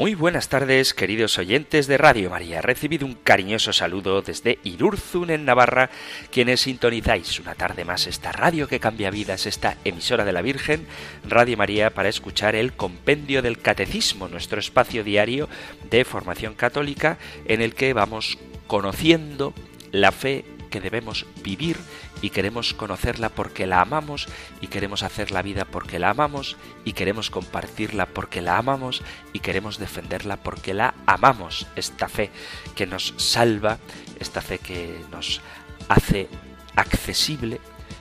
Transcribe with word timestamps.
Muy 0.00 0.14
buenas 0.14 0.48
tardes, 0.48 0.94
queridos 0.94 1.36
oyentes 1.36 1.86
de 1.86 1.98
Radio 1.98 2.30
María. 2.30 2.62
Recibido 2.62 3.04
un 3.04 3.12
cariñoso 3.12 3.74
saludo 3.74 4.22
desde 4.22 4.58
Irurzun, 4.64 5.28
en 5.28 5.44
Navarra, 5.44 5.90
quienes 6.32 6.62
sintonizáis 6.62 7.38
una 7.38 7.54
tarde 7.54 7.84
más 7.84 8.06
esta 8.06 8.32
radio 8.32 8.66
que 8.66 8.80
cambia 8.80 9.10
vidas, 9.10 9.44
esta 9.44 9.76
emisora 9.84 10.24
de 10.24 10.32
la 10.32 10.40
Virgen, 10.40 10.86
Radio 11.28 11.58
María, 11.58 11.90
para 11.90 12.08
escuchar 12.08 12.54
el 12.56 12.72
Compendio 12.72 13.42
del 13.42 13.58
Catecismo, 13.58 14.26
nuestro 14.26 14.58
espacio 14.58 15.04
diario 15.04 15.50
de 15.90 16.06
formación 16.06 16.54
católica, 16.54 17.18
en 17.44 17.60
el 17.60 17.74
que 17.74 17.92
vamos 17.92 18.38
conociendo 18.66 19.52
la 19.92 20.12
fe 20.12 20.46
que 20.70 20.80
debemos 20.80 21.26
vivir 21.42 21.76
y 22.22 22.30
queremos 22.30 22.74
conocerla 22.74 23.28
porque 23.28 23.66
la 23.66 23.80
amamos 23.80 24.28
y 24.60 24.68
queremos 24.68 25.02
hacer 25.02 25.30
la 25.30 25.42
vida 25.42 25.64
porque 25.64 25.98
la 25.98 26.10
amamos 26.10 26.56
y 26.84 26.92
queremos 26.92 27.30
compartirla 27.30 28.06
porque 28.06 28.42
la 28.42 28.58
amamos 28.58 29.02
y 29.32 29.40
queremos 29.40 29.78
defenderla 29.78 30.36
porque 30.36 30.74
la 30.74 30.94
amamos. 31.06 31.66
Esta 31.76 32.08
fe 32.08 32.30
que 32.74 32.86
nos 32.86 33.14
salva, 33.16 33.78
esta 34.18 34.40
fe 34.40 34.58
que 34.58 35.00
nos 35.10 35.40
hace 35.88 36.28
accesible, 36.76 37.60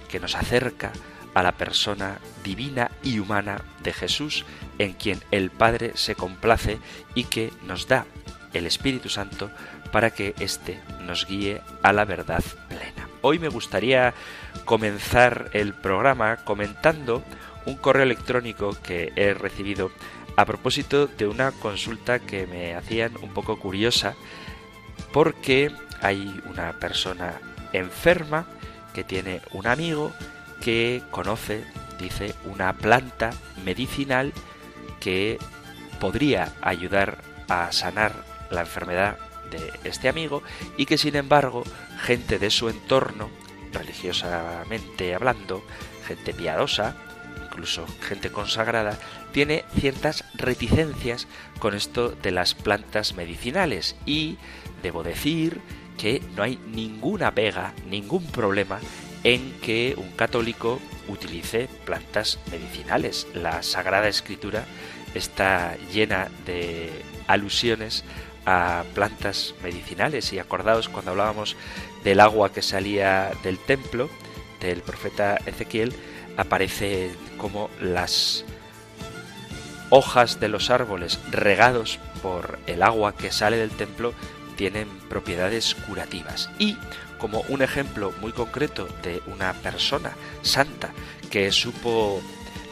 que 0.10 0.20
nos 0.20 0.36
acerca 0.36 0.92
a 1.34 1.44
la 1.44 1.52
persona 1.54 2.20
divina 2.44 2.92
y 3.04 3.20
humana 3.20 3.62
de 3.84 3.94
Jesús, 3.94 4.46
en 4.78 4.94
quien 4.94 5.22
el 5.32 5.52
Padre 5.52 5.92
se 5.96 6.16
complace 6.16 6.80
y 7.16 7.26
que 7.26 7.52
nos 7.66 7.88
da 7.88 8.06
el 8.54 8.66
Espíritu 8.66 9.10
Santo 9.10 9.52
para 9.92 10.12
que 10.12 10.36
éste 10.40 10.80
nos 11.02 11.26
guíe 11.28 11.62
a 11.84 11.94
la 11.94 12.06
verdad 12.06 12.44
plena. 12.68 13.09
Hoy 13.22 13.38
me 13.38 13.50
gustaría 13.50 14.14
comenzar 14.66 15.50
el 15.54 15.74
programa 15.74 16.38
comentando 16.38 17.24
un 17.66 17.76
correo 17.76 18.04
electrónico 18.04 18.76
que 18.82 19.12
he 19.16 19.34
recibido 19.34 19.92
a 20.38 20.46
propósito 20.46 21.08
de 21.08 21.28
una 21.28 21.52
consulta 21.52 22.20
que 22.20 22.48
me 22.48 22.76
hacían 22.76 23.18
un 23.22 23.34
poco 23.34 23.60
curiosa 23.60 24.16
porque 25.12 25.70
hay 26.02 26.40
una 26.50 26.74
persona 26.74 27.42
enferma 27.74 28.46
que 28.94 29.04
tiene 29.04 29.42
un 29.52 29.68
amigo 29.68 30.14
que 30.62 31.02
conoce, 31.12 31.66
dice, 32.00 32.34
una 32.46 32.74
planta 32.74 33.32
medicinal 33.66 34.32
que 35.02 35.40
podría 36.00 36.54
ayudar 36.62 37.18
a 37.50 37.72
sanar 37.74 38.14
la 38.50 38.62
enfermedad 38.62 39.18
de 39.52 39.72
este 39.84 40.10
amigo 40.10 40.44
y 40.78 40.86
que 40.86 40.98
sin 40.98 41.16
embargo 41.16 41.64
gente 42.02 42.40
de 42.40 42.50
su 42.50 42.70
entorno, 42.70 43.30
religiosamente 43.74 45.16
hablando, 45.16 45.64
gente 46.06 46.34
piadosa, 46.34 46.96
incluso 47.46 47.86
gente 48.02 48.32
consagrada, 48.32 49.00
tiene 49.32 49.66
ciertas 49.78 50.24
reticencias 50.34 51.28
con 51.60 51.76
esto 51.76 52.10
de 52.12 52.32
las 52.32 52.54
plantas 52.54 53.16
medicinales 53.16 53.96
y 54.06 54.38
debo 54.82 55.04
decir 55.04 55.62
que 55.98 56.22
no 56.36 56.44
hay 56.44 56.58
ninguna 56.68 57.34
pega, 57.36 57.74
ningún 57.90 58.26
problema 58.26 58.80
en 59.24 59.52
que 59.60 59.96
un 59.98 60.12
católico 60.12 60.80
utilice 61.10 61.68
plantas 61.86 62.40
medicinales. 62.52 63.28
La 63.34 63.62
Sagrada 63.64 64.08
Escritura 64.08 64.66
está 65.14 65.76
llena 65.92 66.30
de 66.46 66.90
alusiones 67.28 68.04
plantas 68.94 69.56
medicinales. 69.64 70.34
Y 70.34 70.40
acordados 70.40 70.90
cuando 70.90 71.12
hablábamos 71.12 71.56
del 72.04 72.20
agua 72.20 72.52
que 72.52 72.62
salía 72.62 73.32
del 73.44 73.58
templo 73.58 74.10
del 74.60 74.82
profeta 74.82 75.38
Ezequiel 75.46 75.94
aparece 76.38 77.12
como 77.38 77.70
las 77.82 78.44
hojas 79.90 80.40
de 80.40 80.50
los 80.50 80.70
árboles 80.70 81.20
regados 81.32 82.00
por 82.22 82.60
el 82.68 82.84
agua 82.84 83.16
que 83.16 83.32
sale 83.32 83.58
del 83.58 83.72
templo 83.72 84.14
tienen 84.56 84.88
propiedades 85.10 85.76
curativas. 85.88 86.50
Y 86.60 86.78
como 87.18 87.42
un 87.50 87.62
ejemplo 87.62 88.14
muy 88.22 88.32
concreto 88.32 88.88
de 89.04 89.22
una 89.28 89.54
persona 89.54 90.12
santa 90.42 90.92
que 91.30 91.52
supo 91.52 92.22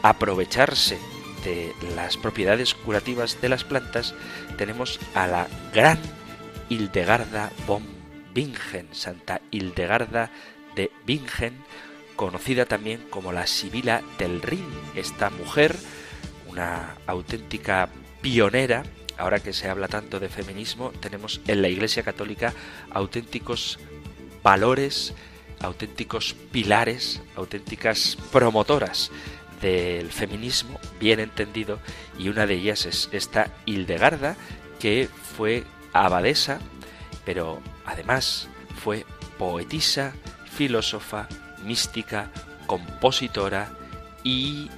aprovecharse 0.03 0.99
de 1.43 1.73
las 1.95 2.17
propiedades 2.17 2.73
curativas 2.73 3.39
de 3.41 3.49
las 3.49 3.63
plantas, 3.63 4.13
tenemos 4.57 4.99
a 5.13 5.27
la 5.27 5.47
gran 5.73 5.99
Hildegarda 6.69 7.51
von 7.65 7.83
Bingen, 8.33 8.89
Santa 8.91 9.39
Hildegarda 9.51 10.31
de 10.75 10.91
Bingen, 11.05 11.53
conocida 12.15 12.65
también 12.65 13.05
como 13.09 13.31
la 13.31 13.47
Sibila 13.47 14.01
del 14.17 14.41
Rin. 14.41 14.65
Esta 14.95 15.29
mujer, 15.29 15.75
una 16.47 16.95
auténtica 17.05 17.89
pionera, 18.21 18.83
ahora 19.17 19.39
que 19.39 19.53
se 19.53 19.69
habla 19.69 19.87
tanto 19.87 20.19
de 20.19 20.29
feminismo, 20.29 20.91
tenemos 20.99 21.41
en 21.47 21.61
la 21.61 21.69
Iglesia 21.69 22.03
Católica 22.03 22.53
auténticos 22.91 23.79
valores, 24.43 25.13
auténticos 25.61 26.35
pilares, 26.51 27.21
auténticas 27.35 28.17
promotoras 28.31 29.11
del 29.61 30.11
feminismo 30.11 30.79
bien 30.99 31.19
entendido 31.19 31.79
y 32.17 32.29
una 32.29 32.45
de 32.45 32.55
ellas 32.55 32.85
es 32.85 33.09
esta 33.11 33.51
Hildegarda 33.65 34.35
que 34.79 35.09
fue 35.35 35.63
abadesa 35.93 36.59
pero 37.25 37.59
además 37.85 38.47
fue 38.83 39.05
poetisa, 39.37 40.13
filósofa, 40.49 41.27
mística, 41.63 42.31
compositora 42.65 43.69
y 44.23 44.69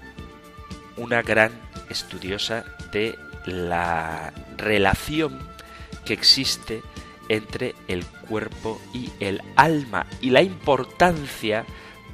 una 0.97 1.21
gran 1.21 1.51
estudiosa 1.89 2.65
de 2.91 3.17
la 3.45 4.33
relación 4.57 5.39
que 6.05 6.13
existe 6.13 6.81
entre 7.29 7.75
el 7.87 8.05
cuerpo 8.05 8.81
y 8.93 9.11
el 9.19 9.41
alma 9.55 10.05
y 10.21 10.31
la 10.31 10.41
importancia 10.41 11.65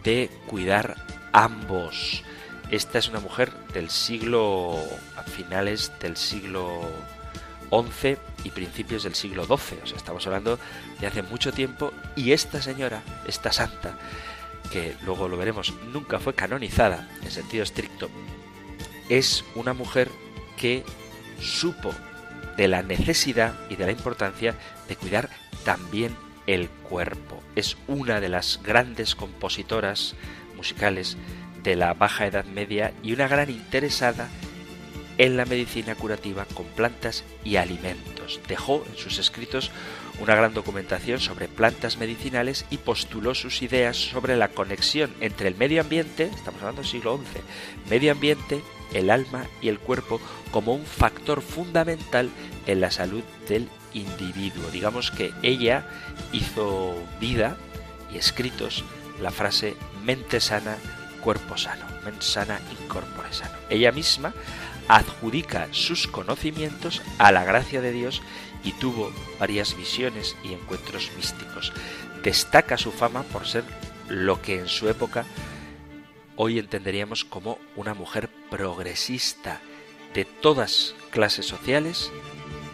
de 0.04 0.30
cuidar 0.48 0.96
ambos. 1.32 2.24
Esta 2.72 2.98
es 2.98 3.10
una 3.10 3.20
mujer 3.20 3.52
del 3.74 3.90
siglo, 3.90 4.80
a 5.16 5.24
finales 5.24 5.92
del 6.00 6.18
siglo 6.18 6.82
XI 7.70 8.18
y 8.44 8.50
principios 8.50 9.04
del 9.04 9.16
siglo 9.16 9.46
XII. 9.46 9.80
O 9.84 9.88
sea, 9.88 9.98
estamos 9.98 10.26
hablando 10.26 10.60
de 11.00 11.08
hace 11.08 11.22
mucho 11.22 11.54
tiempo 11.54 11.94
y 12.16 12.32
esta 12.32 12.62
señora, 12.62 13.04
esta 13.28 13.52
santa, 13.52 13.98
que 14.72 14.96
luego 15.06 15.28
lo 15.28 15.38
veremos, 15.38 15.74
nunca 15.94 16.20
fue 16.20 16.34
canonizada 16.34 17.08
en 17.22 17.32
sentido 17.32 17.64
estricto, 17.64 18.10
es 19.10 19.46
una 19.54 19.74
mujer 19.74 20.10
que 20.58 20.84
supo 21.40 21.94
de 22.58 22.68
la 22.68 22.82
necesidad 22.82 23.54
y 23.70 23.76
de 23.76 23.86
la 23.86 23.92
importancia 23.92 24.56
de 24.88 24.96
cuidar 24.96 25.30
también 25.64 26.16
el 26.48 26.70
cuerpo. 26.70 27.42
Es 27.56 27.78
una 27.88 28.20
de 28.20 28.30
las 28.30 28.62
grandes 28.64 29.16
compositoras 29.16 30.16
musicales 30.56 31.18
de 31.66 31.76
la 31.76 31.94
Baja 31.94 32.28
Edad 32.28 32.46
Media 32.46 32.94
y 33.04 33.12
una 33.12 33.28
gran 33.28 33.50
interesada 33.50 34.30
en 35.18 35.36
la 35.36 35.46
medicina 35.46 35.96
curativa 35.96 36.46
con 36.54 36.66
plantas 36.66 37.24
y 37.44 37.56
alimentos. 37.56 38.40
Dejó 38.48 38.86
en 38.90 38.98
sus 38.98 39.18
escritos 39.18 39.72
una 40.20 40.36
gran 40.36 40.54
documentación 40.54 41.20
sobre 41.20 41.48
plantas 41.48 41.98
medicinales 41.98 42.66
y 42.70 42.78
postuló 42.78 43.34
sus 43.34 43.62
ideas 43.62 43.98
sobre 43.98 44.38
la 44.38 44.50
conexión 44.50 45.14
entre 45.22 45.48
el 45.48 45.56
medio 45.56 45.82
ambiente, 45.82 46.26
estamos 46.26 46.62
hablando 46.62 46.82
del 46.82 46.92
siglo 46.92 47.18
XI, 47.18 47.42
medio 47.90 48.12
ambiente, 48.12 48.62
el 48.94 49.10
alma 49.10 49.46
y 49.62 49.70
el 49.70 49.80
cuerpo 49.80 50.22
como 50.52 50.74
un 50.74 50.86
factor 50.86 51.42
fundamental 51.42 52.30
en 52.68 52.80
la 52.80 52.92
salud 52.92 53.24
del 53.50 53.68
individuo. 53.94 54.70
Digamos 54.72 55.12
que 55.12 55.34
ella 55.42 55.88
hizo 56.32 56.96
vida 57.20 57.58
y 58.14 58.18
escritos 58.18 58.84
la 59.22 59.32
frase 59.32 59.76
mente 60.04 60.40
sana, 60.40 60.78
cuerpo 61.26 61.58
sano, 61.58 61.88
mens 62.06 62.24
sana 62.24 62.62
incorpore 62.70 63.34
sano. 63.34 63.58
Ella 63.68 63.92
misma 63.92 64.32
adjudica 64.88 65.68
sus 65.72 66.06
conocimientos 66.06 67.02
a 67.18 67.32
la 67.32 67.44
gracia 67.44 67.82
de 67.82 67.92
Dios 67.92 68.22
y 68.64 68.74
tuvo 68.74 69.12
varias 69.40 69.76
visiones 69.76 70.38
y 70.44 70.54
encuentros 70.54 71.12
místicos. 71.18 71.74
Destaca 72.22 72.78
su 72.78 72.92
fama 72.92 73.24
por 73.24 73.48
ser 73.48 73.64
lo 74.08 74.40
que 74.40 74.60
en 74.60 74.68
su 74.68 74.88
época 74.88 75.26
hoy 76.36 76.60
entenderíamos 76.60 77.26
como 77.26 77.58
una 77.76 77.96
mujer 77.96 78.30
progresista 78.52 79.62
de 80.14 80.26
todas 80.26 80.94
clases 81.10 81.48
sociales, 81.48 82.12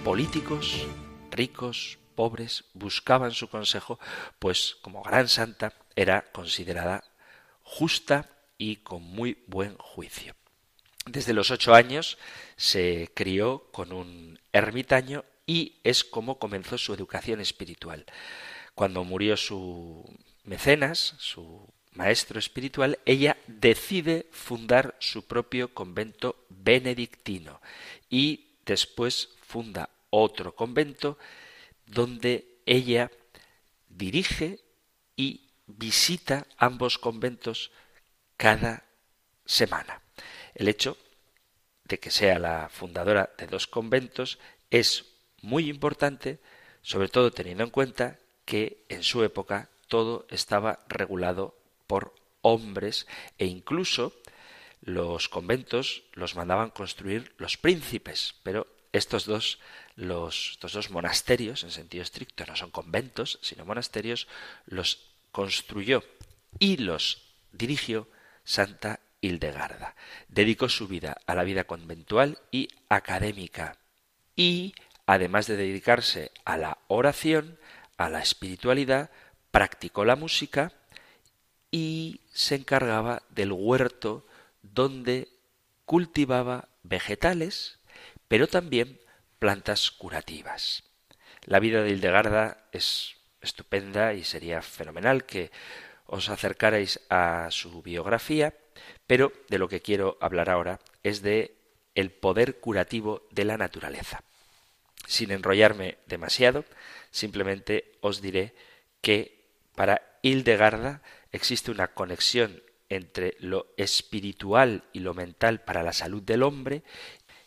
políticos, 0.04 0.86
ricos, 1.32 2.00
pobres, 2.16 2.66
buscaban 2.74 3.32
su 3.32 3.48
consejo, 3.48 3.98
pues 4.40 4.76
como 4.82 5.04
gran 5.04 5.30
santa 5.30 5.72
era 5.96 6.26
considerada 6.34 7.06
justa 7.64 8.31
y 8.62 8.76
con 8.76 9.02
muy 9.02 9.40
buen 9.48 9.76
juicio. 9.78 10.36
Desde 11.08 11.34
los 11.34 11.50
ocho 11.50 11.74
años 11.74 12.20
se 12.58 13.10
crió 13.16 13.64
con 13.72 13.92
un 13.92 14.40
ermitaño 14.54 15.26
y 15.48 15.80
es 15.84 16.04
como 16.04 16.38
comenzó 16.38 16.78
su 16.78 16.94
educación 16.94 17.42
espiritual. 17.42 18.06
Cuando 18.76 19.04
murió 19.04 19.36
su 19.36 20.06
mecenas, 20.44 21.16
su 21.18 21.74
maestro 21.94 22.38
espiritual, 22.38 23.00
ella 23.04 23.36
decide 23.48 24.28
fundar 24.32 24.96
su 25.00 25.26
propio 25.26 25.74
convento 25.74 26.46
benedictino 26.50 27.62
y 28.12 28.58
después 28.68 29.30
funda 29.42 29.90
otro 30.12 30.54
convento 30.54 31.18
donde 31.88 32.60
ella 32.68 33.10
dirige 33.90 34.60
y 35.16 35.50
visita 35.66 36.46
ambos 36.58 37.00
conventos 37.00 37.72
cada 38.42 38.86
semana. 39.46 40.02
El 40.56 40.68
hecho 40.68 40.98
de 41.84 42.00
que 42.00 42.10
sea 42.10 42.40
la 42.40 42.70
fundadora 42.70 43.30
de 43.38 43.46
dos 43.46 43.68
conventos 43.68 44.40
es 44.72 45.06
muy 45.44 45.70
importante, 45.70 46.40
sobre 46.82 47.08
todo 47.08 47.30
teniendo 47.30 47.64
en 47.64 47.70
cuenta 47.70 48.18
que 48.46 48.84
en 48.90 49.04
su 49.04 49.24
época 49.24 49.70
todo 49.88 50.26
estaba 50.32 50.80
regulado 50.88 51.56
por 51.86 52.16
hombres 52.42 53.06
e 53.38 53.46
incluso 53.46 54.12
los 54.82 55.30
conventos 55.30 56.02
los 56.14 56.36
mandaban 56.36 56.72
construir 56.72 57.36
los 57.38 57.58
príncipes, 57.58 58.34
pero 58.42 58.66
estos 58.92 59.26
dos, 59.28 59.60
los, 59.96 60.54
estos 60.54 60.74
dos 60.74 60.90
monasterios, 60.90 61.64
en 61.64 61.70
sentido 61.70 62.02
estricto, 62.02 62.44
no 62.48 62.56
son 62.56 62.72
conventos, 62.72 63.38
sino 63.44 63.66
monasterios, 63.66 64.28
los 64.66 65.12
construyó 65.32 66.04
y 66.58 66.78
los 66.78 67.22
dirigió 67.52 68.08
Santa 68.44 69.00
Hildegarda. 69.22 69.96
Dedicó 70.28 70.70
su 70.70 70.88
vida 70.88 71.18
a 71.26 71.36
la 71.36 71.44
vida 71.44 71.64
conventual 71.66 72.40
y 72.52 72.70
académica 72.90 73.78
y, 74.36 74.74
además 75.06 75.48
de 75.48 75.58
dedicarse 75.58 76.32
a 76.46 76.58
la 76.58 76.80
oración, 76.88 77.60
a 77.98 78.10
la 78.10 78.22
espiritualidad, 78.22 79.12
practicó 79.52 80.06
la 80.06 80.16
música 80.16 80.72
y 81.70 82.22
se 82.34 82.56
encargaba 82.56 83.24
del 83.30 83.52
huerto 83.52 84.26
donde 84.62 85.30
cultivaba 85.86 86.70
vegetales, 86.84 87.80
pero 88.28 88.48
también 88.48 89.00
plantas 89.40 89.92
curativas. 89.92 90.84
La 91.46 91.60
vida 91.60 91.84
de 91.84 91.92
Hildegarda 91.92 92.66
es 92.72 93.16
estupenda 93.42 94.14
y 94.14 94.24
sería 94.24 94.62
fenomenal 94.62 95.26
que 95.26 95.52
os 96.12 96.28
acercarais 96.28 97.00
a 97.10 97.48
su 97.52 97.82
biografía, 97.82 98.54
pero 99.08 99.32
de 99.48 99.58
lo 99.58 99.70
que 99.70 99.82
quiero 99.82 100.18
hablar 100.20 100.50
ahora 100.50 100.80
es 101.04 101.22
de 101.22 101.56
el 101.96 102.12
poder 102.12 102.60
curativo 102.60 103.24
de 103.32 103.46
la 103.46 103.58
naturaleza. 103.58 104.22
Sin 105.08 105.32
enrollarme 105.32 105.98
demasiado, 106.06 106.66
simplemente 107.12 107.98
os 108.02 108.22
diré 108.22 108.54
que 109.02 109.42
para 109.74 110.20
Hildegarda 110.22 111.02
existe 111.32 111.72
una 111.72 111.88
conexión 111.94 112.62
entre 112.90 113.38
lo 113.40 113.68
espiritual 113.78 114.84
y 114.92 115.00
lo 115.00 115.14
mental 115.14 115.62
para 115.64 115.82
la 115.82 115.94
salud 115.94 116.22
del 116.22 116.44
hombre, 116.44 116.84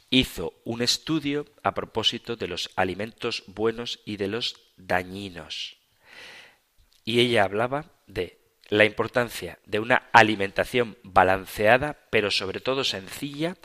hizo 0.09 0.55
un 0.65 0.81
estudio 0.81 1.45
a 1.63 1.75
propósito 1.75 2.37
de 2.37 2.49
los 2.49 2.71
alimentos 2.77 3.45
buenos 3.47 4.01
y 4.07 4.17
de 4.17 4.29
los 4.29 4.57
dañinos. 4.77 5.77
Y 7.05 7.21
ella 7.21 7.45
hablaba 7.45 7.91
de 8.07 8.44
la 8.69 8.85
importancia 8.85 9.59
de 9.67 9.81
una 9.81 10.09
alimentación 10.13 10.97
balanceada, 11.03 11.99
pero 12.11 12.31
sobre 12.31 12.61
todo 12.61 12.85
sencilla, 12.85 13.57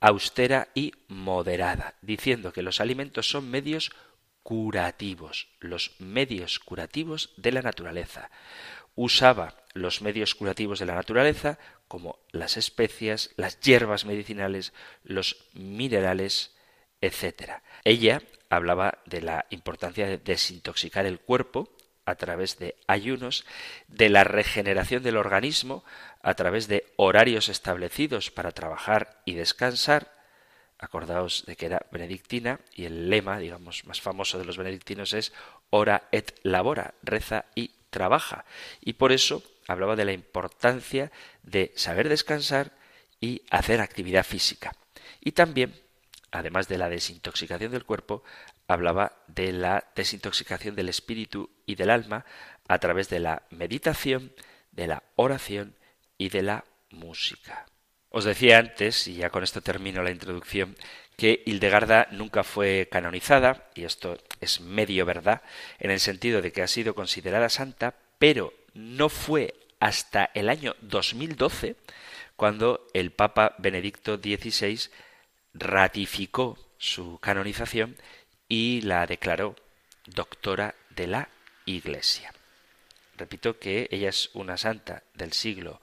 austera 0.00 0.68
y 0.74 0.92
moderada, 1.08 1.94
diciendo 2.00 2.52
que 2.52 2.62
los 2.62 2.80
alimentos 2.80 3.28
son 3.28 3.50
medios 3.50 3.92
curativos, 4.42 5.48
los 5.60 5.92
medios 5.98 6.58
curativos 6.58 7.34
de 7.36 7.52
la 7.52 7.62
naturaleza 7.62 8.30
usaba 8.94 9.54
los 9.72 10.02
medios 10.02 10.34
curativos 10.34 10.78
de 10.78 10.86
la 10.86 10.94
naturaleza, 10.94 11.58
como 11.88 12.18
las 12.32 12.56
especias, 12.56 13.30
las 13.36 13.60
hierbas 13.60 14.04
medicinales, 14.04 14.72
los 15.04 15.48
minerales, 15.54 16.54
etc. 17.00 17.62
Ella 17.84 18.22
hablaba 18.48 18.98
de 19.06 19.22
la 19.22 19.46
importancia 19.50 20.06
de 20.06 20.18
desintoxicar 20.18 21.06
el 21.06 21.20
cuerpo 21.20 21.72
a 22.10 22.16
través 22.16 22.58
de 22.58 22.76
ayunos, 22.86 23.44
de 23.88 24.08
la 24.08 24.24
regeneración 24.24 25.02
del 25.02 25.16
organismo 25.16 25.84
a 26.22 26.34
través 26.34 26.68
de 26.68 26.92
horarios 26.96 27.48
establecidos 27.48 28.30
para 28.30 28.52
trabajar 28.52 29.20
y 29.24 29.34
descansar. 29.34 30.18
Acordaos 30.78 31.44
de 31.46 31.56
que 31.56 31.66
era 31.66 31.86
benedictina 31.92 32.60
y 32.72 32.86
el 32.86 33.10
lema, 33.10 33.38
digamos, 33.38 33.84
más 33.84 34.00
famoso 34.00 34.38
de 34.38 34.46
los 34.46 34.56
benedictinos 34.56 35.12
es 35.12 35.32
ora 35.68 36.08
et 36.10 36.38
labora, 36.42 36.94
reza 37.02 37.44
y 37.54 37.72
trabaja. 37.90 38.44
Y 38.80 38.94
por 38.94 39.12
eso 39.12 39.42
hablaba 39.68 39.96
de 39.96 40.06
la 40.06 40.12
importancia 40.12 41.12
de 41.42 41.72
saber 41.76 42.08
descansar 42.08 42.72
y 43.20 43.42
hacer 43.50 43.80
actividad 43.80 44.24
física. 44.24 44.74
Y 45.20 45.32
también, 45.32 45.78
además 46.30 46.66
de 46.68 46.78
la 46.78 46.88
desintoxicación 46.88 47.72
del 47.72 47.84
cuerpo, 47.84 48.24
hablaba 48.72 49.12
de 49.26 49.52
la 49.52 49.84
desintoxicación 49.96 50.76
del 50.76 50.88
espíritu 50.88 51.50
y 51.66 51.74
del 51.74 51.90
alma 51.90 52.24
a 52.68 52.78
través 52.78 53.08
de 53.08 53.18
la 53.18 53.42
meditación, 53.50 54.32
de 54.70 54.86
la 54.86 55.02
oración 55.16 55.74
y 56.16 56.28
de 56.28 56.42
la 56.42 56.64
música. 56.90 57.66
Os 58.10 58.24
decía 58.24 58.58
antes, 58.58 59.08
y 59.08 59.16
ya 59.16 59.30
con 59.30 59.42
esto 59.42 59.60
termino 59.60 60.02
la 60.02 60.12
introducción, 60.12 60.76
que 61.16 61.42
Hildegarda 61.46 62.06
nunca 62.12 62.44
fue 62.44 62.88
canonizada, 62.90 63.68
y 63.74 63.84
esto 63.84 64.18
es 64.40 64.60
medio 64.60 65.04
verdad, 65.04 65.42
en 65.80 65.90
el 65.90 65.98
sentido 65.98 66.40
de 66.40 66.52
que 66.52 66.62
ha 66.62 66.68
sido 66.68 66.94
considerada 66.94 67.48
santa, 67.48 67.94
pero 68.18 68.54
no 68.74 69.08
fue 69.08 69.54
hasta 69.80 70.30
el 70.34 70.48
año 70.48 70.76
2012 70.82 71.74
cuando 72.36 72.86
el 72.94 73.10
Papa 73.10 73.54
Benedicto 73.58 74.16
XVI 74.16 74.90
ratificó 75.54 76.56
su 76.78 77.18
canonización 77.18 77.96
y 78.50 78.80
la 78.82 79.06
declaró 79.06 79.54
doctora 80.06 80.74
de 80.90 81.06
la 81.06 81.28
Iglesia. 81.64 82.34
Repito 83.16 83.58
que 83.58 83.88
ella 83.92 84.08
es 84.08 84.30
una 84.34 84.58
santa 84.58 85.04
del 85.14 85.32
siglo 85.32 85.80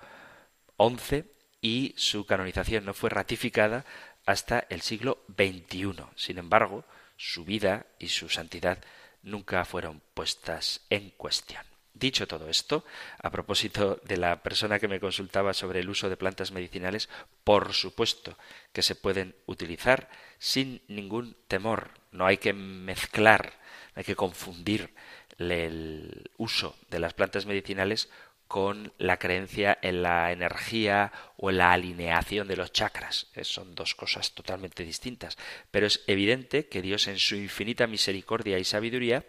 XI 0.77 1.23
y 1.61 1.93
su 1.97 2.25
canonización 2.25 2.83
no 2.85 2.93
fue 2.93 3.09
ratificada 3.09 3.85
hasta 4.25 4.65
el 4.69 4.81
siglo 4.81 5.23
XXI. 5.29 5.93
Sin 6.17 6.37
embargo, 6.39 6.83
su 7.15 7.45
vida 7.45 7.85
y 7.99 8.09
su 8.09 8.27
santidad 8.27 8.79
nunca 9.23 9.63
fueron 9.63 10.01
puestas 10.13 10.81
en 10.89 11.11
cuestión. 11.11 11.63
Dicho 11.93 12.27
todo 12.27 12.49
esto, 12.49 12.83
a 13.17 13.31
propósito 13.31 14.01
de 14.03 14.17
la 14.17 14.43
persona 14.43 14.77
que 14.77 14.89
me 14.89 14.99
consultaba 14.99 15.53
sobre 15.53 15.79
el 15.79 15.89
uso 15.89 16.09
de 16.09 16.17
plantas 16.17 16.51
medicinales, 16.51 17.07
por 17.45 17.73
supuesto 17.73 18.37
que 18.73 18.81
se 18.81 18.93
pueden 18.93 19.35
utilizar 19.45 20.09
sin 20.37 20.81
ningún 20.89 21.37
temor. 21.47 21.91
No 22.11 22.25
hay 22.25 22.37
que 22.37 22.53
mezclar, 22.53 23.53
no 23.95 23.99
hay 23.99 24.03
que 24.03 24.15
confundir 24.15 24.93
el 25.37 26.31
uso 26.37 26.75
de 26.89 26.99
las 26.99 27.13
plantas 27.13 27.45
medicinales 27.45 28.09
con 28.47 28.93
la 28.97 29.17
creencia 29.17 29.77
en 29.81 30.01
la 30.03 30.31
energía 30.31 31.11
o 31.35 31.49
en 31.49 31.57
la 31.57 31.73
alineación 31.73 32.47
de 32.47 32.55
los 32.55 32.71
chakras. 32.71 33.27
Son 33.41 33.75
dos 33.75 33.93
cosas 33.93 34.31
totalmente 34.33 34.83
distintas. 34.83 35.37
Pero 35.69 35.85
es 35.85 36.03
evidente 36.07 36.67
que 36.67 36.81
Dios 36.81 37.07
en 37.07 37.19
su 37.19 37.35
infinita 37.35 37.87
misericordia 37.87 38.57
y 38.57 38.63
sabiduría 38.63 39.25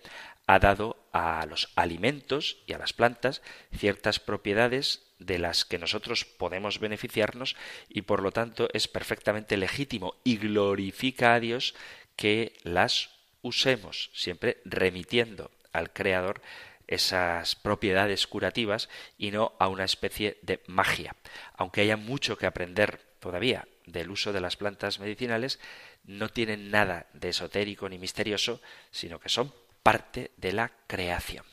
ha 0.47 0.59
dado 0.59 0.97
a 1.13 1.45
los 1.47 1.71
alimentos 1.75 2.59
y 2.67 2.73
a 2.73 2.79
las 2.79 2.93
plantas 2.93 3.43
ciertas 3.77 4.19
propiedades 4.19 5.03
de 5.19 5.39
las 5.39 5.65
que 5.65 5.79
nosotros 5.79 6.25
podemos 6.25 6.79
beneficiarnos 6.79 7.57
y 7.89 8.03
por 8.03 8.23
lo 8.23 8.31
tanto 8.31 8.69
es 8.73 8.89
perfectamente 8.89 9.57
legítimo 9.57 10.15
y 10.25 10.37
glorifica 10.37 11.35
a 11.35 11.41
Dios 11.41 11.75
que 12.19 12.59
las 12.65 13.11
usemos, 13.43 14.11
siempre 14.13 14.61
remitiendo 14.65 15.53
al 15.73 15.93
Creador 15.93 16.43
esas 16.89 17.55
propiedades 17.55 18.27
curativas 18.27 18.89
y 19.17 19.31
no 19.31 19.55
a 19.61 19.69
una 19.69 19.85
especie 19.85 20.39
de 20.43 20.61
magia. 20.67 21.15
Aunque 21.55 21.83
haya 21.83 21.97
mucho 21.97 22.37
que 22.37 22.47
aprender 22.47 22.99
todavía 23.21 23.69
del 23.87 24.11
uso 24.11 24.33
de 24.33 24.41
las 24.41 24.57
plantas 24.57 24.99
medicinales, 24.99 25.61
no 26.03 26.29
tienen 26.29 26.73
nada 26.73 27.07
de 27.13 27.29
esotérico 27.29 27.89
ni 27.89 27.99
misterioso, 27.99 28.61
sino 28.91 29.21
que 29.21 29.29
son 29.29 29.55
parte 29.85 30.33
de 30.37 30.53
la 30.53 30.73
creación. 30.89 31.45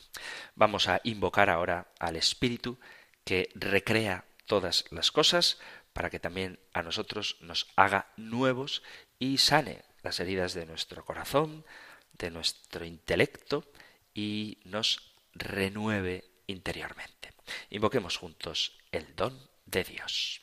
Vamos 0.56 0.88
a 0.88 1.00
invocar 1.04 1.48
ahora 1.48 1.92
al 2.00 2.16
Espíritu 2.16 2.80
que 3.24 3.50
recrea 3.54 4.24
todas 4.46 4.84
las 4.90 5.12
cosas 5.12 5.60
para 5.92 6.10
que 6.10 6.18
también 6.18 6.58
a 6.72 6.82
nosotros 6.82 7.36
nos 7.40 7.68
haga 7.76 8.08
nuevos 8.16 8.82
y 9.20 9.38
sane 9.38 9.84
las 10.06 10.20
heridas 10.20 10.54
de 10.54 10.66
nuestro 10.66 11.04
corazón, 11.04 11.64
de 12.12 12.30
nuestro 12.30 12.84
intelecto 12.84 13.64
y 14.14 14.58
nos 14.64 15.00
renueve 15.34 16.24
interiormente. 16.46 17.32
Invoquemos 17.70 18.16
juntos 18.16 18.78
el 18.92 19.16
don 19.16 19.36
de 19.64 19.82
Dios. 19.82 20.42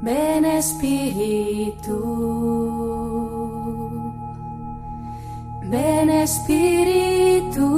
Ven 0.00 0.46
Espíritu, 0.46 1.98
Ven 5.64 6.08
Espíritu, 6.08 7.68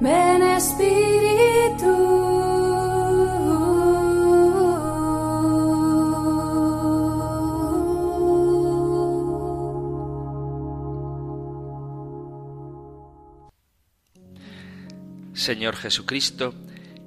ven 0.00 0.42
Espíritu. 0.42 1.09
Señor 15.50 15.74
Jesucristo, 15.74 16.54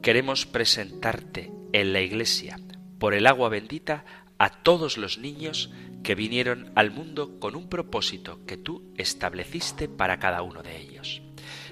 queremos 0.02 0.46
presentarte 0.46 1.50
en 1.72 1.94
la 1.94 2.02
Iglesia, 2.02 2.60
por 3.00 3.14
el 3.14 3.26
agua 3.26 3.48
bendita, 3.48 4.04
a 4.38 4.50
todos 4.50 4.98
los 4.98 5.18
niños 5.18 5.72
que 6.04 6.14
vinieron 6.14 6.70
al 6.76 6.92
mundo 6.92 7.40
con 7.40 7.56
un 7.56 7.70
propósito 7.70 8.46
que 8.46 8.58
tú 8.58 8.94
estableciste 8.98 9.88
para 9.88 10.20
cada 10.20 10.42
uno 10.42 10.62
de 10.62 10.78
ellos. 10.78 11.22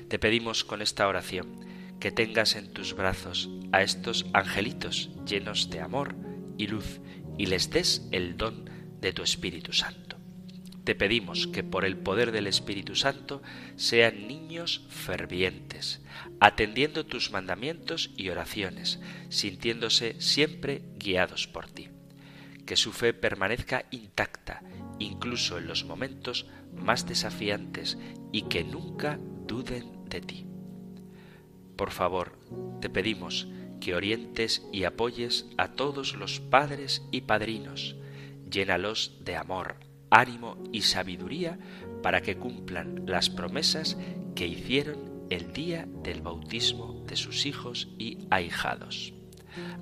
Te 0.07 0.17
pedimos 0.17 0.63
con 0.63 0.81
esta 0.81 1.09
oración 1.09 1.59
que 1.99 2.13
tengas 2.13 2.55
en 2.55 2.71
tus 2.71 2.93
brazos 2.93 3.49
a 3.73 3.81
estos 3.83 4.25
angelitos 4.31 5.09
llenos 5.27 5.69
de 5.69 5.81
amor 5.81 6.15
y 6.57 6.67
luz 6.67 7.01
y 7.37 7.47
les 7.47 7.69
des 7.69 8.07
el 8.13 8.37
don 8.37 8.69
de 9.01 9.11
tu 9.11 9.23
Espíritu 9.23 9.73
Santo. 9.73 10.20
Te 10.83 10.95
pedimos 10.95 11.47
que 11.47 11.63
por 11.63 11.85
el 11.85 11.97
poder 11.97 12.31
del 12.31 12.47
Espíritu 12.47 12.95
Santo 12.95 13.41
sean 13.75 14.27
niños 14.27 14.85
fervientes, 14.89 16.01
atendiendo 16.39 17.05
tus 17.05 17.31
mandamientos 17.31 18.11
y 18.17 18.29
oraciones, 18.29 18.99
sintiéndose 19.29 20.19
siempre 20.19 20.81
guiados 20.97 21.47
por 21.47 21.67
ti 21.67 21.89
que 22.71 22.77
su 22.77 22.93
fe 22.93 23.13
permanezca 23.13 23.85
intacta, 23.91 24.63
incluso 24.97 25.57
en 25.57 25.67
los 25.67 25.83
momentos 25.83 26.45
más 26.73 27.05
desafiantes, 27.05 27.97
y 28.31 28.43
que 28.43 28.63
nunca 28.63 29.19
duden 29.45 30.05
de 30.05 30.21
ti. 30.21 30.47
Por 31.75 31.91
favor, 31.91 32.39
te 32.79 32.89
pedimos 32.89 33.49
que 33.81 33.93
orientes 33.93 34.65
y 34.71 34.85
apoyes 34.85 35.47
a 35.57 35.73
todos 35.73 36.15
los 36.15 36.39
padres 36.39 37.03
y 37.11 37.21
padrinos, 37.21 37.97
llénalos 38.49 39.17
de 39.25 39.35
amor, 39.35 39.75
ánimo 40.11 40.57
y 40.71 40.81
sabiduría 40.81 41.57
para 42.03 42.21
que 42.21 42.37
cumplan 42.37 43.05
las 43.07 43.29
promesas 43.29 43.97
que 44.35 44.47
hicieron 44.47 45.25
el 45.31 45.53
día 45.53 45.87
del 46.03 46.21
bautismo 46.21 47.03
de 47.07 47.15
sus 47.15 47.45
hijos 47.45 47.87
y 47.97 48.19
ahijados. 48.29 49.13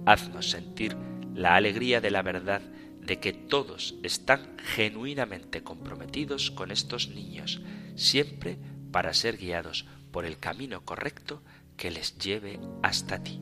Haznos 0.06 0.50
sentir 0.52 0.96
la 1.34 1.56
alegría 1.56 2.00
de 2.00 2.12
la 2.12 2.22
verdad 2.22 2.62
de 3.02 3.20
que 3.20 3.34
todos 3.34 3.96
están 4.04 4.56
genuinamente 4.58 5.64
comprometidos 5.64 6.52
con 6.52 6.70
estos 6.72 7.10
niños, 7.10 7.62
siempre 7.96 8.60
para 8.92 9.14
ser 9.14 9.38
guiados 9.38 9.88
por 10.12 10.26
el 10.26 10.38
camino 10.38 10.86
correcto 10.86 11.42
que 11.76 11.92
les 11.92 12.18
lleve 12.18 12.60
hasta 12.84 13.24
ti. 13.24 13.42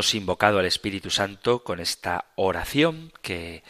Hemos 0.00 0.14
invocado 0.14 0.58
al 0.58 0.64
Espíritu 0.64 1.10
Santo 1.10 1.62
con 1.62 1.78
esta 1.78 2.24
oración 2.34 3.12
que 3.20 3.62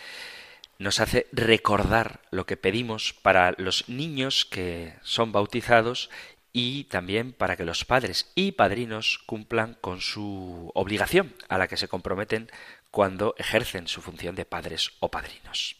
nos 0.78 1.00
hace 1.00 1.26
recordar 1.32 2.20
lo 2.30 2.46
que 2.46 2.56
pedimos 2.56 3.14
para 3.14 3.52
los 3.58 3.88
niños 3.88 4.44
que 4.44 4.94
son 5.02 5.32
bautizados 5.32 6.08
y 6.52 6.84
también 6.84 7.32
para 7.32 7.56
que 7.56 7.64
los 7.64 7.84
padres 7.84 8.30
y 8.37 8.52
padrinos 8.52 9.18
cumplan 9.26 9.76
con 9.80 10.00
su 10.00 10.70
obligación 10.76 11.34
a 11.49 11.58
la 11.58 11.66
que 11.66 11.76
se 11.76 11.88
comprometen 11.88 12.49
cuando 12.92 13.34
ejercen 13.37 13.88
su 13.88 14.00
función 14.00 14.37
de 14.37 14.44
padres 14.44 14.92
o 15.00 15.10
padrinos. 15.10 15.78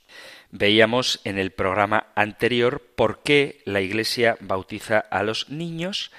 Veíamos 0.51 1.21
en 1.23 1.39
el 1.39 1.53
programa 1.53 2.09
anterior 2.17 2.83
por 2.97 3.23
qué 3.23 3.63
la 3.67 3.83
Iglesia 3.83 4.37
bautiza 4.41 4.99
a 4.99 5.23
los 5.23 5.49
niños 5.49 6.11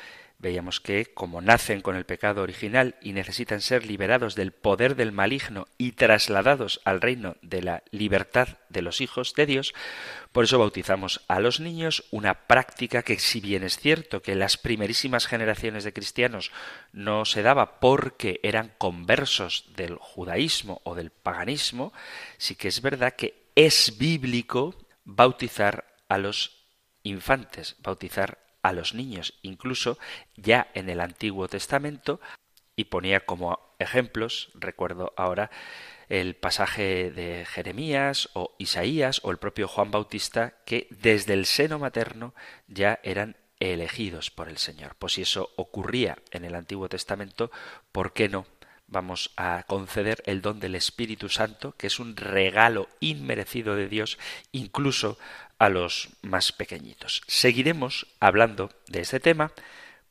Veíamos 0.41 0.79
que, 0.79 1.05
como 1.05 1.39
nacen 1.39 1.81
con 1.81 1.95
el 1.95 2.05
pecado 2.05 2.41
original 2.41 2.95
y 2.99 3.13
necesitan 3.13 3.61
ser 3.61 3.85
liberados 3.85 4.33
del 4.33 4.51
poder 4.51 4.95
del 4.95 5.11
maligno 5.11 5.67
y 5.77 5.91
trasladados 5.91 6.81
al 6.83 6.99
reino 6.99 7.35
de 7.43 7.61
la 7.61 7.83
libertad 7.91 8.47
de 8.69 8.81
los 8.81 9.01
hijos 9.01 9.35
de 9.35 9.45
Dios, 9.45 9.75
por 10.31 10.45
eso 10.45 10.57
bautizamos 10.57 11.21
a 11.27 11.39
los 11.39 11.59
niños, 11.59 12.05
una 12.09 12.47
práctica 12.47 13.03
que 13.03 13.19
si 13.19 13.39
bien 13.39 13.61
es 13.61 13.77
cierto 13.77 14.23
que 14.23 14.33
las 14.33 14.57
primerísimas 14.57 15.27
generaciones 15.27 15.83
de 15.83 15.93
cristianos 15.93 16.51
no 16.91 17.23
se 17.25 17.43
daba 17.43 17.79
porque 17.79 18.39
eran 18.41 18.73
conversos 18.79 19.65
del 19.75 19.97
judaísmo 19.97 20.81
o 20.85 20.95
del 20.95 21.11
paganismo, 21.11 21.93
sí 22.39 22.55
que 22.55 22.67
es 22.67 22.81
verdad 22.81 23.13
que 23.13 23.43
es 23.53 23.99
bíblico 23.99 24.75
bautizar 25.03 25.85
a 26.09 26.17
los 26.17 26.65
infantes, 27.03 27.75
bautizar 27.83 28.39
a 28.61 28.73
los 28.73 28.93
niños, 28.93 29.33
incluso 29.41 29.97
ya 30.35 30.69
en 30.73 30.89
el 30.89 30.99
Antiguo 30.99 31.47
Testamento, 31.47 32.19
y 32.75 32.85
ponía 32.85 33.21
como 33.21 33.75
ejemplos, 33.79 34.49
recuerdo 34.55 35.13
ahora, 35.17 35.51
el 36.09 36.35
pasaje 36.35 37.11
de 37.11 37.45
Jeremías 37.45 38.29
o 38.33 38.55
Isaías 38.57 39.21
o 39.23 39.31
el 39.31 39.37
propio 39.37 39.67
Juan 39.67 39.91
Bautista, 39.91 40.55
que 40.65 40.87
desde 40.89 41.33
el 41.33 41.45
seno 41.45 41.79
materno 41.79 42.33
ya 42.67 42.99
eran 43.03 43.37
elegidos 43.59 44.31
por 44.31 44.49
el 44.49 44.57
Señor. 44.57 44.95
Pues 44.97 45.13
si 45.13 45.21
eso 45.21 45.51
ocurría 45.55 46.17
en 46.31 46.43
el 46.43 46.55
Antiguo 46.55 46.89
Testamento, 46.89 47.51
¿por 47.91 48.13
qué 48.13 48.27
no 48.27 48.45
vamos 48.87 49.31
a 49.37 49.63
conceder 49.67 50.21
el 50.25 50.41
don 50.41 50.59
del 50.59 50.75
Espíritu 50.75 51.29
Santo, 51.29 51.73
que 51.77 51.87
es 51.87 51.99
un 51.99 52.17
regalo 52.17 52.89
inmerecido 52.99 53.75
de 53.75 53.87
Dios, 53.87 54.19
incluso 54.51 55.17
a 55.61 55.69
los 55.69 56.09
más 56.23 56.51
pequeñitos. 56.51 57.21
Seguiremos 57.27 58.07
hablando 58.19 58.71
de 58.87 59.01
este 59.01 59.19
tema 59.19 59.51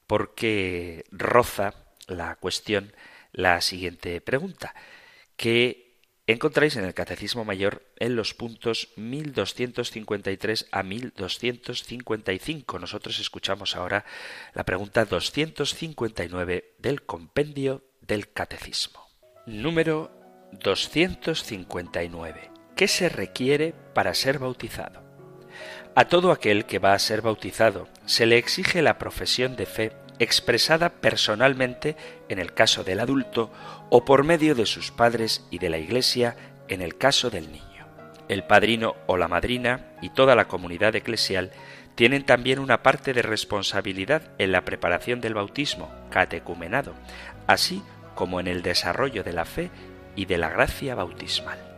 porque 0.06 1.04
roza 1.10 1.74
la 2.06 2.36
cuestión 2.36 2.94
la 3.32 3.60
siguiente 3.60 4.20
pregunta, 4.20 4.76
que 5.36 5.98
encontráis 6.28 6.76
en 6.76 6.84
el 6.84 6.94
Catecismo 6.94 7.44
Mayor 7.44 7.82
en 7.96 8.14
los 8.14 8.32
puntos 8.32 8.90
1253 8.94 10.68
a 10.70 10.84
1255. 10.84 12.78
Nosotros 12.78 13.18
escuchamos 13.18 13.74
ahora 13.74 14.04
la 14.54 14.64
pregunta 14.64 15.04
259 15.04 16.74
del 16.78 17.02
compendio 17.02 17.82
del 18.02 18.30
Catecismo. 18.30 19.04
Número 19.46 20.12
259. 20.52 22.52
¿Qué 22.76 22.86
se 22.86 23.08
requiere 23.08 23.74
para 23.94 24.14
ser 24.14 24.38
bautizado? 24.38 25.09
A 25.96 26.04
todo 26.04 26.30
aquel 26.30 26.66
que 26.66 26.78
va 26.78 26.94
a 26.94 26.98
ser 26.98 27.20
bautizado 27.20 27.88
se 28.06 28.24
le 28.24 28.38
exige 28.38 28.80
la 28.80 28.96
profesión 28.96 29.56
de 29.56 29.66
fe 29.66 29.92
expresada 30.20 30.90
personalmente 30.90 31.96
en 32.28 32.38
el 32.38 32.52
caso 32.52 32.84
del 32.84 33.00
adulto 33.00 33.50
o 33.88 34.04
por 34.04 34.22
medio 34.22 34.54
de 34.54 34.66
sus 34.66 34.92
padres 34.92 35.44
y 35.50 35.58
de 35.58 35.70
la 35.70 35.78
Iglesia 35.78 36.36
en 36.68 36.80
el 36.80 36.96
caso 36.96 37.30
del 37.30 37.50
niño. 37.50 37.88
El 38.28 38.44
padrino 38.44 38.94
o 39.06 39.16
la 39.16 39.26
madrina 39.26 39.88
y 40.00 40.10
toda 40.10 40.36
la 40.36 40.46
comunidad 40.46 40.94
eclesial 40.94 41.50
tienen 41.96 42.24
también 42.24 42.60
una 42.60 42.82
parte 42.82 43.12
de 43.12 43.22
responsabilidad 43.22 44.22
en 44.38 44.52
la 44.52 44.64
preparación 44.64 45.20
del 45.20 45.34
bautismo, 45.34 45.90
catecumenado, 46.10 46.94
así 47.48 47.82
como 48.14 48.38
en 48.38 48.46
el 48.46 48.62
desarrollo 48.62 49.24
de 49.24 49.32
la 49.32 49.44
fe 49.44 49.70
y 50.14 50.26
de 50.26 50.38
la 50.38 50.50
gracia 50.50 50.94
bautismal. 50.94 51.69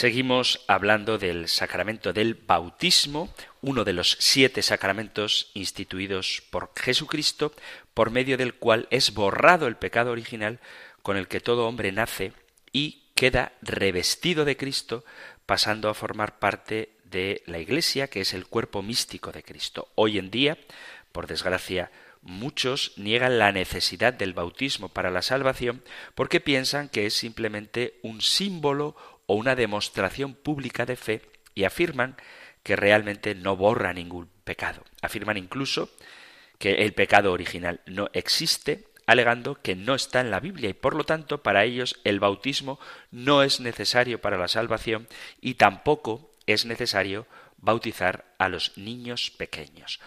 Seguimos 0.00 0.64
hablando 0.66 1.18
del 1.18 1.46
sacramento 1.46 2.14
del 2.14 2.32
bautismo, 2.34 3.28
uno 3.60 3.84
de 3.84 3.92
los 3.92 4.16
siete 4.18 4.62
sacramentos 4.62 5.50
instituidos 5.52 6.42
por 6.48 6.70
Jesucristo, 6.74 7.52
por 7.92 8.10
medio 8.10 8.38
del 8.38 8.54
cual 8.54 8.88
es 8.90 9.12
borrado 9.12 9.66
el 9.66 9.76
pecado 9.76 10.10
original 10.12 10.58
con 11.02 11.18
el 11.18 11.28
que 11.28 11.40
todo 11.40 11.68
hombre 11.68 11.92
nace 11.92 12.32
y 12.72 13.02
queda 13.14 13.52
revestido 13.60 14.46
de 14.46 14.56
Cristo, 14.56 15.04
pasando 15.44 15.90
a 15.90 15.94
formar 15.94 16.38
parte 16.38 16.92
de 17.04 17.42
la 17.44 17.58
Iglesia, 17.58 18.08
que 18.08 18.22
es 18.22 18.32
el 18.32 18.46
cuerpo 18.46 18.80
místico 18.80 19.32
de 19.32 19.42
Cristo. 19.42 19.88
Hoy 19.96 20.16
en 20.16 20.30
día, 20.30 20.56
por 21.12 21.26
desgracia, 21.26 21.90
muchos 22.22 22.92
niegan 22.96 23.38
la 23.38 23.52
necesidad 23.52 24.14
del 24.14 24.32
bautismo 24.32 24.88
para 24.88 25.10
la 25.10 25.20
salvación 25.20 25.82
porque 26.14 26.40
piensan 26.40 26.88
que 26.88 27.04
es 27.04 27.12
simplemente 27.12 27.98
un 28.02 28.22
símbolo 28.22 28.96
o 29.30 29.34
una 29.34 29.54
demostración 29.54 30.34
pública 30.34 30.84
de 30.86 30.96
fe 30.96 31.22
y 31.54 31.62
afirman 31.62 32.16
que 32.64 32.74
realmente 32.74 33.36
no 33.36 33.54
borra 33.54 33.92
ningún 33.92 34.28
pecado. 34.42 34.82
Afirman 35.02 35.36
incluso 35.36 35.88
que 36.58 36.82
el 36.82 36.94
pecado 36.94 37.30
original 37.30 37.80
no 37.86 38.10
existe, 38.12 38.88
alegando 39.06 39.54
que 39.62 39.76
no 39.76 39.94
está 39.94 40.20
en 40.20 40.32
la 40.32 40.40
Biblia 40.40 40.68
y 40.68 40.74
por 40.74 40.96
lo 40.96 41.04
tanto 41.04 41.44
para 41.44 41.62
ellos 41.62 42.00
el 42.02 42.18
bautismo 42.18 42.80
no 43.12 43.44
es 43.44 43.60
necesario 43.60 44.20
para 44.20 44.36
la 44.36 44.48
salvación 44.48 45.06
y 45.40 45.54
tampoco 45.54 46.32
es 46.46 46.66
necesario 46.66 47.28
bautizar 47.56 48.34
a 48.36 48.48
los 48.48 48.76
niños 48.76 49.30
pequeños. 49.30 50.00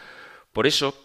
Por 0.51 0.67
eso, 0.67 1.01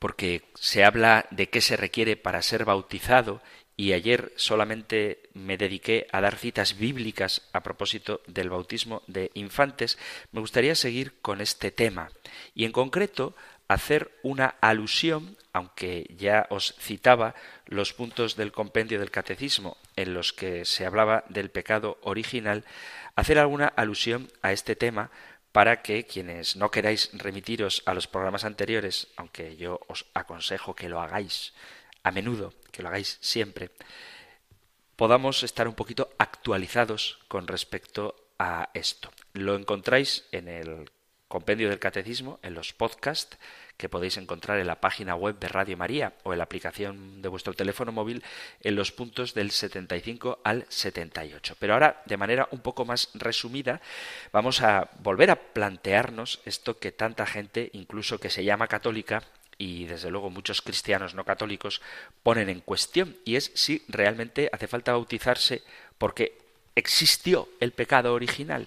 porque 0.00 0.50
se 0.56 0.84
habla 0.84 1.26
de 1.30 1.50
qué 1.50 1.60
se 1.60 1.76
requiere 1.76 2.16
para 2.16 2.42
ser 2.42 2.64
bautizado 2.64 3.42
y 3.76 3.92
ayer 3.92 4.32
solamente 4.36 5.30
me 5.34 5.56
dediqué 5.56 6.06
a 6.12 6.20
dar 6.20 6.36
citas 6.36 6.76
bíblicas 6.76 7.42
a 7.52 7.62
propósito 7.62 8.20
del 8.26 8.50
bautismo 8.50 9.02
de 9.06 9.30
infantes, 9.34 9.98
me 10.32 10.40
gustaría 10.40 10.74
seguir 10.74 11.14
con 11.20 11.40
este 11.40 11.70
tema 11.70 12.10
y 12.54 12.64
en 12.64 12.72
concreto 12.72 13.34
hacer 13.66 14.12
una 14.22 14.54
alusión, 14.60 15.36
aunque 15.52 16.06
ya 16.16 16.46
os 16.50 16.74
citaba 16.78 17.34
los 17.66 17.92
puntos 17.92 18.36
del 18.36 18.52
compendio 18.52 18.98
del 18.98 19.10
catecismo 19.10 19.76
en 19.96 20.14
los 20.14 20.32
que 20.32 20.64
se 20.64 20.86
hablaba 20.86 21.24
del 21.28 21.50
pecado 21.50 21.98
original, 22.02 22.64
hacer 23.16 23.38
alguna 23.38 23.66
alusión 23.66 24.30
a 24.42 24.52
este 24.52 24.76
tema 24.76 25.10
para 25.50 25.82
que 25.82 26.04
quienes 26.04 26.56
no 26.56 26.70
queráis 26.70 27.10
remitiros 27.12 27.82
a 27.86 27.94
los 27.94 28.08
programas 28.08 28.44
anteriores, 28.44 29.08
aunque 29.16 29.56
yo 29.56 29.80
os 29.86 30.06
aconsejo 30.12 30.74
que 30.74 30.88
lo 30.88 31.00
hagáis 31.00 31.52
a 32.04 32.12
menudo, 32.12 32.54
que 32.70 32.82
lo 32.82 32.88
hagáis 32.88 33.18
siempre, 33.20 33.70
podamos 34.94 35.42
estar 35.42 35.66
un 35.66 35.74
poquito 35.74 36.10
actualizados 36.18 37.18
con 37.26 37.48
respecto 37.48 38.14
a 38.38 38.70
esto. 38.74 39.10
Lo 39.32 39.56
encontráis 39.56 40.24
en 40.30 40.48
el 40.48 40.90
compendio 41.28 41.68
del 41.68 41.80
catecismo, 41.80 42.38
en 42.42 42.54
los 42.54 42.72
podcasts 42.72 43.36
que 43.76 43.88
podéis 43.88 44.16
encontrar 44.18 44.60
en 44.60 44.68
la 44.68 44.80
página 44.80 45.16
web 45.16 45.38
de 45.40 45.48
Radio 45.48 45.76
María 45.76 46.14
o 46.22 46.32
en 46.32 46.38
la 46.38 46.44
aplicación 46.44 47.22
de 47.22 47.28
vuestro 47.28 47.54
teléfono 47.54 47.90
móvil 47.90 48.22
en 48.60 48.76
los 48.76 48.92
puntos 48.92 49.34
del 49.34 49.50
75 49.50 50.38
al 50.44 50.64
78. 50.68 51.56
Pero 51.58 51.72
ahora, 51.72 52.02
de 52.06 52.16
manera 52.16 52.48
un 52.52 52.60
poco 52.60 52.84
más 52.84 53.10
resumida, 53.14 53.80
vamos 54.32 54.62
a 54.62 54.90
volver 55.00 55.30
a 55.30 55.36
plantearnos 55.36 56.40
esto 56.44 56.78
que 56.78 56.92
tanta 56.92 57.26
gente, 57.26 57.70
incluso 57.72 58.18
que 58.18 58.30
se 58.30 58.44
llama 58.44 58.68
católica, 58.68 59.24
y 59.58 59.86
desde 59.86 60.10
luego 60.10 60.30
muchos 60.30 60.62
cristianos 60.62 61.14
no 61.14 61.24
católicos 61.24 61.80
ponen 62.22 62.48
en 62.48 62.60
cuestión 62.60 63.16
y 63.24 63.36
es 63.36 63.50
si 63.54 63.82
realmente 63.88 64.50
hace 64.52 64.66
falta 64.66 64.92
bautizarse 64.92 65.62
porque 65.98 66.38
existió 66.76 67.48
el 67.60 67.72
pecado 67.72 68.14
original. 68.14 68.66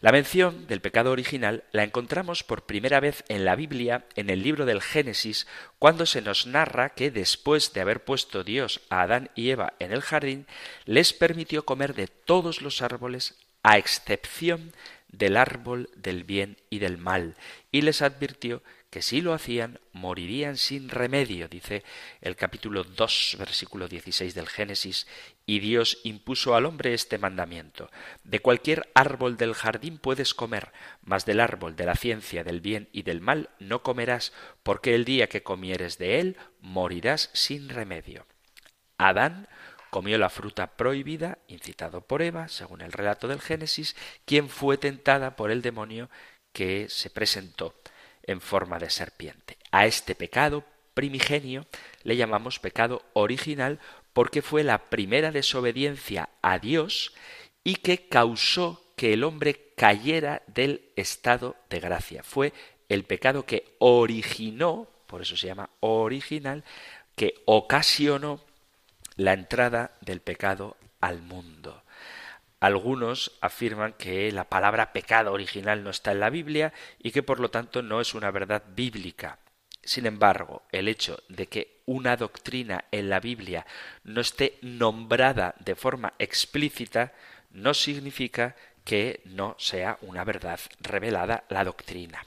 La 0.00 0.12
mención 0.12 0.66
del 0.66 0.80
pecado 0.80 1.10
original 1.10 1.64
la 1.72 1.82
encontramos 1.82 2.44
por 2.44 2.62
primera 2.62 3.00
vez 3.00 3.24
en 3.28 3.44
la 3.44 3.56
Biblia, 3.56 4.04
en 4.16 4.30
el 4.30 4.42
libro 4.42 4.66
del 4.66 4.82
Génesis, 4.82 5.46
cuando 5.78 6.06
se 6.06 6.20
nos 6.20 6.46
narra 6.46 6.90
que 6.90 7.10
después 7.10 7.72
de 7.72 7.80
haber 7.80 8.04
puesto 8.04 8.44
Dios 8.44 8.80
a 8.90 9.02
Adán 9.02 9.30
y 9.34 9.50
Eva 9.50 9.72
en 9.78 9.92
el 9.92 10.02
jardín, 10.02 10.46
les 10.84 11.12
permitió 11.12 11.64
comer 11.64 11.94
de 11.94 12.06
todos 12.06 12.60
los 12.60 12.82
árboles 12.82 13.34
a 13.62 13.78
excepción 13.78 14.72
del 15.08 15.36
árbol 15.36 15.88
del 15.96 16.24
bien 16.24 16.58
y 16.68 16.78
del 16.80 16.98
mal, 16.98 17.34
y 17.72 17.80
les 17.80 18.02
advirtió 18.02 18.62
si 19.02 19.20
lo 19.20 19.34
hacían 19.34 19.80
morirían 19.92 20.56
sin 20.56 20.88
remedio, 20.88 21.48
dice 21.48 21.84
el 22.20 22.36
capítulo 22.36 22.84
2, 22.84 23.36
versículo 23.38 23.88
16 23.88 24.34
del 24.34 24.48
Génesis, 24.48 25.06
y 25.46 25.60
Dios 25.60 25.98
impuso 26.04 26.54
al 26.54 26.66
hombre 26.66 26.94
este 26.94 27.18
mandamiento. 27.18 27.90
De 28.24 28.40
cualquier 28.40 28.90
árbol 28.94 29.36
del 29.36 29.54
jardín 29.54 29.98
puedes 29.98 30.34
comer, 30.34 30.72
mas 31.02 31.26
del 31.26 31.40
árbol 31.40 31.76
de 31.76 31.86
la 31.86 31.96
ciencia 31.96 32.44
del 32.44 32.60
bien 32.60 32.88
y 32.92 33.02
del 33.02 33.20
mal 33.20 33.50
no 33.58 33.82
comerás, 33.82 34.32
porque 34.62 34.94
el 34.94 35.04
día 35.04 35.28
que 35.28 35.42
comieres 35.42 35.98
de 35.98 36.20
él 36.20 36.36
morirás 36.60 37.30
sin 37.32 37.68
remedio. 37.68 38.26
Adán 38.96 39.48
comió 39.90 40.18
la 40.18 40.30
fruta 40.30 40.76
prohibida, 40.76 41.38
incitado 41.46 42.02
por 42.02 42.22
Eva, 42.22 42.48
según 42.48 42.80
el 42.80 42.92
relato 42.92 43.28
del 43.28 43.40
Génesis, 43.40 43.96
quien 44.24 44.48
fue 44.48 44.76
tentada 44.76 45.36
por 45.36 45.50
el 45.50 45.62
demonio 45.62 46.10
que 46.52 46.88
se 46.88 47.10
presentó 47.10 47.74
en 48.28 48.40
forma 48.40 48.78
de 48.78 48.90
serpiente. 48.90 49.56
A 49.72 49.86
este 49.86 50.14
pecado 50.14 50.64
primigenio 50.94 51.66
le 52.04 52.16
llamamos 52.16 52.60
pecado 52.60 53.02
original 53.14 53.80
porque 54.12 54.42
fue 54.42 54.62
la 54.62 54.78
primera 54.90 55.32
desobediencia 55.32 56.28
a 56.42 56.58
Dios 56.58 57.14
y 57.64 57.76
que 57.76 58.08
causó 58.08 58.84
que 58.96 59.14
el 59.14 59.24
hombre 59.24 59.72
cayera 59.76 60.42
del 60.46 60.90
estado 60.96 61.56
de 61.70 61.80
gracia. 61.80 62.22
Fue 62.22 62.52
el 62.88 63.04
pecado 63.04 63.46
que 63.46 63.76
originó, 63.78 64.88
por 65.06 65.22
eso 65.22 65.36
se 65.36 65.46
llama 65.46 65.70
original, 65.80 66.64
que 67.16 67.34
ocasionó 67.46 68.40
la 69.16 69.32
entrada 69.32 69.96
del 70.00 70.20
pecado 70.20 70.76
al 71.00 71.22
mundo. 71.22 71.82
Algunos 72.60 73.32
afirman 73.40 73.92
que 73.92 74.32
la 74.32 74.44
palabra 74.44 74.92
pecado 74.92 75.32
original 75.32 75.84
no 75.84 75.90
está 75.90 76.12
en 76.12 76.20
la 76.20 76.30
Biblia 76.30 76.72
y 76.98 77.12
que 77.12 77.22
por 77.22 77.38
lo 77.38 77.50
tanto 77.50 77.82
no 77.82 78.00
es 78.00 78.14
una 78.14 78.30
verdad 78.30 78.64
bíblica. 78.74 79.38
Sin 79.82 80.06
embargo, 80.06 80.62
el 80.72 80.88
hecho 80.88 81.22
de 81.28 81.46
que 81.46 81.78
una 81.86 82.16
doctrina 82.16 82.84
en 82.90 83.08
la 83.08 83.20
Biblia 83.20 83.64
no 84.04 84.20
esté 84.20 84.58
nombrada 84.60 85.54
de 85.60 85.76
forma 85.76 86.12
explícita 86.18 87.12
no 87.52 87.74
significa 87.74 88.56
que 88.84 89.20
no 89.24 89.54
sea 89.58 89.98
una 90.02 90.24
verdad 90.24 90.58
revelada 90.80 91.44
la 91.48 91.64
doctrina. 91.64 92.24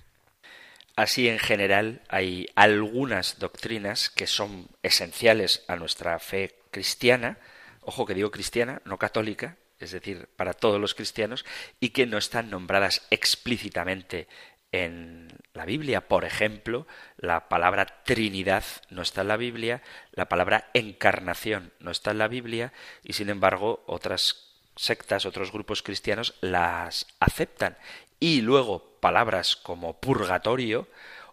Así, 0.96 1.28
en 1.28 1.39
general, 1.39 2.02
hay 2.10 2.48
algunas 2.56 3.39
doctrinas 3.39 4.10
que 4.10 4.28
son 4.28 4.67
esenciales 4.84 5.63
a 5.67 5.76
nuestra 5.76 6.17
fe 6.20 6.56
cristiana, 6.70 7.38
ojo 7.82 8.06
que 8.06 8.13
digo 8.13 8.32
cristiana, 8.32 8.82
no 8.86 8.98
católica, 8.98 9.58
es 9.82 9.91
decir, 9.91 10.30
para 10.36 10.54
todos 10.54 10.80
los 10.80 10.96
cristianos, 10.96 11.46
y 11.80 11.89
que 11.89 12.06
no 12.06 12.17
están 12.17 12.50
nombradas 12.50 13.06
explícitamente 13.10 14.28
en 14.72 15.28
la 15.54 15.65
Biblia. 15.65 16.08
Por 16.08 16.26
ejemplo, 16.26 16.88
la 17.17 17.50
palabra 17.50 17.86
Trinidad 18.04 18.63
no 18.89 19.02
está 19.02 19.22
en 19.22 19.28
la 19.28 19.38
Biblia, 19.38 19.82
la 20.12 20.30
palabra 20.30 20.70
encarnación 20.74 21.74
no 21.80 21.91
está 21.91 22.12
en 22.12 22.20
la 22.20 22.28
Biblia, 22.28 22.74
y 23.04 23.13
sin 23.13 23.30
embargo 23.30 23.84
otras 23.88 24.52
sectas, 24.76 25.26
otros 25.26 25.52
grupos 25.52 25.84
cristianos 25.84 26.36
las 26.41 27.08
aceptan. 27.20 27.78
Y 28.20 28.41
luego 28.41 28.98
palabras 29.00 29.56
como 29.56 30.00
purgatorio 30.00 30.88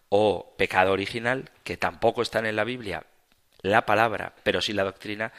o 0.09 0.55
pecado 0.57 0.91
original, 0.91 1.49
que 1.63 1.77
tampoco 1.77 2.21
están 2.21 2.45
en 2.45 2.55
la 2.55 2.63
Biblia, 2.63 3.05
la 3.61 3.85
palabra, 3.85 4.33
pero 4.43 4.61
sí 4.61 4.73
la 4.73 4.83
doctrina, 4.83 5.31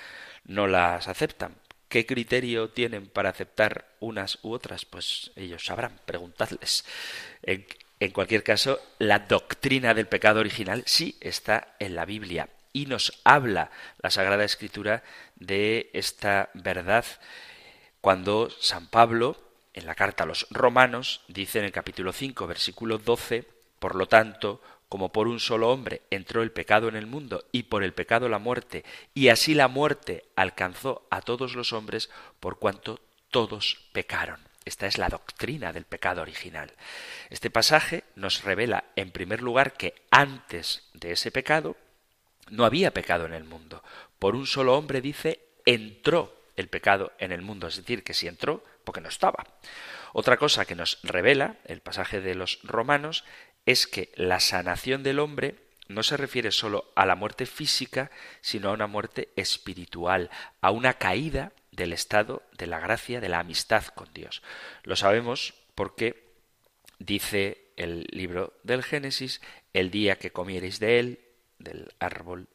no 0.45 0.67
las 0.67 1.09
aceptan. 1.09 1.57
¿Qué 1.91 2.07
criterio 2.07 2.71
tienen 2.71 3.09
para 3.09 3.31
aceptar 3.31 3.97
unas 3.99 4.39
u 4.43 4.53
otras? 4.53 4.85
Pues 4.85 5.33
ellos 5.35 5.65
sabrán, 5.65 5.99
preguntadles. 6.07 6.85
En, 7.43 8.13
cualquier 8.13 8.45
caso, 8.45 8.81
la 9.01 9.19
doctrina 9.19 9.93
del 9.93 10.07
pecado 10.07 10.39
original 10.39 10.85
sí 10.87 11.17
está 11.21 11.75
en 11.81 11.97
la 11.97 12.05
Biblia 12.05 12.49
y 12.73 12.87
nos 12.87 13.21
habla 13.25 13.73
la 14.01 14.13
Sagrada 14.13 14.45
Escritura 14.45 15.03
de 15.35 15.91
esta 15.93 16.51
verdad 16.55 17.05
cuando 18.01 18.51
San 18.51 18.87
Pablo, 18.87 19.37
en 19.75 19.87
la 19.87 19.97
carta 19.97 20.23
a 20.23 20.29
los 20.29 20.47
romanos, 20.51 21.23
dice 21.27 21.59
en 21.59 21.65
el 21.65 21.73
capítulo 21.73 22.13
5, 22.13 22.47
versículo 22.47 22.99
12, 22.99 23.49
por 23.81 23.97
lo 23.97 24.07
tanto, 24.07 24.63
como 24.91 25.13
por 25.13 25.29
un 25.29 25.39
solo 25.39 25.71
hombre 25.71 26.03
entró 26.11 26.43
el 26.43 26.51
pecado 26.51 26.89
en 26.89 26.97
el 26.97 27.07
mundo 27.07 27.45
y 27.53 27.63
por 27.63 27.85
el 27.85 27.95
pecado 27.95 28.29
la 28.29 28.41
muerte, 28.41 28.85
y 29.15 29.29
así 29.29 29.55
la 29.55 29.69
muerte 29.69 30.25
alcanzó 30.35 31.07
a 31.11 31.23
todos 31.23 31.55
los 31.55 31.73
hombres 31.73 32.11
por 32.41 32.59
cuanto 32.59 33.01
todos 33.31 33.79
pecaron. 33.93 34.41
Esta 34.65 34.89
es 34.89 34.99
la 34.99 35.09
doctrina 35.09 35.73
del 35.73 35.85
pecado 35.85 36.23
original. 36.23 36.73
Este 37.31 37.51
pasaje 37.51 38.03
nos 38.17 38.43
revela, 38.43 38.83
en 38.97 39.13
primer 39.13 39.43
lugar, 39.43 39.75
que 39.75 39.95
antes 40.11 40.83
de 40.93 41.13
ese 41.13 41.31
pecado 41.31 41.77
no 42.51 42.65
había 42.65 42.93
pecado 42.93 43.27
en 43.27 43.33
el 43.33 43.45
mundo. 43.45 43.85
Por 44.19 44.35
un 44.35 44.47
solo 44.47 44.77
hombre, 44.77 45.01
dice, 45.01 45.41
entró 45.65 46.37
el 46.57 46.67
pecado 46.67 47.13
en 47.19 47.31
el 47.31 47.43
mundo. 47.43 47.69
Es 47.69 47.77
decir, 47.77 48.03
que 48.03 48.13
si 48.13 48.27
entró, 48.27 48.65
porque 48.85 49.01
no 49.01 49.09
estaba. 49.09 49.47
Otra 50.13 50.37
cosa 50.37 50.65
que 50.65 50.75
nos 50.75 50.99
revela 51.05 51.57
el 51.65 51.81
pasaje 51.81 52.21
de 52.21 52.35
los 52.35 52.59
romanos 52.65 53.25
es 53.67 53.87
que 53.87 54.13
la 54.17 54.41
sanación 54.41 55.03
del 55.03 55.19
hombre 55.19 55.57
no 55.89 56.03
se 56.03 56.17
refiere 56.17 56.53
solo 56.53 56.93
a 56.95 57.05
la 57.05 57.17
muerte 57.17 57.47
física, 57.47 58.11
sino 58.41 58.71
a 58.71 58.73
una 58.73 58.87
muerte 58.87 59.31
espiritual, 59.37 60.31
a 60.61 60.71
una 60.71 60.95
caída 60.95 61.53
del 61.73 61.93
estado 61.93 62.43
de 62.57 62.67
la 62.67 62.79
gracia, 62.79 63.21
de 63.21 63.29
la 63.29 63.41
amistad 63.41 63.85
con 63.87 64.13
Dios. 64.13 64.43
Lo 64.85 64.97
sabemos 64.97 65.55
porque 65.75 66.31
dice 66.99 67.73
el 67.77 68.07
libro 68.11 68.55
del 68.63 68.83
Génesis, 68.83 69.41
el 69.73 69.91
día 69.91 70.17
que 70.17 70.31
comiereis 70.31 70.79
de 70.79 70.99
él, 71.01 71.21
del 71.59 71.93
árbol, 71.99 72.49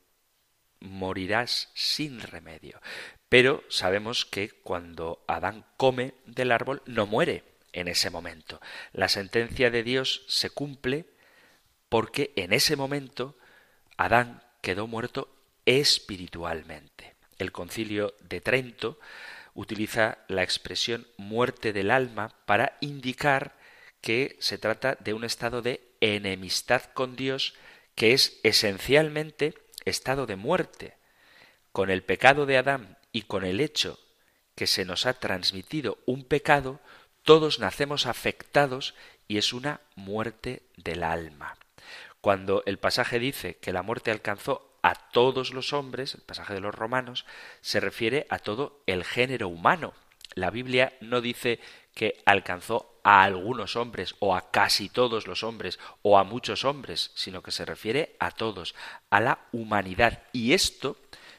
morirás 0.79 1.69
sin 1.73 2.21
remedio. 2.21 2.81
Pero 3.27 3.63
sabemos 3.69 4.25
que 4.25 4.49
cuando 4.49 5.23
Adán 5.27 5.65
come 5.77 6.13
del 6.25 6.51
árbol 6.51 6.81
no 6.85 7.05
muere 7.05 7.43
en 7.75 7.88
ese 7.88 8.09
momento. 8.09 8.59
La 8.93 9.09
sentencia 9.09 9.69
de 9.69 9.83
Dios 9.83 10.23
se 10.27 10.49
cumple 10.49 11.05
porque 11.89 12.33
en 12.35 12.53
ese 12.53 12.75
momento 12.75 13.38
Adán 13.97 14.41
quedó 14.61 14.88
muerto 14.88 15.29
espiritualmente. 15.65 17.15
El 17.38 17.51
concilio 17.51 18.15
de 18.21 18.41
Trento 18.41 18.99
utiliza 19.53 20.19
la 20.27 20.41
expresión 20.41 21.05
muerte 21.17 21.73
del 21.73 21.91
alma 21.91 22.33
para 22.45 22.77
indicar 22.79 23.57
que 24.01 24.38
se 24.39 24.57
trata 24.57 24.97
de 24.99 25.13
un 25.13 25.23
estado 25.23 25.61
de 25.61 25.81
enemistad 25.99 26.83
con 26.93 27.15
Dios 27.15 27.55
que 27.95 28.13
es 28.13 28.39
esencialmente 28.43 29.53
estado 29.83 30.25
de 30.25 30.35
muerte. 30.38 30.95
Con 31.71 31.89
el 31.89 32.03
pecado 32.03 32.45
de 32.45 32.57
Adán 32.57 32.97
y 33.11 33.23
con 33.23 33.43
el 33.43 33.59
hecho 33.59 33.99
que 34.55 34.67
se 34.67 34.85
nos 34.85 35.05
ha 35.05 35.13
transmitido 35.13 35.99
un 36.05 36.23
pecado, 36.23 36.79
todos 37.25 37.59
nacemos 37.59 38.05
afectados 38.05 38.93
y 39.27 39.38
es 39.38 39.51
una 39.51 39.81
muerte 39.95 40.61
del 40.77 41.03
alma. 41.03 41.57
Cuando 42.21 42.63
el 42.65 42.77
pasaje 42.77 43.19
dice 43.19 43.57
que 43.57 43.73
la 43.73 43.81
muerte 43.81 44.11
alcanzó 44.11 44.77
a 44.83 44.93
todos 44.93 45.51
los 45.51 45.73
hombres, 45.73 46.13
el 46.13 46.21
pasaje 46.21 46.53
de 46.53 46.59
los 46.59 46.73
romanos, 46.73 47.25
se 47.61 47.79
refiere 47.79 48.27
a 48.29 48.38
todo 48.38 48.79
el 48.85 49.03
género 49.03 49.47
humano. 49.47 49.93
La 50.35 50.51
Biblia 50.51 50.93
no 51.01 51.19
dice 51.19 51.59
que 51.95 52.21
alcanzó 52.25 52.99
a 53.03 53.23
algunos 53.23 53.75
hombres 53.75 54.15
o 54.19 54.35
a 54.35 54.51
casi 54.51 54.89
todos 54.89 55.25
los 55.25 55.43
hombres 55.43 55.79
o 56.03 56.19
a 56.19 56.23
muchos 56.23 56.63
hombres, 56.63 57.11
sino 57.15 57.41
que 57.41 57.51
se 57.51 57.65
refiere 57.65 58.15
a 58.19 58.29
todos, 58.29 58.75
a 59.09 59.19
la 59.19 59.39
humanidad. 59.51 60.23
Y 60.31 60.53
esto 60.53 60.97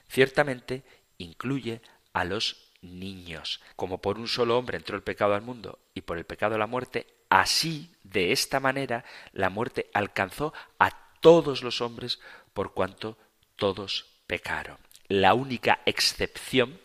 ciertamente 0.08 0.82
incluye 1.18 1.80
a 2.12 2.24
los 2.24 2.65
niños. 2.86 3.60
Como 3.76 4.00
por 4.00 4.18
un 4.18 4.28
solo 4.28 4.58
hombre 4.58 4.76
entró 4.76 4.96
el 4.96 5.02
pecado 5.02 5.34
al 5.34 5.42
mundo 5.42 5.78
y 5.94 6.02
por 6.02 6.18
el 6.18 6.24
pecado 6.24 6.58
la 6.58 6.66
muerte, 6.66 7.06
así, 7.28 7.92
de 8.02 8.32
esta 8.32 8.60
manera, 8.60 9.04
la 9.32 9.50
muerte 9.50 9.90
alcanzó 9.92 10.52
a 10.78 10.90
todos 11.20 11.62
los 11.62 11.80
hombres 11.80 12.20
por 12.54 12.72
cuanto 12.72 13.18
todos 13.56 14.06
pecaron. 14.26 14.78
La 15.08 15.34
única 15.34 15.80
excepción 15.86 16.80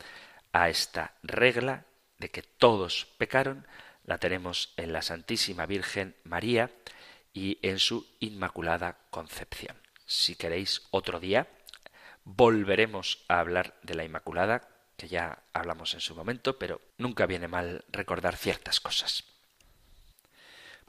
a 0.53 0.69
esta 0.69 1.13
regla 1.23 1.85
de 2.17 2.29
que 2.29 2.43
todos 2.43 3.07
pecaron 3.17 3.65
la 4.05 4.17
tenemos 4.17 4.73
en 4.77 4.93
la 4.93 5.01
Santísima 5.01 5.65
Virgen 5.65 6.15
María 6.23 6.71
y 7.33 7.59
en 7.61 7.79
su 7.79 8.07
Inmaculada 8.19 8.97
Concepción. 9.09 9.77
Si 10.05 10.35
queréis 10.35 10.87
otro 10.91 11.19
día, 11.19 11.47
volveremos 12.23 13.23
a 13.27 13.39
hablar 13.39 13.79
de 13.83 13.95
la 13.95 14.03
Inmaculada, 14.03 14.67
que 15.01 15.07
ya 15.07 15.39
hablamos 15.51 15.95
en 15.95 15.99
su 15.99 16.13
momento, 16.13 16.59
pero 16.59 16.79
nunca 16.99 17.25
viene 17.25 17.47
mal 17.47 17.83
recordar 17.89 18.37
ciertas 18.37 18.79
cosas. 18.79 19.23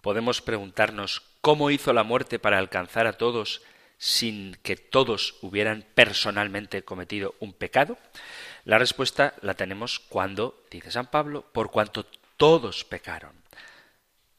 Podemos 0.02 0.42
preguntarnos 0.42 1.22
cómo 1.40 1.70
hizo 1.70 1.94
la 1.94 2.02
muerte 2.02 2.38
para 2.38 2.58
alcanzar 2.58 3.06
a 3.06 3.14
todos 3.14 3.62
sin 3.96 4.56
que 4.56 4.76
todos 4.76 5.36
hubieran 5.40 5.86
personalmente 5.94 6.84
cometido 6.84 7.36
un 7.40 7.54
pecado? 7.54 7.96
La 8.66 8.76
respuesta 8.76 9.32
la 9.40 9.54
tenemos 9.54 9.98
cuando, 9.98 10.62
dice 10.70 10.90
San 10.90 11.06
Pablo, 11.06 11.46
por 11.50 11.70
cuanto 11.70 12.04
todos 12.36 12.84
pecaron. 12.84 13.32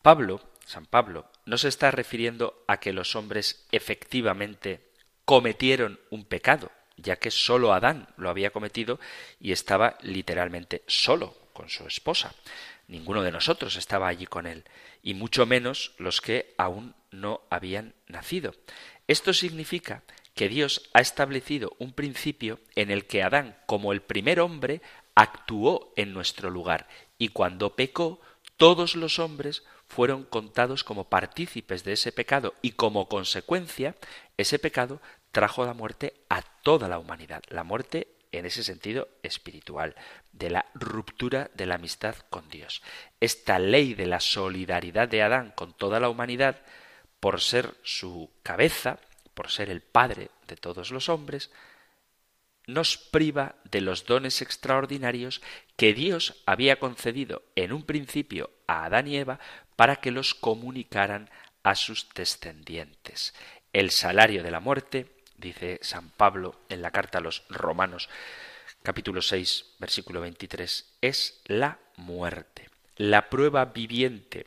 Pablo, 0.04 0.40
San 0.68 0.86
Pablo, 0.86 1.32
no 1.46 1.58
se 1.58 1.70
está 1.70 1.90
refiriendo 1.90 2.64
a 2.68 2.80
que 2.80 2.94
los 2.94 3.16
hombres 3.16 3.66
efectivamente 3.72 4.92
cometieron 5.26 6.00
un 6.12 6.26
pecado, 6.26 6.70
ya 6.98 7.18
que 7.18 7.32
sólo 7.32 7.74
Adán 7.74 8.08
lo 8.18 8.30
había 8.30 8.52
cometido 8.52 9.00
y 9.40 9.52
estaba 9.52 9.98
literalmente 10.02 10.84
solo 10.88 11.36
con 11.54 11.70
su 11.70 11.86
esposa. 11.88 12.34
Ninguno 12.88 13.24
de 13.24 13.32
nosotros 13.32 13.76
estaba 13.76 14.08
allí 14.08 14.26
con 14.26 14.46
él, 14.46 14.66
y 15.02 15.14
mucho 15.14 15.46
menos 15.46 15.94
los 15.98 16.22
que 16.22 16.54
aún 16.58 16.96
no 17.12 17.42
habían 17.50 17.94
nacido. 18.08 18.54
Esto 19.08 19.34
significa 19.34 20.04
que 20.34 20.50
Dios 20.50 20.90
ha 20.94 21.02
establecido 21.02 21.76
un 21.80 21.94
principio 21.94 22.60
en 22.76 22.92
el 22.92 23.06
que 23.06 23.24
Adán, 23.24 23.56
como 23.66 23.94
el 23.94 24.02
primer 24.02 24.40
hombre, 24.40 24.82
actuó 25.16 25.94
en 25.96 26.14
nuestro 26.14 26.50
lugar, 26.50 26.88
y 27.18 27.30
cuando 27.30 27.76
pecó, 27.76 28.20
todos 28.58 28.96
los 28.96 29.20
hombres 29.20 29.64
fueron 29.88 30.24
contados 30.24 30.84
como 30.84 31.10
partícipes 31.10 31.84
de 31.84 31.94
ese 31.94 32.12
pecado, 32.12 32.56
y 32.62 32.72
como 32.72 33.08
consecuencia, 33.08 33.96
ese 34.38 34.58
pecado 34.60 35.02
trajo 35.32 35.66
la 35.66 35.74
muerte 35.74 36.14
a 36.30 36.42
toda 36.64 36.88
la 36.88 36.98
humanidad, 36.98 37.44
la 37.50 37.64
muerte 37.64 38.08
en 38.32 38.46
ese 38.48 38.64
sentido 38.64 39.08
espiritual, 39.22 39.96
de 40.32 40.50
la 40.50 40.66
ruptura 40.74 41.52
de 41.54 41.68
la 41.68 41.76
amistad 41.76 42.16
con 42.30 42.50
Dios. 42.50 42.82
Esta 43.20 43.60
ley 43.60 43.94
de 43.94 44.08
la 44.08 44.20
solidaridad 44.20 45.08
de 45.08 45.22
Adán 45.22 45.54
con 45.56 45.74
toda 45.74 46.00
la 46.00 46.10
humanidad, 46.10 46.62
por 47.20 47.40
ser 47.40 47.76
su 47.84 48.32
cabeza, 48.42 48.98
por 49.36 49.52
ser 49.52 49.70
el 49.70 49.82
padre 49.82 50.32
de 50.48 50.58
todos 50.58 50.92
los 50.92 51.10
hombres, 51.10 51.52
nos 52.66 52.98
priva 52.98 53.56
de 53.70 53.82
los 53.82 54.06
dones 54.06 54.42
extraordinarios 54.42 55.42
que 55.76 55.94
Dios 55.94 56.42
había 56.46 56.80
concedido 56.80 57.44
en 57.56 57.74
un 57.74 57.84
principio 57.84 58.50
a 58.68 58.86
Adán 58.86 59.08
y 59.08 59.18
Eva 59.18 59.40
para 59.76 59.98
que 59.98 60.12
los 60.12 60.34
comunicaran 60.34 61.30
a 61.62 61.76
sus 61.76 62.08
descendientes. 62.16 63.34
El 63.74 63.92
salario 63.92 64.44
de 64.44 64.52
la 64.52 64.60
muerte 64.60 65.08
dice 65.44 65.80
San 65.82 66.10
Pablo 66.10 66.56
en 66.70 66.82
la 66.82 66.92
carta 66.92 67.20
a 67.20 67.22
los 67.22 67.44
Romanos 67.50 68.10
capítulo 68.82 69.22
6 69.22 69.76
versículo 69.80 70.22
23, 70.22 70.98
es 71.02 71.42
la 71.46 71.80
muerte. 71.98 72.70
La 72.96 73.30
prueba 73.30 73.66
viviente 73.66 74.46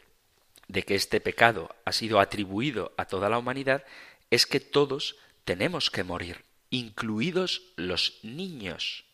de 0.68 0.82
que 0.82 0.94
este 0.94 1.20
pecado 1.20 1.74
ha 1.84 1.92
sido 1.92 2.18
atribuido 2.18 2.92
a 2.96 3.04
toda 3.04 3.28
la 3.28 3.38
humanidad 3.38 3.84
es 4.30 4.46
que 4.46 4.60
todos 4.60 5.16
tenemos 5.44 5.90
que 5.90 6.02
morir, 6.02 6.44
incluidos 6.70 7.62
los 7.76 8.18
niños, 8.22 9.04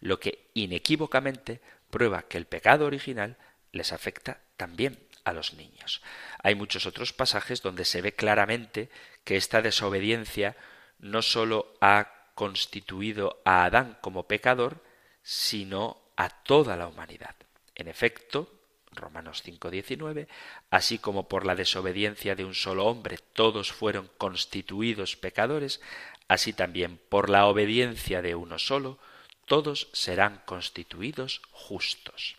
lo 0.00 0.20
que 0.20 0.46
inequívocamente 0.54 1.60
prueba 1.90 2.22
que 2.22 2.38
el 2.38 2.46
pecado 2.46 2.86
original 2.86 3.36
les 3.72 3.92
afecta 3.92 4.40
también 4.56 4.98
a 5.24 5.32
los 5.32 5.54
niños. 5.54 6.02
Hay 6.42 6.54
muchos 6.54 6.86
otros 6.86 7.12
pasajes 7.12 7.62
donde 7.62 7.84
se 7.84 8.00
ve 8.00 8.12
claramente 8.12 8.88
que 9.24 9.36
esta 9.36 9.62
desobediencia 9.62 10.56
no 11.02 11.20
sólo 11.20 11.74
ha 11.80 12.30
constituido 12.34 13.42
a 13.44 13.64
Adán 13.64 13.98
como 14.00 14.26
pecador, 14.26 14.82
sino 15.22 16.00
a 16.16 16.30
toda 16.30 16.76
la 16.76 16.86
humanidad. 16.86 17.34
En 17.74 17.88
efecto, 17.88 18.50
Romanos 18.92 19.42
5:19, 19.42 20.28
así 20.70 20.98
como 20.98 21.28
por 21.28 21.44
la 21.44 21.54
desobediencia 21.54 22.34
de 22.34 22.44
un 22.44 22.54
solo 22.54 22.86
hombre 22.86 23.18
todos 23.32 23.72
fueron 23.72 24.10
constituidos 24.18 25.16
pecadores, 25.16 25.80
así 26.28 26.52
también 26.52 27.00
por 27.08 27.28
la 27.28 27.46
obediencia 27.46 28.22
de 28.22 28.34
uno 28.34 28.58
solo 28.58 28.98
todos 29.46 29.88
serán 29.92 30.42
constituidos 30.44 31.42
justos. 31.50 32.36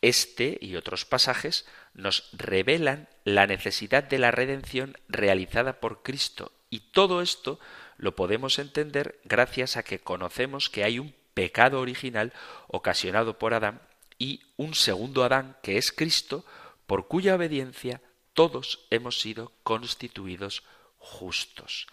Este 0.00 0.58
y 0.60 0.76
otros 0.76 1.04
pasajes 1.04 1.66
nos 1.94 2.28
revelan 2.32 3.08
la 3.24 3.46
necesidad 3.46 4.02
de 4.02 4.18
la 4.18 4.30
redención 4.30 4.96
realizada 5.08 5.78
por 5.78 6.02
Cristo, 6.02 6.52
y 6.70 6.80
todo 6.80 7.20
esto 7.20 7.60
lo 7.96 8.16
podemos 8.16 8.58
entender 8.58 9.20
gracias 9.24 9.76
a 9.76 9.82
que 9.82 10.00
conocemos 10.00 10.70
que 10.70 10.84
hay 10.84 10.98
un 10.98 11.14
pecado 11.34 11.80
original 11.80 12.32
ocasionado 12.68 13.38
por 13.38 13.54
Adán 13.54 13.80
y 14.18 14.42
un 14.56 14.74
segundo 14.74 15.24
Adán 15.24 15.56
que 15.62 15.78
es 15.78 15.92
Cristo, 15.92 16.44
por 16.86 17.08
cuya 17.08 17.34
obediencia 17.34 18.00
todos 18.34 18.86
hemos 18.90 19.20
sido 19.20 19.52
constituidos 19.62 20.62
justos. 20.98 21.86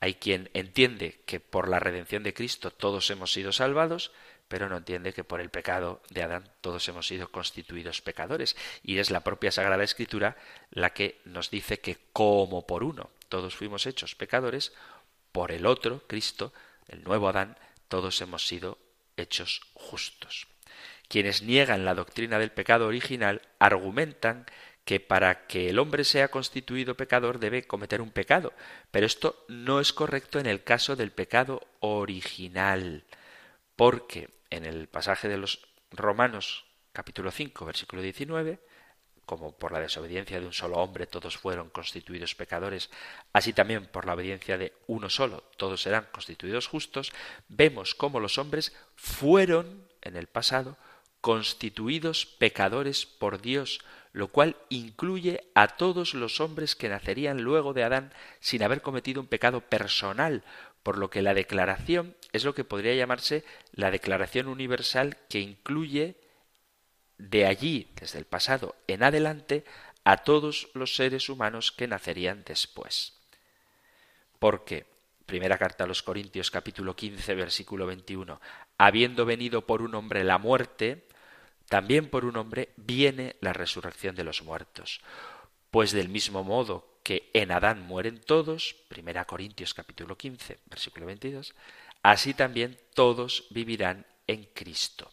Hay 0.00 0.14
quien 0.14 0.50
entiende 0.54 1.22
que 1.26 1.40
por 1.40 1.68
la 1.68 1.80
redención 1.80 2.22
de 2.22 2.34
Cristo 2.34 2.70
todos 2.70 3.10
hemos 3.10 3.32
sido 3.32 3.52
salvados, 3.52 4.12
pero 4.48 4.68
no 4.68 4.76
entiende 4.76 5.12
que 5.12 5.24
por 5.24 5.40
el 5.40 5.50
pecado 5.50 6.02
de 6.10 6.22
Adán 6.22 6.50
todos 6.60 6.88
hemos 6.88 7.06
sido 7.06 7.30
constituidos 7.30 8.00
pecadores. 8.00 8.56
Y 8.82 8.98
es 8.98 9.10
la 9.10 9.20
propia 9.20 9.52
Sagrada 9.52 9.84
Escritura 9.84 10.36
la 10.70 10.90
que 10.90 11.20
nos 11.24 11.50
dice 11.50 11.80
que 11.80 11.98
como 12.12 12.66
por 12.66 12.84
uno 12.84 13.10
todos 13.28 13.54
fuimos 13.54 13.86
hechos 13.86 14.14
pecadores, 14.14 14.72
por 15.38 15.52
el 15.52 15.66
otro, 15.66 16.02
Cristo, 16.08 16.52
el 16.88 17.04
nuevo 17.04 17.28
Adán, 17.28 17.56
todos 17.86 18.20
hemos 18.22 18.44
sido 18.48 18.76
hechos 19.16 19.60
justos. 19.72 20.48
Quienes 21.06 21.42
niegan 21.42 21.84
la 21.84 21.94
doctrina 21.94 22.40
del 22.40 22.50
pecado 22.50 22.88
original 22.88 23.40
argumentan 23.60 24.46
que 24.84 24.98
para 24.98 25.46
que 25.46 25.70
el 25.70 25.78
hombre 25.78 26.02
sea 26.02 26.26
constituido 26.26 26.96
pecador 26.96 27.38
debe 27.38 27.68
cometer 27.68 28.02
un 28.02 28.10
pecado, 28.10 28.52
pero 28.90 29.06
esto 29.06 29.44
no 29.46 29.78
es 29.78 29.92
correcto 29.92 30.40
en 30.40 30.46
el 30.46 30.64
caso 30.64 30.96
del 30.96 31.12
pecado 31.12 31.60
original, 31.78 33.04
porque 33.76 34.30
en 34.50 34.64
el 34.64 34.88
pasaje 34.88 35.28
de 35.28 35.38
los 35.38 35.68
Romanos 35.92 36.64
capítulo 36.92 37.30
5 37.30 37.64
versículo 37.64 38.02
19 38.02 38.58
como 39.28 39.52
por 39.52 39.72
la 39.72 39.80
desobediencia 39.80 40.40
de 40.40 40.46
un 40.46 40.54
solo 40.54 40.78
hombre 40.78 41.06
todos 41.06 41.36
fueron 41.36 41.68
constituidos 41.68 42.34
pecadores, 42.34 42.88
así 43.34 43.52
también 43.52 43.84
por 43.84 44.06
la 44.06 44.14
obediencia 44.14 44.56
de 44.56 44.72
uno 44.86 45.10
solo 45.10 45.44
todos 45.58 45.82
serán 45.82 46.08
constituidos 46.12 46.66
justos, 46.66 47.12
vemos 47.46 47.94
cómo 47.94 48.20
los 48.20 48.38
hombres 48.38 48.72
fueron 48.96 49.86
en 50.00 50.16
el 50.16 50.28
pasado 50.28 50.78
constituidos 51.20 52.24
pecadores 52.24 53.04
por 53.04 53.42
Dios, 53.42 53.80
lo 54.12 54.28
cual 54.28 54.56
incluye 54.70 55.44
a 55.54 55.76
todos 55.76 56.14
los 56.14 56.40
hombres 56.40 56.74
que 56.74 56.88
nacerían 56.88 57.42
luego 57.42 57.74
de 57.74 57.84
Adán 57.84 58.14
sin 58.40 58.62
haber 58.62 58.80
cometido 58.80 59.20
un 59.20 59.26
pecado 59.26 59.60
personal, 59.60 60.42
por 60.82 60.96
lo 60.96 61.10
que 61.10 61.20
la 61.20 61.34
declaración 61.34 62.16
es 62.32 62.46
lo 62.46 62.54
que 62.54 62.64
podría 62.64 62.94
llamarse 62.94 63.44
la 63.72 63.90
declaración 63.90 64.48
universal 64.48 65.18
que 65.28 65.40
incluye 65.40 66.16
de 67.18 67.46
allí, 67.46 67.90
desde 68.00 68.18
el 68.18 68.24
pasado 68.24 68.76
en 68.86 69.02
adelante, 69.02 69.64
a 70.04 70.18
todos 70.18 70.70
los 70.72 70.94
seres 70.94 71.28
humanos 71.28 71.72
que 71.72 71.88
nacerían 71.88 72.44
después. 72.44 73.14
Porque, 74.38 74.86
primera 75.26 75.58
carta 75.58 75.84
a 75.84 75.86
los 75.86 76.02
Corintios 76.02 76.50
capítulo 76.50 76.96
15 76.96 77.34
versículo 77.34 77.86
21, 77.86 78.40
habiendo 78.78 79.26
venido 79.26 79.66
por 79.66 79.82
un 79.82 79.94
hombre 79.94 80.24
la 80.24 80.38
muerte, 80.38 81.06
también 81.68 82.08
por 82.08 82.24
un 82.24 82.36
hombre 82.36 82.70
viene 82.76 83.36
la 83.40 83.52
resurrección 83.52 84.14
de 84.14 84.24
los 84.24 84.42
muertos. 84.42 85.02
Pues 85.70 85.92
del 85.92 86.08
mismo 86.08 86.44
modo 86.44 87.00
que 87.02 87.30
en 87.34 87.50
Adán 87.52 87.82
mueren 87.82 88.20
todos, 88.20 88.76
primera 88.88 89.26
Corintios 89.26 89.74
capítulo 89.74 90.16
15 90.16 90.60
versículo 90.66 91.06
22, 91.06 91.54
así 92.02 92.32
también 92.32 92.78
todos 92.94 93.46
vivirán 93.50 94.06
en 94.26 94.44
Cristo. 94.54 95.10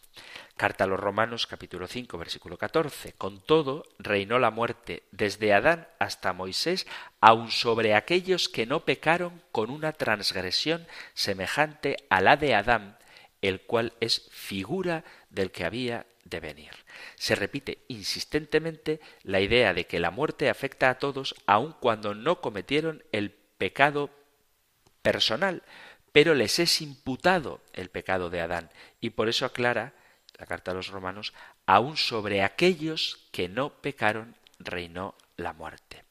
Carta 0.56 0.84
a 0.84 0.86
los 0.86 0.98
Romanos 0.98 1.46
capítulo 1.46 1.86
5 1.86 2.16
versículo 2.16 2.56
14. 2.56 3.12
Con 3.12 3.42
todo, 3.42 3.84
reinó 3.98 4.38
la 4.38 4.50
muerte 4.50 5.02
desde 5.10 5.52
Adán 5.52 5.86
hasta 5.98 6.32
Moisés, 6.32 6.86
aun 7.20 7.50
sobre 7.50 7.94
aquellos 7.94 8.48
que 8.48 8.64
no 8.64 8.86
pecaron 8.86 9.42
con 9.52 9.68
una 9.68 9.92
transgresión 9.92 10.86
semejante 11.12 11.98
a 12.08 12.22
la 12.22 12.38
de 12.38 12.54
Adán, 12.54 12.96
el 13.42 13.60
cual 13.60 13.92
es 14.00 14.30
figura 14.30 15.04
del 15.28 15.50
que 15.50 15.66
había 15.66 16.06
de 16.24 16.40
venir. 16.40 16.70
Se 17.16 17.34
repite 17.34 17.84
insistentemente 17.88 19.00
la 19.24 19.40
idea 19.40 19.74
de 19.74 19.86
que 19.86 20.00
la 20.00 20.10
muerte 20.10 20.48
afecta 20.48 20.88
a 20.88 20.98
todos 20.98 21.34
aun 21.44 21.74
cuando 21.80 22.14
no 22.14 22.40
cometieron 22.40 23.04
el 23.12 23.30
pecado 23.30 24.08
personal, 25.02 25.62
pero 26.12 26.32
les 26.32 26.58
es 26.60 26.80
imputado 26.80 27.60
el 27.74 27.90
pecado 27.90 28.30
de 28.30 28.40
Adán 28.40 28.70
y 29.02 29.10
por 29.10 29.28
eso 29.28 29.44
aclara 29.44 29.92
la 30.38 30.46
carta 30.46 30.70
a 30.70 30.74
los 30.74 30.88
romanos, 30.88 31.32
aún 31.66 31.96
sobre 31.96 32.42
aquellos 32.42 33.26
que 33.32 33.48
no 33.48 33.70
pecaron 33.70 34.36
reinó 34.58 35.14
la 35.36 35.52
muerte. 35.52 36.04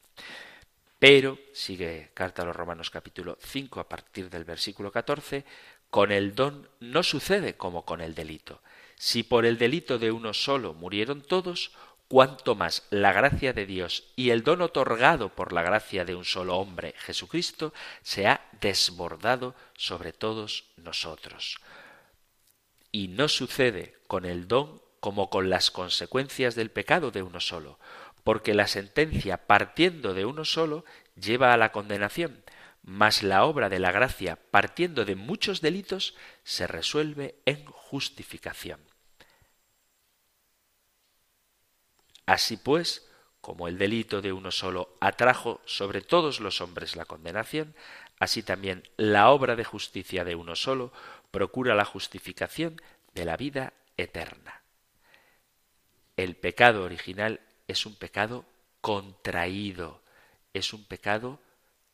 Pero, 0.98 1.38
sigue 1.52 2.10
carta 2.14 2.42
a 2.42 2.44
los 2.46 2.56
romanos 2.56 2.90
capítulo 2.90 3.38
5 3.40 3.80
a 3.80 3.88
partir 3.88 4.30
del 4.30 4.44
versículo 4.44 4.90
14, 4.90 5.44
con 5.90 6.10
el 6.10 6.34
don 6.34 6.68
no 6.80 7.02
sucede 7.02 7.56
como 7.56 7.84
con 7.84 8.00
el 8.00 8.14
delito. 8.14 8.62
Si 8.96 9.22
por 9.22 9.44
el 9.44 9.58
delito 9.58 9.98
de 9.98 10.10
uno 10.10 10.32
solo 10.32 10.72
murieron 10.72 11.20
todos, 11.20 11.72
cuanto 12.08 12.54
más 12.54 12.86
la 12.90 13.12
gracia 13.12 13.52
de 13.52 13.66
Dios 13.66 14.04
y 14.16 14.30
el 14.30 14.42
don 14.42 14.62
otorgado 14.62 15.28
por 15.28 15.52
la 15.52 15.62
gracia 15.62 16.04
de 16.04 16.14
un 16.14 16.24
solo 16.24 16.56
hombre, 16.56 16.94
Jesucristo, 16.98 17.74
se 18.02 18.26
ha 18.26 18.48
desbordado 18.60 19.54
sobre 19.76 20.12
todos 20.12 20.64
nosotros. 20.76 21.58
Y 22.92 23.08
no 23.08 23.28
sucede 23.28 23.96
con 24.06 24.24
el 24.24 24.48
don 24.48 24.82
como 25.00 25.30
con 25.30 25.50
las 25.50 25.70
consecuencias 25.70 26.54
del 26.54 26.70
pecado 26.70 27.10
de 27.10 27.22
uno 27.22 27.40
solo, 27.40 27.78
porque 28.24 28.54
la 28.54 28.66
sentencia 28.66 29.46
partiendo 29.46 30.14
de 30.14 30.24
uno 30.24 30.44
solo 30.44 30.84
lleva 31.14 31.52
a 31.52 31.56
la 31.56 31.70
condenación, 31.70 32.42
mas 32.82 33.22
la 33.22 33.44
obra 33.44 33.68
de 33.68 33.78
la 33.78 33.92
gracia 33.92 34.36
partiendo 34.50 35.04
de 35.04 35.14
muchos 35.14 35.60
delitos 35.60 36.14
se 36.42 36.66
resuelve 36.66 37.36
en 37.44 37.64
justificación. 37.66 38.80
Así 42.26 42.56
pues, 42.56 43.08
como 43.40 43.68
el 43.68 43.78
delito 43.78 44.22
de 44.22 44.32
uno 44.32 44.50
solo 44.50 44.96
atrajo 45.00 45.60
sobre 45.64 46.00
todos 46.00 46.40
los 46.40 46.60
hombres 46.60 46.96
la 46.96 47.04
condenación, 47.04 47.76
así 48.18 48.42
también 48.42 48.88
la 48.96 49.30
obra 49.30 49.54
de 49.54 49.62
justicia 49.64 50.24
de 50.24 50.34
uno 50.34 50.56
solo 50.56 50.92
procura 51.36 51.74
la 51.74 51.84
justificación 51.84 52.80
de 53.12 53.26
la 53.26 53.36
vida 53.36 53.74
eterna. 53.98 54.62
El 56.16 56.34
pecado 56.34 56.82
original 56.82 57.40
es 57.68 57.84
un 57.84 57.94
pecado 57.94 58.46
contraído, 58.80 60.00
es 60.54 60.72
un 60.72 60.86
pecado 60.86 61.38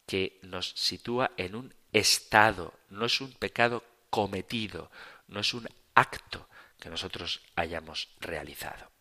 que 0.07 0.39
nos 0.43 0.71
sitúa 0.77 1.33
en 1.37 1.57
un 1.57 1.75
estado, 1.93 2.73
no 2.89 3.05
es 3.05 3.21
un 3.21 3.33
pecado 3.33 3.83
cometido, 4.11 4.93
no 5.27 5.41
es 5.41 5.55
un 5.55 5.69
acto 5.97 6.49
que 6.79 6.89
nosotros 6.89 7.41
hayamos 7.57 8.11
realizado. 8.21 8.93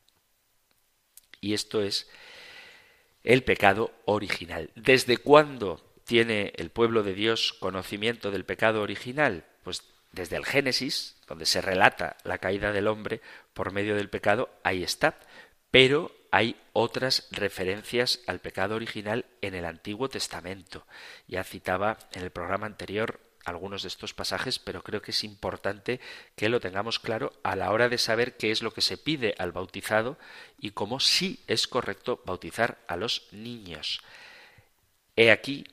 Y 1.39 1.53
esto 1.53 1.83
es 1.83 2.09
el 3.23 3.43
pecado 3.43 3.93
original. 4.05 4.71
¿Desde 4.73 5.17
cuándo 5.17 5.93
tiene 6.03 6.51
el 6.55 6.71
pueblo 6.71 7.03
de 7.03 7.13
Dios 7.13 7.53
conocimiento 7.53 8.31
del 8.31 8.43
pecado 8.43 8.81
original? 8.81 9.45
Pues 9.63 9.83
desde 10.11 10.35
el 10.35 10.45
Génesis, 10.45 11.15
donde 11.27 11.45
se 11.45 11.61
relata 11.61 12.17
la 12.23 12.37
caída 12.37 12.71
del 12.71 12.87
hombre 12.87 13.21
por 13.53 13.71
medio 13.71 13.95
del 13.95 14.09
pecado, 14.09 14.49
ahí 14.63 14.83
está. 14.83 15.17
Pero 15.71 16.11
hay 16.31 16.55
otras 16.73 17.27
referencias 17.31 18.19
al 18.27 18.39
pecado 18.39 18.75
original 18.75 19.25
en 19.41 19.55
el 19.55 19.65
Antiguo 19.65 20.09
Testamento. 20.09 20.85
Ya 21.27 21.43
citaba 21.43 21.97
en 22.13 22.23
el 22.23 22.31
programa 22.31 22.65
anterior 22.65 23.19
algunos 23.45 23.81
de 23.81 23.87
estos 23.87 24.13
pasajes, 24.13 24.59
pero 24.59 24.83
creo 24.83 25.01
que 25.01 25.11
es 25.11 25.23
importante 25.23 25.99
que 26.35 26.49
lo 26.49 26.59
tengamos 26.59 26.99
claro 26.99 27.33
a 27.43 27.55
la 27.55 27.71
hora 27.71 27.89
de 27.89 27.97
saber 27.97 28.37
qué 28.37 28.51
es 28.51 28.61
lo 28.61 28.71
que 28.71 28.81
se 28.81 28.97
pide 28.97 29.35
al 29.39 29.51
bautizado 29.51 30.17
y 30.59 30.71
cómo 30.71 30.99
sí 30.99 31.43
es 31.47 31.67
correcto 31.67 32.21
bautizar 32.25 32.77
a 32.87 32.97
los 32.97 33.27
niños. 33.31 34.01
He 35.15 35.31
aquí 35.31 35.65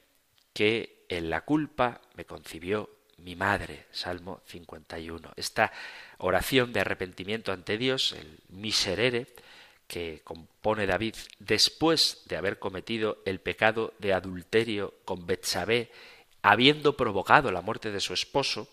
que 0.53 1.05
en 1.09 1.31
la 1.31 1.43
culpa 1.43 2.01
me 2.15 2.25
concibió 2.25 2.91
mi 3.19 3.37
madre, 3.37 3.87
Salmo 3.91 4.41
51. 4.47 5.33
Esta 5.37 5.73
oración 6.19 6.73
de 6.73 6.81
arrepentimiento 6.81 7.53
ante 7.53 7.79
Dios, 7.79 8.13
el 8.13 8.39
miserere, 8.49 9.27
que 9.87 10.21
compone 10.23 10.87
David 10.87 11.15
después 11.39 12.23
de 12.27 12.37
haber 12.37 12.59
cometido 12.59 13.23
el 13.25 13.41
pecado 13.41 13.95
de 13.99 14.13
adulterio 14.13 14.95
con 15.05 15.27
Betsabé 15.27 15.91
habiendo 16.43 16.97
provocado 16.97 17.51
la 17.51 17.63
muerte 17.63 17.91
de 17.91 18.01
su 18.01 18.13
esposo, 18.13 18.69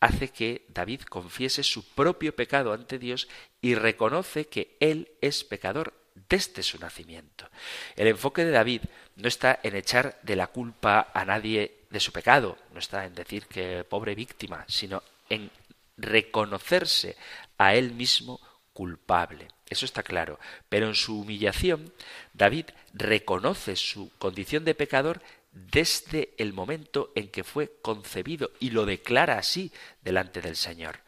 hace 0.00 0.28
que 0.28 0.64
David 0.68 1.02
confiese 1.02 1.62
su 1.62 1.84
propio 1.94 2.34
pecado 2.34 2.72
ante 2.72 2.98
Dios 2.98 3.28
y 3.60 3.74
reconoce 3.74 4.46
que 4.46 4.76
él 4.80 5.10
es 5.20 5.44
pecador 5.44 5.94
desde 6.28 6.62
su 6.62 6.78
nacimiento. 6.78 7.48
El 7.96 8.08
enfoque 8.08 8.44
de 8.44 8.50
David 8.50 8.82
no 9.16 9.28
está 9.28 9.58
en 9.62 9.76
echar 9.76 10.18
de 10.22 10.36
la 10.36 10.48
culpa 10.48 11.10
a 11.12 11.24
nadie 11.24 11.77
de 11.90 12.00
su 12.00 12.12
pecado, 12.12 12.58
no 12.72 12.78
está 12.78 13.06
en 13.06 13.14
decir 13.14 13.46
que 13.46 13.84
pobre 13.84 14.14
víctima, 14.14 14.64
sino 14.68 15.02
en 15.28 15.50
reconocerse 15.96 17.16
a 17.56 17.74
él 17.74 17.92
mismo 17.92 18.40
culpable. 18.72 19.48
Eso 19.68 19.84
está 19.84 20.02
claro. 20.02 20.38
Pero 20.68 20.86
en 20.86 20.94
su 20.94 21.20
humillación, 21.20 21.92
David 22.32 22.66
reconoce 22.94 23.76
su 23.76 24.10
condición 24.18 24.64
de 24.64 24.74
pecador 24.74 25.20
desde 25.52 26.34
el 26.38 26.52
momento 26.52 27.12
en 27.14 27.28
que 27.28 27.44
fue 27.44 27.72
concebido 27.82 28.52
y 28.60 28.70
lo 28.70 28.86
declara 28.86 29.38
así 29.38 29.72
delante 30.02 30.40
del 30.40 30.56
Señor. 30.56 31.00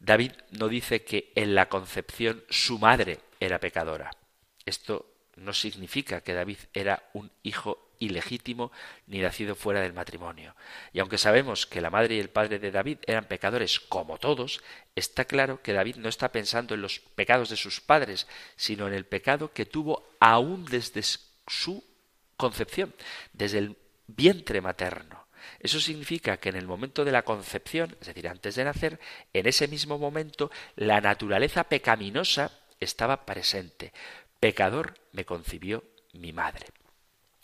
David 0.00 0.32
no 0.50 0.68
dice 0.68 1.04
que 1.04 1.30
en 1.36 1.54
la 1.54 1.68
concepción 1.68 2.42
su 2.50 2.78
madre 2.78 3.20
era 3.38 3.60
pecadora. 3.60 4.10
Esto 4.66 5.06
no 5.36 5.52
significa 5.52 6.22
que 6.22 6.34
David 6.34 6.58
era 6.74 7.08
un 7.12 7.30
hijo 7.42 7.91
ilegítimo 8.04 8.72
ni 9.06 9.20
nacido 9.20 9.54
fuera 9.54 9.80
del 9.80 9.92
matrimonio. 9.92 10.54
Y 10.92 11.00
aunque 11.00 11.18
sabemos 11.18 11.66
que 11.66 11.80
la 11.80 11.90
madre 11.90 12.16
y 12.16 12.20
el 12.20 12.30
padre 12.30 12.58
de 12.58 12.70
David 12.70 12.98
eran 13.06 13.26
pecadores 13.26 13.80
como 13.80 14.18
todos, 14.18 14.62
está 14.96 15.24
claro 15.24 15.62
que 15.62 15.72
David 15.72 15.96
no 15.96 16.08
está 16.08 16.32
pensando 16.32 16.74
en 16.74 16.82
los 16.82 17.00
pecados 17.00 17.50
de 17.50 17.56
sus 17.56 17.80
padres, 17.80 18.26
sino 18.56 18.86
en 18.88 18.94
el 18.94 19.06
pecado 19.06 19.52
que 19.52 19.66
tuvo 19.66 20.08
aún 20.20 20.64
desde 20.64 21.02
su 21.46 21.84
concepción, 22.36 22.94
desde 23.32 23.58
el 23.58 23.76
vientre 24.06 24.60
materno. 24.60 25.26
Eso 25.60 25.80
significa 25.80 26.36
que 26.38 26.48
en 26.48 26.56
el 26.56 26.66
momento 26.66 27.04
de 27.04 27.12
la 27.12 27.22
concepción, 27.22 27.96
es 28.00 28.06
decir, 28.08 28.28
antes 28.28 28.56
de 28.56 28.64
nacer, 28.64 28.98
en 29.32 29.46
ese 29.46 29.68
mismo 29.68 29.98
momento 29.98 30.50
la 30.76 31.00
naturaleza 31.00 31.64
pecaminosa 31.64 32.50
estaba 32.80 33.24
presente. 33.24 33.92
Pecador 34.40 34.94
me 35.12 35.24
concibió 35.24 35.84
mi 36.12 36.32
madre. 36.32 36.66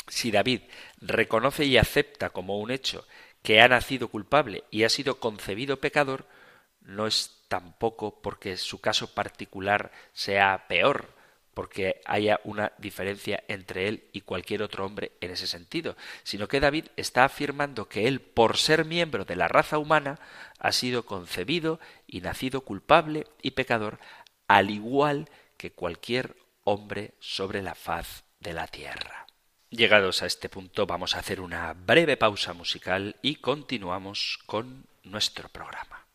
Si 0.09 0.31
David 0.31 0.63
reconoce 1.01 1.65
y 1.65 1.77
acepta 1.77 2.31
como 2.31 2.59
un 2.59 2.71
hecho 2.71 3.07
que 3.43 3.61
ha 3.61 3.69
nacido 3.69 4.09
culpable 4.09 4.65
y 4.71 4.85
ha 4.85 4.89
sido 4.89 5.21
concebido 5.21 5.81
pecador, 5.81 6.27
no 6.81 7.07
es 7.07 7.45
tampoco 7.49 8.21
porque 8.23 8.57
su 8.57 8.81
caso 8.81 9.15
particular 9.15 9.93
sea 10.13 10.67
peor, 10.69 11.15
porque 11.55 12.01
haya 12.05 12.41
una 12.45 12.73
diferencia 12.79 13.43
entre 13.49 13.89
él 13.89 14.05
y 14.13 14.21
cualquier 14.21 14.63
otro 14.63 14.87
hombre 14.87 15.13
en 15.21 15.31
ese 15.33 15.47
sentido, 15.47 15.97
sino 16.23 16.47
que 16.47 16.61
David 16.61 16.87
está 16.97 17.25
afirmando 17.25 17.89
que 17.89 18.07
él, 18.07 18.21
por 18.21 18.57
ser 18.57 18.85
miembro 18.85 19.25
de 19.25 19.37
la 19.37 19.49
raza 19.49 19.79
humana, 19.79 20.19
ha 20.59 20.73
sido 20.73 21.05
concebido 21.05 21.81
y 22.07 22.21
nacido 22.21 22.63
culpable 22.63 23.27
y 23.43 23.53
pecador, 23.53 23.99
al 24.47 24.71
igual 24.71 25.29
que 25.57 25.73
cualquier 25.73 26.37
hombre 26.65 27.15
sobre 27.19 27.63
la 27.63 27.75
faz 27.75 28.25
de 28.41 28.53
la 28.53 28.67
tierra. 28.67 29.28
Llegados 29.71 30.23
a 30.23 30.27
este 30.27 30.49
punto 30.49 30.87
vamos 30.87 31.15
a 31.15 31.19
hacer 31.19 31.43
una 31.43 31.75
breve 31.75 32.17
pausa 32.17 32.55
musical 32.55 33.17
y 33.21 33.37
continuamos 33.37 34.39
con 34.47 34.87
nuestro 35.05 35.51
programa. 35.51 36.08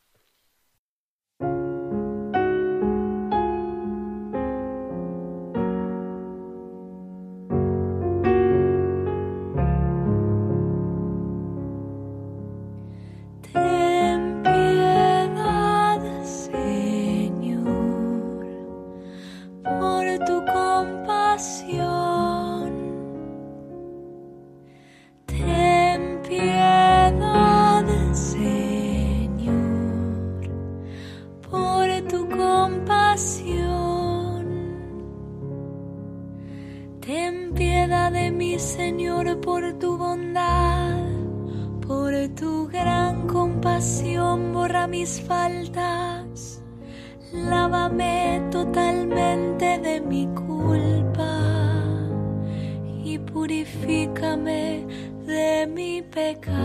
Que 56.41 56.62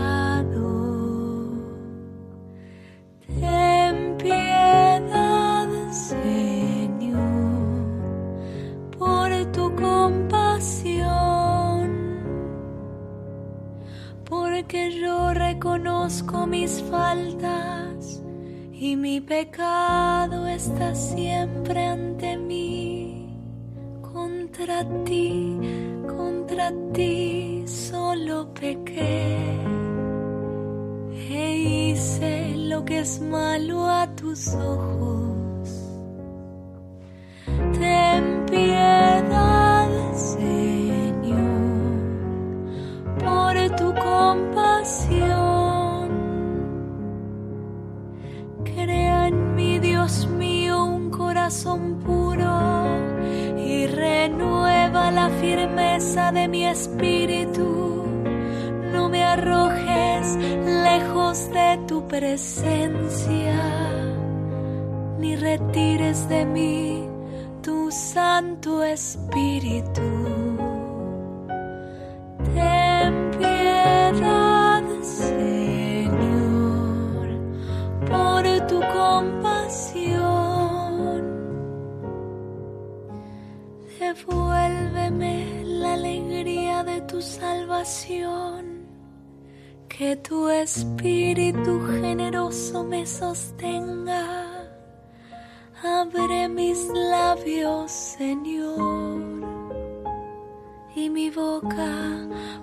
mi 101.09 101.29
boca 101.31 101.91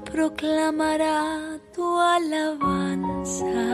proclamará 0.05 1.59
tu 1.75 1.85
alabanza. 2.15 3.67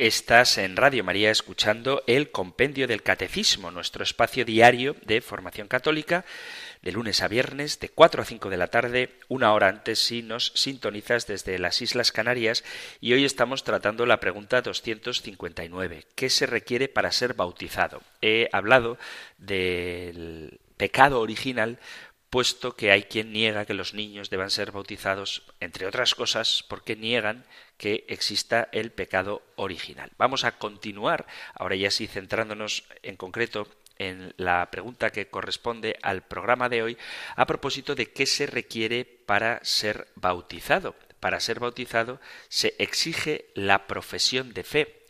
Estás 0.00 0.56
en 0.56 0.76
Radio 0.76 1.04
María 1.04 1.30
escuchando 1.30 2.02
el 2.06 2.30
Compendio 2.30 2.88
del 2.88 3.02
Catecismo, 3.02 3.70
nuestro 3.70 4.02
espacio 4.02 4.46
diario 4.46 4.96
de 5.04 5.20
formación 5.20 5.68
católica, 5.68 6.24
de 6.80 6.92
lunes 6.92 7.20
a 7.20 7.28
viernes, 7.28 7.80
de 7.80 7.90
4 7.90 8.22
a 8.22 8.24
5 8.24 8.48
de 8.48 8.56
la 8.56 8.68
tarde, 8.68 9.10
una 9.28 9.52
hora 9.52 9.68
antes 9.68 9.98
si 9.98 10.22
nos 10.22 10.52
sintonizas 10.54 11.26
desde 11.26 11.58
las 11.58 11.82
Islas 11.82 12.12
Canarias, 12.12 12.64
y 13.02 13.12
hoy 13.12 13.26
estamos 13.26 13.62
tratando 13.62 14.06
la 14.06 14.20
pregunta 14.20 14.62
259. 14.62 16.06
¿Qué 16.14 16.30
se 16.30 16.46
requiere 16.46 16.88
para 16.88 17.12
ser 17.12 17.34
bautizado? 17.34 18.00
He 18.22 18.48
hablado 18.52 18.96
del 19.36 20.60
pecado 20.78 21.20
original 21.20 21.78
puesto 22.30 22.76
que 22.76 22.92
hay 22.92 23.04
quien 23.04 23.32
niega 23.32 23.66
que 23.66 23.74
los 23.74 23.92
niños 23.92 24.30
deban 24.30 24.50
ser 24.50 24.70
bautizados, 24.70 25.42
entre 25.58 25.86
otras 25.86 26.14
cosas, 26.14 26.64
porque 26.68 26.96
niegan 26.96 27.44
que 27.76 28.04
exista 28.08 28.68
el 28.72 28.92
pecado 28.92 29.42
original. 29.56 30.12
Vamos 30.16 30.44
a 30.44 30.56
continuar, 30.56 31.26
ahora 31.54 31.74
ya 31.74 31.90
sí 31.90 32.06
centrándonos 32.06 32.84
en 33.02 33.16
concreto 33.16 33.66
en 33.98 34.32
la 34.38 34.70
pregunta 34.70 35.10
que 35.10 35.28
corresponde 35.28 35.98
al 36.02 36.22
programa 36.22 36.68
de 36.68 36.82
hoy, 36.82 36.98
a 37.36 37.46
propósito 37.46 37.94
de 37.94 38.10
qué 38.12 38.26
se 38.26 38.46
requiere 38.46 39.04
para 39.04 39.62
ser 39.62 40.08
bautizado. 40.14 40.94
Para 41.20 41.40
ser 41.40 41.60
bautizado 41.60 42.18
se 42.48 42.74
exige 42.78 43.50
la 43.54 43.86
profesión 43.86 44.54
de 44.54 44.64
fe. 44.64 45.06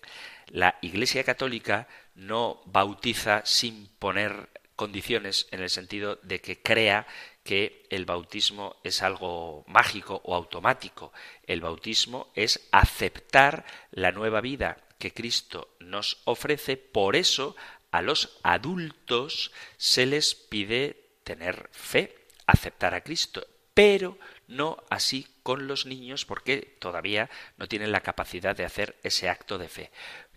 La 0.49 0.77
Iglesia 0.81 1.23
Católica 1.23 1.87
no 2.17 2.63
bautiza 2.67 3.43
sin 3.45 3.87
poner 4.01 4.49
condiciones 4.81 5.47
en 5.51 5.61
el 5.61 5.69
sentido 5.69 6.19
de 6.23 6.41
que 6.41 6.63
crea 6.63 7.07
que 7.43 7.87
el 7.91 8.07
bautismo 8.07 8.77
es 8.83 9.03
algo 9.03 9.63
mágico 9.69 10.23
o 10.25 10.35
automático. 10.35 11.13
El 11.47 11.61
bautismo 11.61 12.33
es 12.35 12.67
aceptar 12.73 13.67
la 13.91 14.11
nueva 14.11 14.41
vida 14.41 14.79
que 14.99 15.13
Cristo 15.13 15.77
nos 15.81 16.23
ofrece. 16.25 16.79
Por 16.79 17.15
eso 17.15 17.57
a 17.91 18.01
los 18.01 18.39
adultos 18.43 19.53
se 19.77 20.07
les 20.07 20.35
pide 20.35 21.11
tener 21.25 21.69
fe, 21.73 22.17
aceptar 22.47 22.95
a 22.95 23.03
Cristo, 23.03 23.47
pero 23.75 24.17
no 24.49 24.83
así 24.89 25.27
con 25.43 25.69
los 25.69 25.85
niños 25.85 26.25
porque 26.25 26.79
todavía 26.81 27.29
no 27.59 27.69
tienen 27.69 27.93
la 27.93 28.01
capacidad 28.01 28.57
de 28.57 28.65
hacer 28.65 28.97
ese 29.03 29.29
acto 29.29 29.59
de 29.59 29.69
fe. 29.69 29.91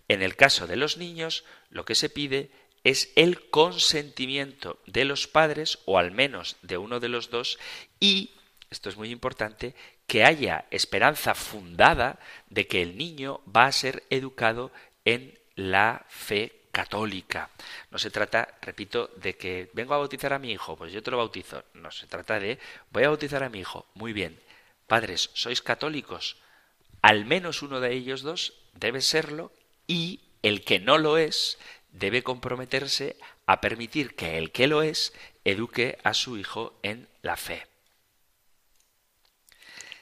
En 0.06 0.20
el 0.20 0.36
caso 0.36 0.66
de 0.66 0.76
los 0.76 0.98
niños, 0.98 1.46
lo 1.70 1.86
que 1.86 1.94
se 1.94 2.10
pide 2.10 2.50
es 2.84 3.10
el 3.16 3.48
consentimiento 3.48 4.78
de 4.86 5.06
los 5.06 5.26
padres, 5.26 5.78
o 5.86 5.98
al 5.98 6.10
menos 6.12 6.56
de 6.62 6.78
uno 6.78 7.00
de 7.00 7.08
los 7.08 7.30
dos, 7.30 7.58
y, 7.98 8.32
esto 8.70 8.90
es 8.90 8.96
muy 8.96 9.10
importante, 9.10 9.74
que 10.06 10.24
haya 10.24 10.66
esperanza 10.70 11.34
fundada 11.34 12.18
de 12.50 12.66
que 12.66 12.82
el 12.82 12.98
niño 12.98 13.40
va 13.44 13.66
a 13.66 13.72
ser 13.72 14.04
educado 14.10 14.70
en 15.04 15.38
la 15.56 16.04
fe 16.08 16.52
católica. 16.72 17.48
No 17.90 17.98
se 17.98 18.10
trata, 18.10 18.58
repito, 18.60 19.10
de 19.16 19.36
que 19.36 19.70
vengo 19.72 19.94
a 19.94 19.98
bautizar 19.98 20.32
a 20.32 20.38
mi 20.38 20.52
hijo, 20.52 20.76
pues 20.76 20.92
yo 20.92 21.02
te 21.02 21.10
lo 21.10 21.16
bautizo. 21.16 21.64
No, 21.72 21.90
se 21.90 22.06
trata 22.06 22.38
de 22.38 22.58
voy 22.90 23.04
a 23.04 23.08
bautizar 23.08 23.42
a 23.42 23.48
mi 23.48 23.60
hijo. 23.60 23.86
Muy 23.94 24.12
bien. 24.12 24.38
Padres, 24.86 25.30
¿sois 25.32 25.62
católicos? 25.62 26.36
Al 27.00 27.24
menos 27.24 27.62
uno 27.62 27.80
de 27.80 27.92
ellos 27.92 28.22
dos 28.22 28.54
debe 28.74 29.00
serlo 29.00 29.52
y 29.86 30.20
el 30.42 30.62
que 30.62 30.78
no 30.78 30.98
lo 30.98 31.16
es 31.16 31.58
debe 31.94 32.22
comprometerse 32.22 33.16
a 33.46 33.60
permitir 33.60 34.14
que 34.14 34.36
el 34.36 34.50
que 34.50 34.66
lo 34.66 34.82
es 34.82 35.14
eduque 35.44 35.98
a 36.02 36.12
su 36.12 36.36
hijo 36.36 36.78
en 36.82 37.08
la 37.22 37.36
fe. 37.36 37.66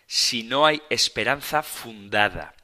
Si 0.06 0.42
no 0.42 0.66
hay 0.66 0.82
esperanza 0.90 1.62
fundada, 1.62 2.54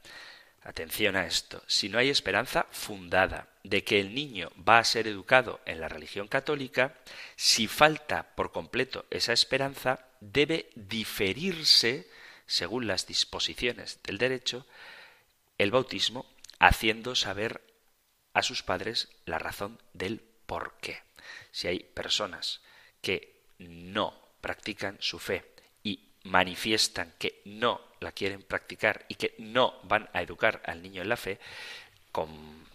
atención 0.63 1.15
a 1.17 1.27
esto, 1.27 1.63
si 1.67 1.89
no 1.89 1.99
hay 1.99 2.09
esperanza 2.09 2.67
fundada 2.71 3.49
de 3.65 3.85
que 3.85 4.01
el 4.01 4.15
niño 4.15 4.51
va 4.57 4.79
a 4.79 4.85
ser 4.85 5.07
educado 5.07 5.61
en 5.67 5.81
la 5.81 5.89
religión 5.89 6.27
católica, 6.27 6.95
si 7.37 7.69
falta 7.69 8.35
por 8.35 8.51
completo 8.51 9.07
esa 9.11 9.33
esperanza, 9.33 10.07
debe 10.21 10.71
diferirse, 10.75 12.09
según 12.47 12.87
las 12.87 13.07
disposiciones 13.07 14.01
del 14.03 14.17
derecho, 14.17 14.67
el 15.59 15.71
bautismo, 15.71 16.27
haciendo 16.59 17.15
saber 17.15 17.63
a 18.39 18.43
sus 18.43 18.63
padres 18.63 19.09
la 19.25 19.39
razón 19.39 19.79
del 19.93 20.21
por 20.47 20.75
qué. 20.81 21.03
Si 21.51 21.69
hay 21.69 21.81
personas 21.81 22.61
que 23.03 23.41
no 23.59 24.15
practican 24.41 24.97
su 25.01 25.19
fe 25.19 25.45
y 25.83 26.09
manifiestan 26.25 27.15
que 27.19 27.43
no 27.45 27.81
la 28.01 28.13
quieren 28.13 28.43
practicar 28.43 29.05
y 29.09 29.17
que 29.17 29.35
no 29.39 29.75
van 29.83 30.09
a 30.13 30.23
educar 30.23 30.63
al 30.65 30.83
niño 30.83 31.03
en 31.03 31.09
la 31.09 31.17
fe, 31.17 31.39
con 32.13 32.67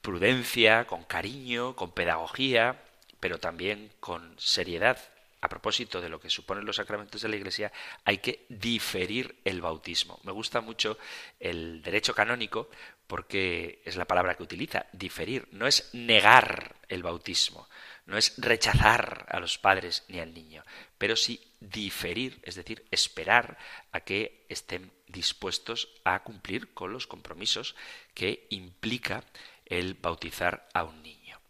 prudencia, 0.00 0.86
con 0.86 1.04
cariño, 1.04 1.76
con 1.76 1.92
pedagogía, 1.92 2.82
pero 3.20 3.38
también 3.38 3.92
con 4.00 4.34
seriedad. 4.38 4.98
A 5.40 5.48
propósito 5.48 6.00
de 6.00 6.08
lo 6.08 6.20
que 6.20 6.30
suponen 6.30 6.64
los 6.64 6.76
sacramentos 6.76 7.22
de 7.22 7.28
la 7.28 7.34
Iglesia, 7.34 7.72
hay 8.04 8.18
que 8.18 8.46
diferir 8.48 9.40
el 9.44 9.60
bautismo. 9.60 10.20
Me 10.22 10.30
gusta 10.30 10.60
mucho 10.60 10.98
el 11.40 11.82
derecho 11.82 12.14
canónico 12.14 12.70
porque 13.06 13.82
es 13.84 13.96
la 13.96 14.06
palabra 14.06 14.36
que 14.36 14.42
utiliza, 14.42 14.86
diferir. 14.92 15.48
No 15.52 15.66
es 15.66 15.90
negar 15.92 16.76
el 16.88 17.02
bautismo, 17.02 17.68
no 18.06 18.16
es 18.16 18.34
rechazar 18.38 19.26
a 19.28 19.40
los 19.40 19.58
padres 19.58 20.04
ni 20.08 20.18
al 20.18 20.34
niño, 20.34 20.64
pero 20.98 21.16
sí 21.16 21.40
diferir, 21.60 22.40
es 22.42 22.54
decir, 22.54 22.86
esperar 22.90 23.58
a 23.92 24.00
que 24.00 24.46
estén 24.48 24.92
dispuestos 25.06 25.88
a 26.04 26.22
cumplir 26.22 26.72
con 26.74 26.92
los 26.92 27.06
compromisos 27.06 27.76
que 28.14 28.46
implica 28.50 29.24
el 29.66 29.94
bautizar 29.94 30.68
a 30.74 30.84
un 30.84 31.02
niño. 31.02 31.40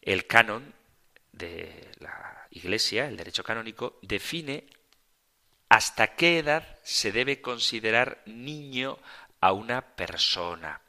El 0.00 0.26
canon 0.26 0.74
de 1.32 1.90
la 1.98 2.46
Iglesia, 2.50 3.06
el 3.06 3.16
derecho 3.16 3.44
canónico, 3.44 3.98
define 4.02 4.66
hasta 5.68 6.16
qué 6.16 6.38
edad 6.38 6.78
se 6.82 7.12
debe 7.12 7.40
considerar 7.40 8.22
niño 8.26 8.98
a 9.42 9.52
una 9.52 9.82
persona. 9.82 10.80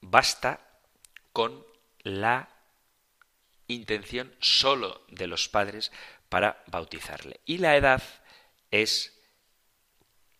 Basta 0.00 0.60
con 1.32 1.64
la 2.02 2.48
intención 3.68 4.34
solo 4.40 5.02
de 5.08 5.26
los 5.26 5.48
padres 5.48 5.92
para 6.28 6.64
bautizarle. 6.66 7.40
Y 7.44 7.58
la 7.58 7.76
edad 7.76 8.02
es 8.70 9.20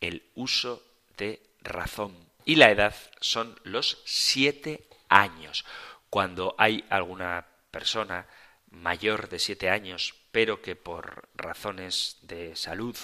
el 0.00 0.24
uso 0.34 0.82
de 1.18 1.42
razón. 1.60 2.16
Y 2.46 2.56
la 2.56 2.70
edad 2.70 2.94
son 3.20 3.60
los 3.64 4.02
siete 4.06 4.88
años. 5.10 5.66
Cuando 6.08 6.54
hay 6.58 6.84
alguna 6.88 7.46
persona 7.70 8.26
mayor 8.70 9.28
de 9.28 9.38
siete 9.38 9.68
años, 9.68 10.14
pero 10.32 10.62
que 10.62 10.74
por 10.74 11.28
razones 11.34 12.16
de 12.22 12.56
salud 12.56 12.96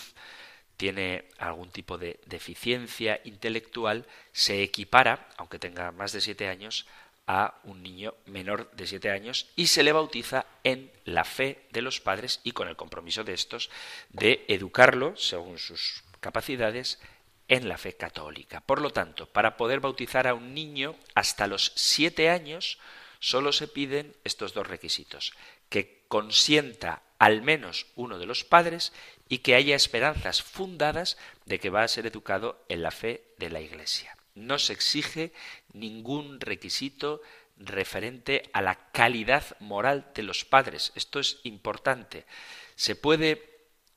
tiene 0.77 1.25
algún 1.39 1.71
tipo 1.71 1.99
de 1.99 2.21
deficiencia 2.27 3.21
intelectual, 3.25 4.07
se 4.33 4.63
equipara, 4.63 5.29
aunque 5.37 5.59
tenga 5.59 5.93
más 5.93 6.13
de 6.13 6.21
siete 6.21 6.49
años, 6.49 6.87
a 7.27 7.55
un 7.65 7.83
niño 7.83 8.15
menor 8.27 8.71
de 8.73 8.87
siete 8.87 9.11
años 9.11 9.49
y 9.57 9.67
se 9.67 9.83
le 9.83 9.93
bautiza 9.93 10.47
en 10.63 10.93
la 11.05 11.25
fe 11.25 11.67
de 11.73 11.83
los 11.83 12.01
padres 12.01 12.41
y 12.45 12.53
con 12.53 12.69
el 12.69 12.77
compromiso 12.77 13.25
de 13.25 13.35
estos 13.35 13.69
de 14.11 14.45
educarlo, 14.49 15.17
según 15.17 15.59
sus 15.59 16.05
capacidades, 16.21 17.01
en 17.49 17.69
la 17.69 17.79
fe 17.79 17.95
católica. 17.95 18.61
Por 18.61 18.81
lo 18.81 18.91
tanto, 18.91 19.27
para 19.27 19.57
poder 19.57 19.81
bautizar 19.81 20.27
a 20.27 20.35
un 20.35 20.55
niño 20.55 20.97
hasta 21.15 21.47
los 21.47 21.73
siete 21.75 22.31
años, 22.31 22.79
solo 23.19 23.53
se 23.53 23.69
piden 23.69 24.15
estos 24.25 24.53
dos 24.55 24.67
requisitos, 24.67 25.33
que 25.69 26.05
consienta 26.09 27.03
al 27.19 27.43
menos 27.43 27.87
uno 27.95 28.19
de 28.19 28.27
los 28.27 28.45
padres 28.45 28.93
y 29.29 29.39
que 29.39 29.55
haya 29.55 29.75
esperanzas 29.75 30.43
fundadas 30.43 31.17
de 31.45 31.59
que 31.59 31.71
va 31.71 31.83
a 31.83 31.89
ser 31.89 32.07
educado 32.07 32.65
en 32.69 32.83
la 32.83 32.91
fe 32.91 33.25
de 33.39 33.51
la 33.51 33.61
Iglesia. 33.61 34.17
No 34.35 34.59
se 34.59 34.73
exige 34.73 35.33
ningún 35.73 36.41
requisito 36.41 37.23
referente 37.57 38.51
a 38.53 38.61
la 38.61 38.91
calidad 38.93 39.57
moral 39.61 40.11
de 40.15 40.23
los 40.23 40.45
padres. 40.45 40.93
Esto 40.95 41.21
es 41.21 41.41
importante. 41.45 42.27
Se 42.75 42.97
puede 42.97 43.57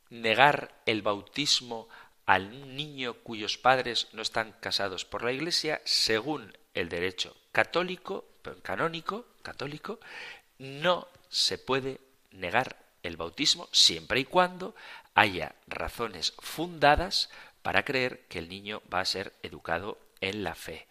negar 0.09 0.81
el 0.85 1.01
bautismo 1.01 1.89
al 2.25 2.75
niño 2.75 3.15
cuyos 3.15 3.57
padres 3.57 4.07
no 4.13 4.21
están 4.21 4.53
casados 4.59 5.03
por 5.03 5.23
la 5.23 5.31
Iglesia, 5.31 5.81
según 5.83 6.57
el 6.73 6.87
derecho 6.87 7.35
católico, 7.51 8.25
canónico, 8.61 9.25
católico, 9.41 9.99
no 10.57 11.07
se 11.27 11.57
puede 11.57 11.99
negar 12.31 12.88
el 13.03 13.17
bautismo 13.17 13.69
siempre 13.71 14.19
y 14.19 14.25
cuando 14.25 14.75
haya 15.13 15.55
razones 15.67 16.33
fundadas 16.39 17.29
para 17.61 17.83
creer 17.83 18.25
que 18.29 18.39
el 18.39 18.49
niño 18.49 18.81
va 18.93 19.01
a 19.01 19.05
ser 19.05 19.33
educado 19.43 19.97
en 20.21 20.43
la 20.43 20.55
fe. 20.55 20.87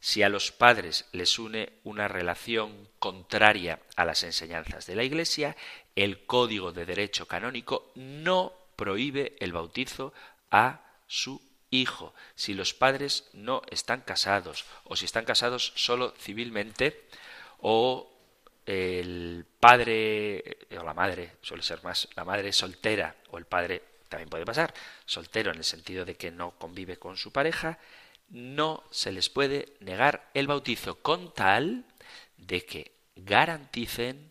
Si 0.00 0.22
a 0.22 0.28
los 0.28 0.50
padres 0.50 1.06
les 1.12 1.38
une 1.38 1.72
una 1.84 2.08
relación 2.08 2.88
contraria 2.98 3.80
a 3.96 4.04
las 4.04 4.24
enseñanzas 4.24 4.86
de 4.86 4.96
la 4.96 5.04
Iglesia, 5.04 5.56
el 5.94 6.26
Código 6.26 6.72
de 6.72 6.86
Derecho 6.86 7.26
Canónico 7.26 7.92
no 7.94 8.52
prohíbe 8.74 9.36
el 9.38 9.52
bautizo 9.52 10.12
a 10.50 10.80
su 11.06 11.40
hijo. 11.70 12.14
Si 12.34 12.54
los 12.54 12.74
padres 12.74 13.28
no 13.32 13.62
están 13.70 14.00
casados 14.00 14.64
o 14.84 14.96
si 14.96 15.04
están 15.04 15.24
casados 15.24 15.72
solo 15.76 16.14
civilmente 16.18 17.06
o 17.58 18.11
el 18.66 19.44
padre 19.58 20.58
o 20.78 20.82
la 20.82 20.94
madre, 20.94 21.32
suele 21.42 21.62
ser 21.62 21.82
más 21.82 22.08
la 22.14 22.24
madre 22.24 22.52
soltera 22.52 23.14
o 23.30 23.38
el 23.38 23.44
padre 23.44 23.82
también 24.08 24.28
puede 24.28 24.44
pasar, 24.44 24.74
soltero 25.06 25.50
en 25.50 25.58
el 25.58 25.64
sentido 25.64 26.04
de 26.04 26.16
que 26.16 26.30
no 26.30 26.52
convive 26.52 26.98
con 26.98 27.16
su 27.16 27.32
pareja, 27.32 27.78
no 28.28 28.84
se 28.90 29.10
les 29.10 29.30
puede 29.30 29.74
negar 29.80 30.30
el 30.34 30.46
bautizo 30.46 30.96
con 30.96 31.32
tal 31.32 31.84
de 32.36 32.64
que 32.64 32.92
garanticen 33.16 34.30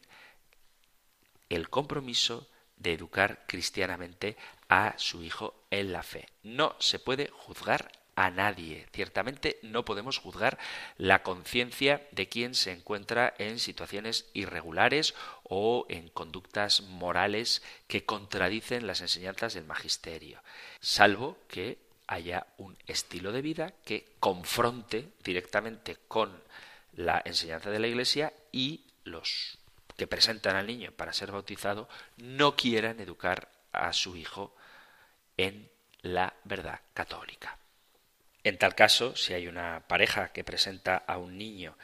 el 1.49 1.69
compromiso 1.69 2.47
de 2.77 2.93
educar 2.93 3.43
cristianamente 3.47 4.37
a 4.69 4.95
su 4.97 5.23
hijo 5.23 5.65
en 5.69 5.91
la 5.91 6.03
fe. 6.03 6.27
No 6.43 6.75
se 6.79 6.99
puede 6.99 7.29
juzgar 7.31 7.91
a 8.21 8.29
nadie. 8.29 8.85
Ciertamente 8.93 9.57
no 9.63 9.83
podemos 9.83 10.19
juzgar 10.19 10.59
la 10.97 11.23
conciencia 11.23 12.07
de 12.11 12.29
quien 12.29 12.53
se 12.53 12.71
encuentra 12.71 13.33
en 13.39 13.57
situaciones 13.57 14.29
irregulares 14.33 15.15
o 15.43 15.87
en 15.89 16.09
conductas 16.09 16.81
morales 16.81 17.63
que 17.87 18.05
contradicen 18.05 18.85
las 18.85 19.01
enseñanzas 19.01 19.55
del 19.55 19.65
magisterio, 19.65 20.43
salvo 20.81 21.39
que 21.47 21.79
haya 22.05 22.45
un 22.57 22.77
estilo 22.85 23.31
de 23.31 23.41
vida 23.41 23.73
que 23.85 24.13
confronte 24.19 25.09
directamente 25.23 25.97
con 26.07 26.43
la 26.93 27.23
enseñanza 27.25 27.71
de 27.71 27.79
la 27.79 27.87
Iglesia 27.87 28.33
y 28.51 28.85
los 29.03 29.57
que 29.97 30.05
presentan 30.05 30.55
al 30.55 30.67
niño 30.67 30.91
para 30.91 31.13
ser 31.13 31.31
bautizado 31.31 31.89
no 32.17 32.55
quieran 32.55 32.99
educar 32.99 33.49
a 33.71 33.93
su 33.93 34.15
hijo 34.15 34.55
en 35.37 35.71
la 36.01 36.33
verdad 36.43 36.81
católica. 36.93 37.60
En 38.43 38.57
tal 38.57 38.75
caso, 38.75 39.15
si 39.15 39.33
hay 39.33 39.47
una 39.47 39.87
pareja 39.87 40.31
que 40.31 40.43
presenta 40.43 40.97
a 40.97 41.17
un 41.17 41.37
niño 41.37 41.77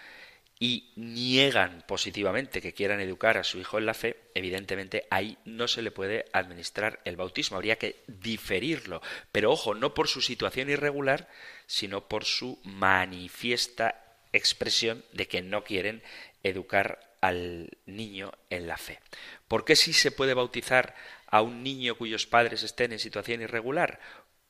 y 0.60 0.92
niegan 0.96 1.84
positivamente 1.88 2.62
que 2.62 2.74
quieran 2.74 3.00
educar 3.00 3.38
a 3.38 3.44
su 3.44 3.60
hijo 3.60 3.78
en 3.78 3.86
la 3.86 3.94
fe, 3.94 4.18
evidentemente 4.34 5.06
ahí 5.12 5.38
no 5.46 5.68
se 5.68 5.84
le 5.84 5.92
puede 5.92 6.26
administrar 6.34 7.00
el 7.06 7.16
bautismo, 7.16 7.58
habría 7.58 7.78
que 7.78 8.04
diferirlo, 8.08 9.02
pero 9.32 9.52
ojo, 9.52 9.76
no 9.76 9.94
por 9.94 10.08
su 10.08 10.22
situación 10.22 10.70
irregular, 10.70 11.30
sino 11.68 12.08
por 12.08 12.26
su 12.26 12.60
manifiesta 12.64 14.04
expresión 14.34 15.06
de 15.14 15.28
que 15.28 15.44
no 15.44 15.64
quieren 15.64 16.02
educar 16.44 17.00
al 17.22 17.70
niño 17.86 18.32
en 18.50 18.68
la 18.68 18.78
fe. 18.78 19.00
¿Por 19.48 19.64
qué 19.64 19.76
sí 19.76 19.94
se 19.94 20.12
puede 20.12 20.34
bautizar 20.34 20.96
a 21.28 21.42
un 21.42 21.64
niño 21.64 21.98
cuyos 21.98 22.26
padres 22.26 22.64
estén 22.64 22.94
en 22.94 23.00
situación 23.00 23.42
irregular? 23.42 24.00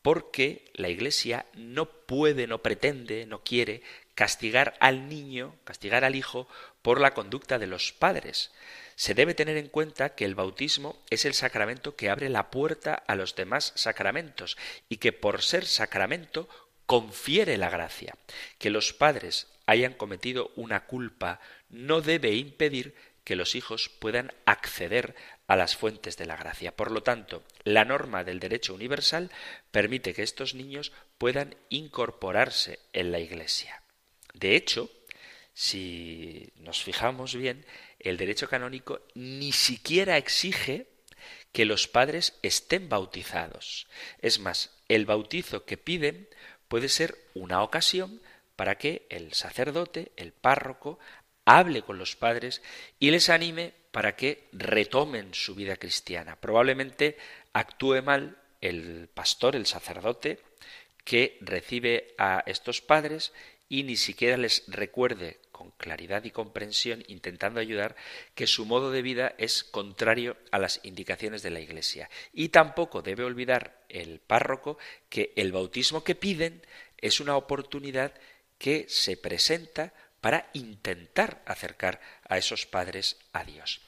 Porque 0.07 0.71
la 0.73 0.87
Iglesia 0.87 1.47
no 1.53 1.89
puede, 1.89 2.47
no 2.47 2.63
pretende, 2.63 3.25
no 3.25 3.43
quiere 3.43 3.81
castigar 4.15 4.77
al 4.79 5.09
niño, 5.09 5.57
castigar 5.65 6.05
al 6.05 6.15
hijo 6.15 6.47
por 6.81 7.01
la 7.01 7.13
conducta 7.13 7.59
de 7.59 7.67
los 7.67 7.91
padres. 7.91 8.53
Se 8.95 9.13
debe 9.13 9.33
tener 9.33 9.57
en 9.57 9.67
cuenta 9.67 10.15
que 10.15 10.23
el 10.23 10.33
bautismo 10.33 11.03
es 11.09 11.25
el 11.25 11.33
sacramento 11.33 11.97
que 11.97 12.09
abre 12.09 12.29
la 12.29 12.51
puerta 12.51 12.93
a 12.93 13.15
los 13.15 13.35
demás 13.35 13.73
sacramentos 13.75 14.57
y 14.87 14.95
que 14.95 15.11
por 15.11 15.41
ser 15.41 15.65
sacramento 15.65 16.47
confiere 16.85 17.57
la 17.57 17.69
gracia. 17.69 18.15
Que 18.59 18.69
los 18.69 18.93
padres 18.93 19.47
hayan 19.65 19.93
cometido 19.93 20.53
una 20.55 20.85
culpa 20.85 21.41
no 21.69 21.99
debe 21.99 22.33
impedir 22.33 22.95
que 23.25 23.35
los 23.35 23.55
hijos 23.55 23.89
puedan 23.89 24.31
acceder 24.45 25.15
a 25.47 25.55
las 25.55 25.75
fuentes 25.75 26.17
de 26.17 26.25
la 26.25 26.35
gracia. 26.35 26.75
Por 26.75 26.91
lo 26.91 27.01
tanto, 27.01 27.43
la 27.63 27.85
norma 27.85 28.23
del 28.23 28.39
derecho 28.39 28.73
universal 28.73 29.31
permite 29.71 30.13
que 30.13 30.23
estos 30.23 30.53
niños 30.53 30.91
puedan 31.17 31.55
incorporarse 31.69 32.79
en 32.93 33.11
la 33.11 33.19
Iglesia. 33.19 33.81
De 34.33 34.55
hecho, 34.55 34.91
si 35.53 36.51
nos 36.57 36.83
fijamos 36.83 37.35
bien, 37.35 37.65
el 37.99 38.17
derecho 38.17 38.47
canónico 38.47 39.01
ni 39.15 39.51
siquiera 39.51 40.17
exige 40.17 40.87
que 41.51 41.65
los 41.65 41.87
padres 41.87 42.37
estén 42.43 42.89
bautizados. 42.89 43.87
Es 44.21 44.39
más, 44.39 44.77
el 44.89 45.05
bautizo 45.05 45.65
que 45.65 45.77
piden 45.77 46.27
puede 46.67 46.89
ser 46.89 47.17
una 47.33 47.63
ocasión 47.63 48.21
para 48.55 48.77
que 48.77 49.07
el 49.09 49.33
sacerdote, 49.33 50.11
el 50.17 50.33
párroco, 50.33 50.99
hable 51.45 51.81
con 51.81 51.97
los 51.97 52.15
padres 52.15 52.61
y 52.99 53.09
les 53.09 53.29
anime 53.29 53.73
para 53.97 54.15
que 54.15 54.43
retomen 54.51 55.33
su 55.33 55.55
vida 55.55 55.75
cristiana. 55.77 56.35
Probablemente 56.35 57.17
actúe 57.51 58.03
mal 58.03 58.37
el 58.61 59.09
pastor, 59.11 59.55
el 59.55 59.65
sacerdote, 59.65 60.37
que 61.03 61.39
recibe 61.41 62.13
a 62.19 62.43
estos 62.45 62.79
padres 62.81 63.33
y 63.69 63.81
ni 63.81 63.97
siquiera 63.97 64.37
les 64.37 64.65
recuerde 64.67 65.39
con 65.51 65.71
claridad 65.71 66.25
y 66.25 66.29
comprensión, 66.29 67.03
intentando 67.07 67.59
ayudar, 67.59 67.95
que 68.35 68.45
su 68.45 68.67
modo 68.67 68.91
de 68.91 69.01
vida 69.01 69.33
es 69.39 69.63
contrario 69.63 70.37
a 70.51 70.59
las 70.59 70.79
indicaciones 70.83 71.41
de 71.41 71.49
la 71.49 71.59
Iglesia. 71.59 72.07
Y 72.33 72.49
tampoco 72.49 73.01
debe 73.01 73.23
olvidar 73.23 73.81
el 73.89 74.19
párroco 74.19 74.77
que 75.09 75.33
el 75.35 75.51
bautismo 75.51 76.03
que 76.03 76.13
piden 76.13 76.61
es 76.99 77.19
una 77.19 77.35
oportunidad 77.35 78.13
que 78.59 78.85
se 78.89 79.17
presenta 79.17 79.91
para 80.21 80.51
intentar 80.53 81.41
acercar 81.47 81.99
a 82.29 82.37
esos 82.37 82.67
padres 82.67 83.17
a 83.33 83.43
Dios. 83.43 83.86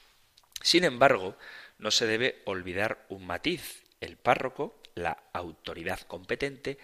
Sin 0.62 0.84
embargo, 0.84 1.36
no 1.78 1.90
se 1.90 2.06
debe 2.06 2.42
olvidar 2.44 3.06
un 3.08 3.26
matiz. 3.26 3.84
El 4.00 4.16
párroco, 4.16 4.80
la 4.94 5.22
autoridad 5.32 6.00
competente, 6.00 6.78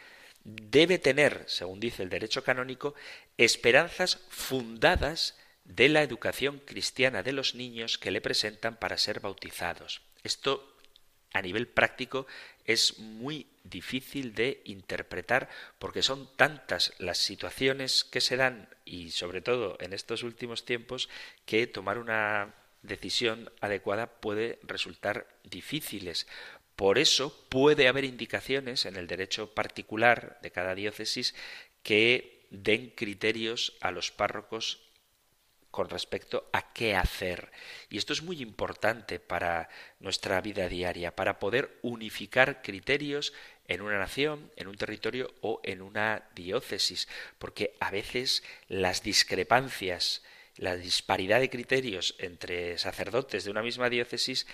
debe 0.44 0.98
tener, 0.98 1.44
según 1.48 1.80
dice 1.80 2.02
el 2.02 2.08
derecho 2.08 2.44
canónico, 2.44 2.94
esperanzas 3.36 4.20
fundadas 4.28 5.36
de 5.64 5.88
la 5.88 6.02
educación 6.02 6.60
cristiana 6.64 7.22
de 7.22 7.32
los 7.32 7.54
niños 7.54 7.98
que 7.98 8.10
le 8.10 8.20
presentan 8.20 8.76
para 8.76 8.98
ser 8.98 9.20
bautizados. 9.20 10.02
Esto 10.22 10.76
a 11.32 11.42
nivel 11.42 11.66
práctico 11.66 12.26
es 12.64 12.98
muy 12.98 13.46
difícil 13.64 14.34
de 14.34 14.62
interpretar 14.64 15.48
porque 15.78 16.02
son 16.02 16.30
tantas 16.36 16.94
las 16.98 17.18
situaciones 17.18 18.04
que 18.04 18.20
se 18.20 18.36
dan 18.36 18.68
y 18.84 19.10
sobre 19.10 19.40
todo 19.40 19.76
en 19.80 19.92
estos 19.92 20.22
últimos 20.22 20.64
tiempos 20.64 21.08
que 21.44 21.66
tomar 21.66 21.98
una 21.98 22.54
decisión 22.87 23.53
adecuada 23.61 24.20
puede 24.20 24.59
resultar 24.62 25.26
difíciles. 25.45 26.26
Por 26.76 26.99
eso 26.99 27.47
puede 27.49 27.89
haber 27.89 28.05
indicaciones 28.05 28.84
en 28.87 28.97
el 28.97 29.07
derecho 29.07 29.55
particular 29.55 30.39
de 30.43 30.51
cada 30.51 30.74
diócesis 30.74 31.34
que 31.82 32.47
den 32.51 32.91
criterios 32.91 33.76
a 33.80 33.91
los 33.91 34.11
párrocos 34.11 34.87
con 35.70 35.91
respecto 35.91 36.49
a 36.55 36.72
qué 36.72 36.97
hacer. 36.97 37.53
Y 37.91 37.99
esto 37.99 38.14
es 38.14 38.22
muy 38.22 38.41
importante 38.41 39.20
para 39.20 39.68
nuestra 40.01 40.41
vida 40.41 40.68
diaria, 40.68 41.14
para 41.14 41.39
poder 41.39 41.78
unificar 41.82 42.62
criterios 42.62 43.34
en 43.68 43.82
una 43.82 43.99
nación, 43.99 44.51
en 44.57 44.68
un 44.68 44.76
territorio 44.76 45.34
o 45.43 45.61
en 45.64 45.82
una 45.82 46.30
diócesis, 46.34 47.09
porque 47.39 47.76
a 47.78 47.91
veces 47.91 48.43
las 48.68 49.03
discrepancias, 49.03 50.22
la 50.57 50.76
disparidad 50.76 51.40
de 51.40 51.50
criterios 51.50 52.14
entre 52.18 52.78
sacerdotes 52.78 53.44
de 53.44 53.50
una 53.50 53.62
misma 53.62 53.90
diócesis 53.90 54.46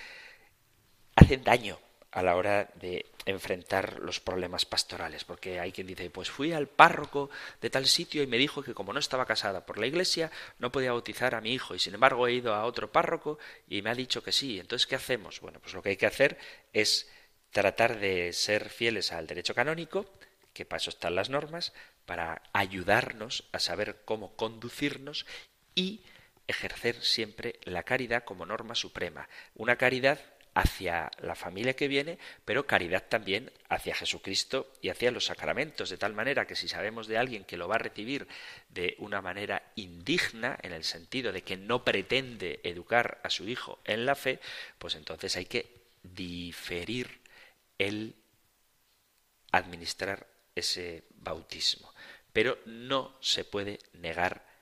hacen 1.15 1.43
daño 1.43 1.79
a 2.11 2.21
la 2.21 2.35
hora 2.35 2.69
de 2.75 3.07
enfrentar 3.25 3.99
los 3.99 4.19
problemas 4.19 4.65
pastorales, 4.65 5.23
porque 5.23 5.59
hay 5.59 5.71
quien 5.71 5.87
dice, 5.87 6.11
pues 6.11 6.29
fui 6.29 6.53
al 6.53 6.67
párroco 6.67 7.31
de 7.59 7.71
tal 7.71 7.87
sitio 7.87 8.21
y 8.21 8.27
me 8.27 8.37
dijo 8.37 8.61
que 8.61 8.75
como 8.75 8.93
no 8.93 8.99
estaba 8.99 9.25
casada 9.25 9.65
por 9.65 9.79
la 9.79 9.87
iglesia, 9.87 10.29
no 10.59 10.71
podía 10.71 10.91
bautizar 10.91 11.33
a 11.33 11.41
mi 11.41 11.53
hijo, 11.53 11.73
y 11.73 11.79
sin 11.79 11.95
embargo 11.95 12.27
he 12.27 12.33
ido 12.33 12.53
a 12.53 12.65
otro 12.65 12.91
párroco 12.91 13.39
y 13.67 13.81
me 13.81 13.89
ha 13.89 13.95
dicho 13.95 14.21
que 14.23 14.31
sí, 14.31 14.59
entonces 14.59 14.85
¿qué 14.85 14.95
hacemos? 14.95 15.39
Bueno, 15.41 15.59
pues 15.59 15.73
lo 15.73 15.81
que 15.81 15.89
hay 15.89 15.97
que 15.97 16.05
hacer 16.05 16.37
es 16.71 17.09
tratar 17.49 17.99
de 17.99 18.31
ser 18.33 18.69
fieles 18.69 19.11
al 19.11 19.25
derecho 19.25 19.55
canónico, 19.55 20.05
que 20.53 20.65
para 20.65 20.81
eso 20.81 20.91
están 20.91 21.15
las 21.15 21.31
normas, 21.31 21.73
para 22.05 22.43
ayudarnos 22.53 23.45
a 23.53 23.59
saber 23.59 24.01
cómo 24.05 24.35
conducirnos 24.35 25.25
y 25.75 26.01
ejercer 26.47 27.01
siempre 27.01 27.59
la 27.63 27.83
caridad 27.83 28.23
como 28.23 28.45
norma 28.45 28.75
suprema, 28.75 29.27
una 29.55 29.77
caridad 29.77 30.19
hacia 30.55 31.09
la 31.19 31.35
familia 31.35 31.75
que 31.75 31.87
viene, 31.87 32.19
pero 32.45 32.67
caridad 32.67 33.03
también 33.09 33.51
hacia 33.69 33.95
Jesucristo 33.95 34.71
y 34.81 34.89
hacia 34.89 35.11
los 35.11 35.25
sacramentos, 35.25 35.89
de 35.89 35.97
tal 35.97 36.13
manera 36.13 36.45
que 36.45 36.55
si 36.55 36.67
sabemos 36.67 37.07
de 37.07 37.17
alguien 37.17 37.43
que 37.43 37.57
lo 37.57 37.67
va 37.67 37.75
a 37.75 37.79
recibir 37.79 38.27
de 38.69 38.95
una 38.99 39.21
manera 39.21 39.71
indigna, 39.75 40.57
en 40.61 40.73
el 40.73 40.83
sentido 40.83 41.31
de 41.31 41.41
que 41.41 41.57
no 41.57 41.83
pretende 41.83 42.59
educar 42.63 43.19
a 43.23 43.29
su 43.29 43.47
hijo 43.47 43.79
en 43.85 44.05
la 44.05 44.15
fe, 44.15 44.39
pues 44.77 44.95
entonces 44.95 45.35
hay 45.35 45.45
que 45.45 45.83
diferir 46.03 47.21
el 47.79 48.15
administrar 49.51 50.27
ese 50.55 51.03
bautismo. 51.15 51.91
Pero 52.31 52.57
no 52.65 53.15
se 53.21 53.43
puede 53.43 53.79
negar 53.93 54.52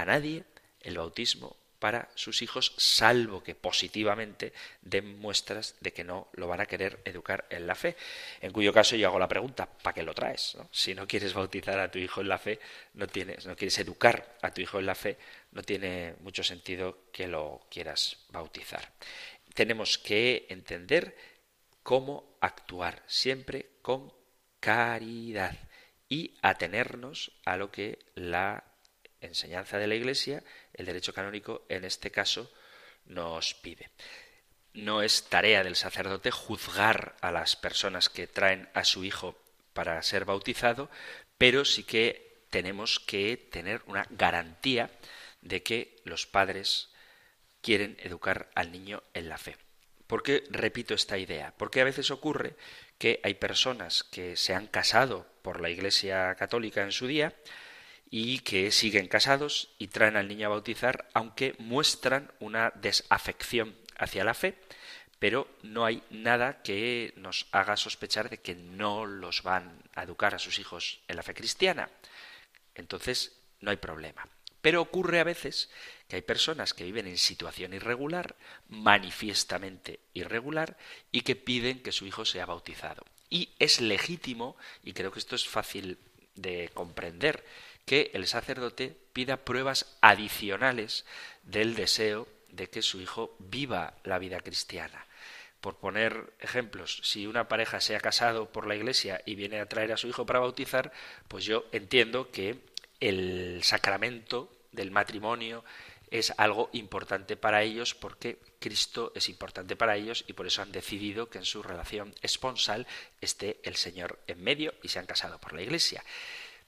a 0.00 0.04
nadie 0.04 0.44
el 0.80 0.98
bautismo 0.98 1.56
para 1.80 2.10
sus 2.14 2.42
hijos, 2.42 2.74
salvo 2.76 3.42
que 3.42 3.54
positivamente 3.54 4.52
den 4.82 5.18
muestras 5.18 5.74
de 5.80 5.92
que 5.92 6.04
no 6.04 6.28
lo 6.34 6.46
van 6.46 6.60
a 6.60 6.66
querer 6.66 7.00
educar 7.06 7.46
en 7.48 7.66
la 7.66 7.74
fe. 7.74 7.96
En 8.42 8.52
cuyo 8.52 8.72
caso 8.72 8.96
yo 8.96 9.08
hago 9.08 9.18
la 9.18 9.26
pregunta, 9.26 9.66
¿para 9.66 9.94
qué 9.94 10.02
lo 10.02 10.14
traes? 10.14 10.58
Si 10.70 10.94
no 10.94 11.08
quieres 11.08 11.32
bautizar 11.32 11.80
a 11.80 11.90
tu 11.90 11.98
hijo 11.98 12.20
en 12.20 12.28
la 12.28 12.38
fe, 12.38 12.60
no 12.94 13.06
tienes, 13.06 13.46
no 13.46 13.56
quieres 13.56 13.78
educar 13.78 14.36
a 14.42 14.52
tu 14.52 14.60
hijo 14.60 14.78
en 14.78 14.86
la 14.86 14.94
fe, 14.94 15.16
no 15.52 15.62
tiene 15.62 16.14
mucho 16.20 16.44
sentido 16.44 17.06
que 17.10 17.26
lo 17.26 17.66
quieras 17.70 18.18
bautizar. 18.28 18.92
Tenemos 19.54 19.96
que 19.96 20.46
entender 20.50 21.16
cómo 21.82 22.36
actuar 22.42 23.02
siempre 23.06 23.70
con 23.80 24.12
caridad 24.60 25.56
y 26.10 26.34
atenernos 26.42 27.32
a 27.46 27.56
lo 27.56 27.70
que 27.70 27.98
la 28.14 28.64
enseñanza 29.20 29.78
de 29.78 29.86
la 29.86 29.94
Iglesia, 29.94 30.42
el 30.74 30.86
derecho 30.86 31.12
canónico 31.12 31.64
en 31.68 31.84
este 31.84 32.10
caso 32.10 32.50
nos 33.06 33.54
pide. 33.54 33.90
No 34.72 35.02
es 35.02 35.24
tarea 35.28 35.64
del 35.64 35.76
sacerdote 35.76 36.30
juzgar 36.30 37.16
a 37.20 37.32
las 37.32 37.56
personas 37.56 38.08
que 38.08 38.26
traen 38.26 38.68
a 38.74 38.84
su 38.84 39.04
hijo 39.04 39.36
para 39.72 40.00
ser 40.02 40.24
bautizado, 40.24 40.90
pero 41.38 41.64
sí 41.64 41.84
que 41.84 42.44
tenemos 42.50 43.00
que 43.00 43.36
tener 43.36 43.82
una 43.86 44.06
garantía 44.10 44.90
de 45.42 45.62
que 45.62 45.96
los 46.04 46.26
padres 46.26 46.90
quieren 47.62 47.96
educar 48.00 48.50
al 48.54 48.72
niño 48.72 49.02
en 49.14 49.28
la 49.28 49.38
fe. 49.38 49.56
¿Por 50.06 50.22
qué 50.22 50.44
repito 50.50 50.94
esta 50.94 51.18
idea? 51.18 51.54
Porque 51.56 51.80
a 51.80 51.84
veces 51.84 52.10
ocurre 52.10 52.56
que 52.98 53.20
hay 53.22 53.34
personas 53.34 54.02
que 54.02 54.36
se 54.36 54.54
han 54.54 54.66
casado 54.66 55.26
por 55.42 55.60
la 55.60 55.70
Iglesia 55.70 56.34
Católica 56.34 56.82
en 56.82 56.92
su 56.92 57.06
día, 57.06 57.34
y 58.10 58.40
que 58.40 58.72
siguen 58.72 59.06
casados 59.06 59.68
y 59.78 59.88
traen 59.88 60.16
al 60.16 60.28
niño 60.28 60.46
a 60.46 60.50
bautizar, 60.50 61.08
aunque 61.14 61.54
muestran 61.58 62.32
una 62.40 62.72
desafección 62.74 63.76
hacia 63.96 64.24
la 64.24 64.34
fe, 64.34 64.56
pero 65.20 65.46
no 65.62 65.84
hay 65.84 66.02
nada 66.10 66.62
que 66.62 67.12
nos 67.16 67.46
haga 67.52 67.76
sospechar 67.76 68.30
de 68.30 68.38
que 68.38 68.54
no 68.54 69.06
los 69.06 69.42
van 69.42 69.82
a 69.94 70.02
educar 70.02 70.34
a 70.34 70.38
sus 70.38 70.58
hijos 70.58 71.00
en 71.06 71.16
la 71.16 71.22
fe 71.22 71.34
cristiana. 71.34 71.88
Entonces, 72.74 73.36
no 73.60 73.70
hay 73.70 73.76
problema. 73.76 74.26
Pero 74.62 74.82
ocurre 74.82 75.20
a 75.20 75.24
veces 75.24 75.70
que 76.08 76.16
hay 76.16 76.22
personas 76.22 76.74
que 76.74 76.84
viven 76.84 77.06
en 77.06 77.18
situación 77.18 77.72
irregular, 77.74 78.34
manifiestamente 78.68 80.00
irregular, 80.12 80.76
y 81.12 81.20
que 81.20 81.36
piden 81.36 81.82
que 81.82 81.92
su 81.92 82.06
hijo 82.06 82.24
sea 82.24 82.46
bautizado. 82.46 83.04
Y 83.28 83.50
es 83.58 83.80
legítimo, 83.80 84.56
y 84.82 84.92
creo 84.92 85.12
que 85.12 85.20
esto 85.20 85.36
es 85.36 85.46
fácil 85.46 85.98
de 86.34 86.70
comprender 86.74 87.44
que 87.90 88.12
el 88.14 88.28
sacerdote 88.28 88.96
pida 89.12 89.38
pruebas 89.38 89.96
adicionales 90.00 91.04
del 91.42 91.74
deseo 91.74 92.28
de 92.48 92.70
que 92.70 92.82
su 92.82 93.00
hijo 93.00 93.34
viva 93.40 93.94
la 94.04 94.20
vida 94.20 94.38
cristiana. 94.38 95.08
Por 95.60 95.78
poner 95.78 96.32
ejemplos, 96.38 97.00
si 97.02 97.26
una 97.26 97.48
pareja 97.48 97.80
se 97.80 97.96
ha 97.96 98.00
casado 98.00 98.52
por 98.52 98.68
la 98.68 98.76
iglesia 98.76 99.20
y 99.26 99.34
viene 99.34 99.58
a 99.58 99.66
traer 99.66 99.90
a 99.90 99.96
su 99.96 100.06
hijo 100.06 100.24
para 100.24 100.38
bautizar, 100.38 100.92
pues 101.26 101.44
yo 101.44 101.64
entiendo 101.72 102.30
que 102.30 102.60
el 103.00 103.60
sacramento 103.64 104.52
del 104.70 104.92
matrimonio 104.92 105.64
es 106.12 106.32
algo 106.36 106.70
importante 106.72 107.36
para 107.36 107.64
ellos 107.64 107.96
porque 107.96 108.38
Cristo 108.60 109.10
es 109.16 109.28
importante 109.28 109.74
para 109.74 109.96
ellos 109.96 110.24
y 110.28 110.34
por 110.34 110.46
eso 110.46 110.62
han 110.62 110.70
decidido 110.70 111.28
que 111.28 111.38
en 111.38 111.44
su 111.44 111.60
relación 111.60 112.14
esponsal 112.22 112.86
esté 113.20 113.58
el 113.64 113.74
Señor 113.74 114.20
en 114.28 114.44
medio 114.44 114.74
y 114.80 114.90
se 114.90 115.00
han 115.00 115.06
casado 115.06 115.40
por 115.40 115.54
la 115.54 115.62
iglesia. 115.62 116.04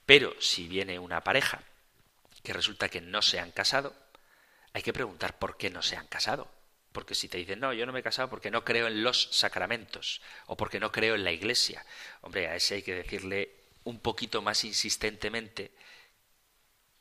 Pero 0.07 0.35
si 0.41 0.69
viene 0.69 0.99
una 0.99 1.23
pareja 1.23 1.63
que 2.43 2.53
resulta 2.53 2.89
que 2.89 3.01
no 3.01 3.23
se 3.23 3.39
han 3.39 3.53
casado, 3.53 3.95
hay 4.73 4.83
que 4.83 4.93
preguntar 4.93 5.39
por 5.39 5.57
qué 5.57 5.71
no 5.71 5.83
se 5.83 5.97
han 5.97 6.07
casado. 6.07 6.51
Porque 6.93 7.15
si 7.15 7.29
te 7.29 7.39
dicen, 7.39 7.61
no, 7.61 7.73
yo 7.73 7.87
no 7.87 7.93
me 7.93 8.01
he 8.01 8.03
casado 8.03 8.29
porque 8.29 8.51
no 8.51 8.65
creo 8.65 8.87
en 8.87 9.03
los 9.03 9.29
sacramentos 9.31 10.21
o 10.47 10.57
porque 10.57 10.81
no 10.81 10.93
creo 10.93 11.15
en 11.15 11.25
la 11.25 11.33
iglesia, 11.33 11.85
hombre, 12.21 12.49
a 12.49 12.57
ese 12.57 12.77
hay 12.77 12.83
que 12.83 12.95
decirle 12.95 13.55
un 13.85 13.99
poquito 13.99 14.43
más 14.43 14.65
insistentemente 14.65 15.73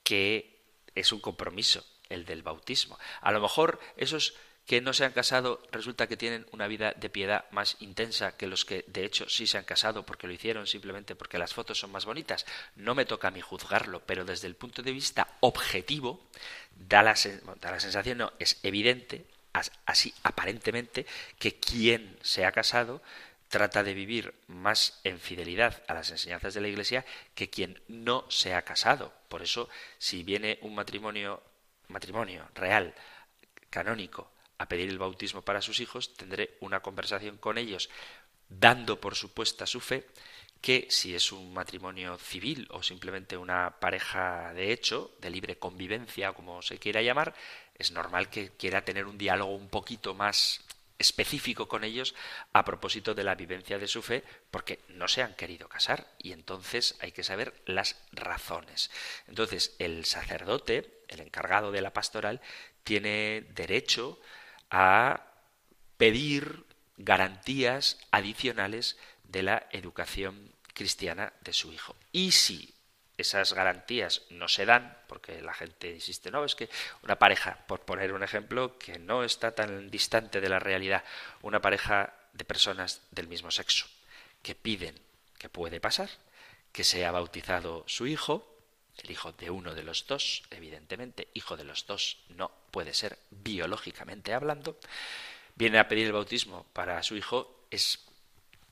que 0.03 0.61
es 0.95 1.11
un 1.11 1.19
compromiso 1.19 1.85
el 2.09 2.25
del 2.25 2.43
bautismo. 2.43 2.97
A 3.21 3.31
lo 3.31 3.41
mejor 3.41 3.79
esos 3.97 4.33
que 4.71 4.79
no 4.79 4.93
se 4.93 5.03
han 5.03 5.11
casado 5.11 5.61
resulta 5.73 6.07
que 6.07 6.15
tienen 6.15 6.45
una 6.53 6.65
vida 6.65 6.93
de 6.95 7.09
piedad 7.09 7.43
más 7.51 7.75
intensa 7.81 8.37
que 8.37 8.47
los 8.47 8.63
que 8.63 8.85
de 8.87 9.03
hecho 9.03 9.27
sí 9.27 9.45
se 9.45 9.57
han 9.57 9.65
casado 9.65 10.05
porque 10.05 10.27
lo 10.27 10.31
hicieron 10.31 10.65
simplemente 10.65 11.13
porque 11.13 11.37
las 11.37 11.53
fotos 11.53 11.77
son 11.77 11.91
más 11.91 12.05
bonitas. 12.05 12.45
No 12.77 12.95
me 12.95 13.03
toca 13.03 13.27
a 13.27 13.31
mí 13.31 13.41
juzgarlo, 13.41 14.01
pero 14.05 14.23
desde 14.23 14.47
el 14.47 14.55
punto 14.55 14.81
de 14.81 14.93
vista 14.93 15.27
objetivo 15.41 16.21
da 16.73 17.03
la, 17.03 17.15
da 17.59 17.71
la 17.71 17.81
sensación, 17.81 18.19
no, 18.19 18.31
es 18.39 18.61
evidente, 18.63 19.25
así 19.85 20.13
aparentemente, 20.23 21.05
que 21.37 21.59
quien 21.59 22.17
se 22.21 22.45
ha 22.45 22.53
casado 22.53 23.01
trata 23.49 23.83
de 23.83 23.93
vivir 23.93 24.33
más 24.47 25.01
en 25.03 25.19
fidelidad 25.19 25.83
a 25.89 25.95
las 25.95 26.11
enseñanzas 26.11 26.53
de 26.53 26.61
la 26.61 26.69
Iglesia 26.69 27.03
que 27.35 27.49
quien 27.49 27.81
no 27.89 28.25
se 28.29 28.53
ha 28.53 28.61
casado. 28.61 29.11
Por 29.27 29.41
eso, 29.41 29.67
si 29.97 30.23
viene 30.23 30.59
un 30.61 30.75
matrimonio, 30.75 31.43
matrimonio 31.89 32.47
real, 32.55 32.93
canónico, 33.69 34.31
a 34.61 34.67
pedir 34.67 34.89
el 34.89 34.99
bautismo 34.99 35.41
para 35.41 35.61
sus 35.61 35.79
hijos, 35.79 36.13
tendré 36.15 36.57
una 36.59 36.81
conversación 36.81 37.37
con 37.37 37.57
ellos 37.57 37.89
dando 38.49 38.99
por 38.99 39.15
supuesta 39.15 39.65
su 39.65 39.79
fe, 39.79 40.05
que 40.61 40.87
si 40.89 41.15
es 41.15 41.31
un 41.31 41.53
matrimonio 41.53 42.17
civil 42.17 42.67
o 42.71 42.83
simplemente 42.83 43.35
una 43.35 43.79
pareja 43.79 44.53
de 44.53 44.71
hecho, 44.71 45.11
de 45.19 45.29
libre 45.29 45.57
convivencia, 45.57 46.33
como 46.33 46.61
se 46.61 46.77
quiera 46.77 47.01
llamar, 47.01 47.33
es 47.77 47.91
normal 47.91 48.29
que 48.29 48.51
quiera 48.51 48.85
tener 48.85 49.07
un 49.07 49.17
diálogo 49.17 49.55
un 49.55 49.69
poquito 49.69 50.13
más 50.13 50.61
específico 50.99 51.67
con 51.67 51.83
ellos 51.83 52.13
a 52.53 52.63
propósito 52.63 53.15
de 53.15 53.23
la 53.23 53.33
vivencia 53.33 53.79
de 53.79 53.87
su 53.87 54.03
fe, 54.03 54.23
porque 54.51 54.79
no 54.89 55.07
se 55.07 55.23
han 55.23 55.33
querido 55.33 55.67
casar 55.67 56.07
y 56.19 56.31
entonces 56.31 56.95
hay 56.99 57.11
que 57.11 57.23
saber 57.23 57.55
las 57.65 57.95
razones. 58.11 58.91
Entonces, 59.27 59.75
el 59.79 60.05
sacerdote, 60.05 61.01
el 61.07 61.21
encargado 61.21 61.71
de 61.71 61.81
la 61.81 61.91
pastoral, 61.91 62.39
tiene 62.83 63.45
derecho 63.49 64.19
a 64.71 65.27
pedir 65.97 66.65
garantías 66.97 67.99
adicionales 68.09 68.97
de 69.23 69.43
la 69.43 69.67
educación 69.71 70.51
cristiana 70.73 71.33
de 71.41 71.53
su 71.53 71.71
hijo. 71.71 71.95
Y 72.11 72.31
si 72.31 72.73
esas 73.17 73.53
garantías 73.53 74.23
no 74.29 74.47
se 74.47 74.65
dan, 74.65 74.97
porque 75.07 75.41
la 75.41 75.53
gente 75.53 75.91
insiste, 75.91 76.31
no, 76.31 76.43
es 76.43 76.55
que 76.55 76.69
una 77.03 77.19
pareja, 77.19 77.59
por 77.67 77.81
poner 77.81 78.13
un 78.13 78.23
ejemplo 78.23 78.79
que 78.79 78.97
no 78.97 79.23
está 79.23 79.53
tan 79.53 79.91
distante 79.91 80.41
de 80.41 80.49
la 80.49 80.59
realidad, 80.59 81.03
una 81.41 81.61
pareja 81.61 82.13
de 82.33 82.45
personas 82.45 83.01
del 83.11 83.27
mismo 83.27 83.51
sexo, 83.51 83.85
que 84.41 84.55
piden, 84.55 84.95
que 85.37 85.49
puede 85.49 85.79
pasar, 85.79 86.09
que 86.71 86.83
sea 86.83 87.11
bautizado 87.11 87.83
su 87.87 88.07
hijo, 88.07 88.50
el 88.97 89.11
hijo 89.11 89.31
de 89.33 89.49
uno 89.49 89.73
de 89.73 89.83
los 89.83 90.05
dos, 90.07 90.43
evidentemente, 90.51 91.27
hijo 91.33 91.57
de 91.57 91.63
los 91.63 91.85
dos 91.85 92.17
no 92.29 92.51
puede 92.71 92.93
ser 92.93 93.17
biológicamente 93.29 94.33
hablando, 94.33 94.77
viene 95.55 95.79
a 95.79 95.87
pedir 95.87 96.07
el 96.07 96.13
bautismo 96.13 96.65
para 96.73 97.01
su 97.03 97.15
hijo, 97.15 97.65
es 97.71 97.99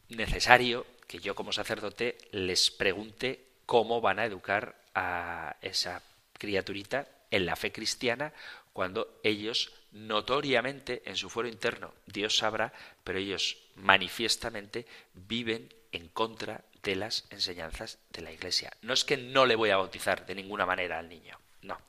necesario 0.09 0.85
que 1.07 1.19
yo 1.19 1.35
como 1.35 1.51
sacerdote 1.51 2.17
les 2.31 2.71
pregunte 2.71 3.45
cómo 3.65 4.01
van 4.01 4.19
a 4.19 4.25
educar 4.25 4.75
a 4.95 5.55
esa 5.61 6.03
criaturita 6.33 7.07
en 7.31 7.45
la 7.45 7.55
fe 7.55 7.71
cristiana 7.71 8.33
cuando 8.73 9.19
ellos 9.23 9.71
notoriamente 9.91 11.01
en 11.05 11.15
su 11.17 11.29
fuero 11.29 11.49
interno, 11.49 11.93
Dios 12.05 12.37
sabrá, 12.37 12.73
pero 13.03 13.19
ellos 13.19 13.57
manifiestamente 13.75 14.85
viven 15.13 15.73
en 15.91 16.07
contra 16.09 16.63
de 16.83 16.95
las 16.95 17.25
enseñanzas 17.29 17.99
de 18.11 18.21
la 18.21 18.31
Iglesia. 18.31 18.71
No 18.81 18.93
es 18.93 19.03
que 19.03 19.17
no 19.17 19.45
le 19.45 19.55
voy 19.55 19.69
a 19.69 19.77
bautizar 19.77 20.25
de 20.25 20.35
ninguna 20.35 20.65
manera 20.65 20.99
al 20.99 21.09
niño, 21.09 21.39
no, 21.61 21.79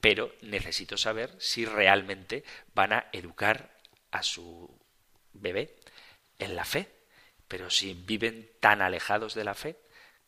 pero 0.00 0.32
necesito 0.42 0.96
saber 0.96 1.34
si 1.38 1.66
realmente 1.66 2.44
van 2.74 2.92
a 2.92 3.06
educar 3.12 3.70
a 4.10 4.22
su 4.22 4.70
bebé 5.32 5.76
en 6.38 6.56
la 6.56 6.64
fe, 6.64 6.88
pero 7.48 7.70
si 7.70 7.94
viven 7.94 8.50
tan 8.60 8.82
alejados 8.82 9.34
de 9.34 9.44
la 9.44 9.54
fe, 9.54 9.76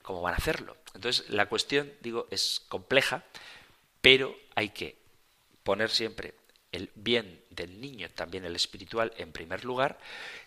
¿cómo 0.02 0.22
van 0.22 0.34
a 0.34 0.38
hacerlo? 0.38 0.76
Entonces, 0.94 1.30
la 1.30 1.46
cuestión, 1.46 1.92
digo, 2.00 2.28
es 2.30 2.62
compleja, 2.68 3.24
pero 4.00 4.36
hay 4.54 4.70
que 4.70 4.98
poner 5.62 5.90
siempre 5.90 6.34
el 6.72 6.90
bien 6.94 7.44
del 7.50 7.80
niño, 7.80 8.08
también 8.10 8.44
el 8.44 8.56
espiritual, 8.56 9.12
en 9.16 9.32
primer 9.32 9.64
lugar, 9.64 9.98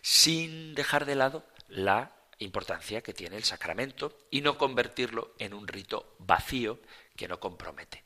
sin 0.01 0.75
dejar 0.75 1.05
de 1.05 1.15
lado 1.15 1.45
la 1.67 2.14
importancia 2.39 3.01
que 3.01 3.13
tiene 3.13 3.37
el 3.37 3.43
sacramento 3.43 4.17
y 4.29 4.41
no 4.41 4.57
convertirlo 4.57 5.33
en 5.39 5.53
un 5.53 5.67
rito 5.67 6.15
vacío 6.19 6.79
que 7.15 7.27
no 7.27 7.39
compromete. 7.39 8.03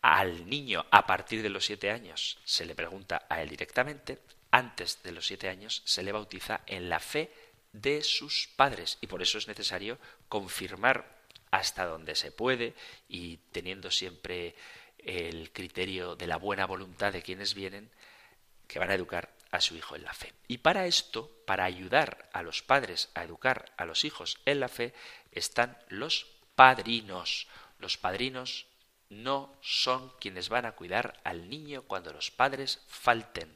Al 0.00 0.48
niño 0.48 0.86
a 0.90 1.06
partir 1.06 1.42
de 1.42 1.50
los 1.50 1.64
siete 1.66 1.90
años 1.90 2.38
se 2.44 2.64
le 2.64 2.74
pregunta 2.74 3.26
a 3.28 3.42
él 3.42 3.48
directamente, 3.48 4.20
antes 4.50 5.02
de 5.02 5.12
los 5.12 5.26
siete 5.26 5.48
años 5.48 5.82
se 5.84 6.02
le 6.02 6.12
bautiza 6.12 6.62
en 6.66 6.88
la 6.88 7.00
fe 7.00 7.32
de 7.72 8.02
sus 8.02 8.48
padres 8.56 8.98
y 9.00 9.06
por 9.06 9.22
eso 9.22 9.38
es 9.38 9.48
necesario 9.48 9.98
confirmar 10.28 11.18
hasta 11.50 11.84
donde 11.84 12.14
se 12.14 12.32
puede 12.32 12.74
y 13.08 13.38
teniendo 13.52 13.90
siempre 13.90 14.54
el 14.98 15.50
criterio 15.52 16.16
de 16.16 16.26
la 16.26 16.36
buena 16.36 16.66
voluntad 16.66 17.12
de 17.12 17.22
quienes 17.22 17.54
vienen 17.54 17.90
que 18.66 18.78
van 18.78 18.90
a 18.90 18.94
educar 18.94 19.37
a 19.50 19.60
su 19.60 19.76
hijo 19.76 19.96
en 19.96 20.04
la 20.04 20.12
fe. 20.12 20.32
Y 20.46 20.58
para 20.58 20.86
esto, 20.86 21.30
para 21.46 21.64
ayudar 21.64 22.28
a 22.32 22.42
los 22.42 22.62
padres 22.62 23.10
a 23.14 23.24
educar 23.24 23.72
a 23.76 23.84
los 23.84 24.04
hijos 24.04 24.38
en 24.44 24.60
la 24.60 24.68
fe, 24.68 24.94
están 25.32 25.78
los 25.88 26.26
padrinos. 26.54 27.48
Los 27.78 27.96
padrinos 27.96 28.66
no 29.08 29.56
son 29.62 30.12
quienes 30.20 30.48
van 30.48 30.66
a 30.66 30.72
cuidar 30.72 31.20
al 31.24 31.48
niño 31.48 31.82
cuando 31.82 32.12
los 32.12 32.30
padres 32.30 32.80
falten. 32.88 33.50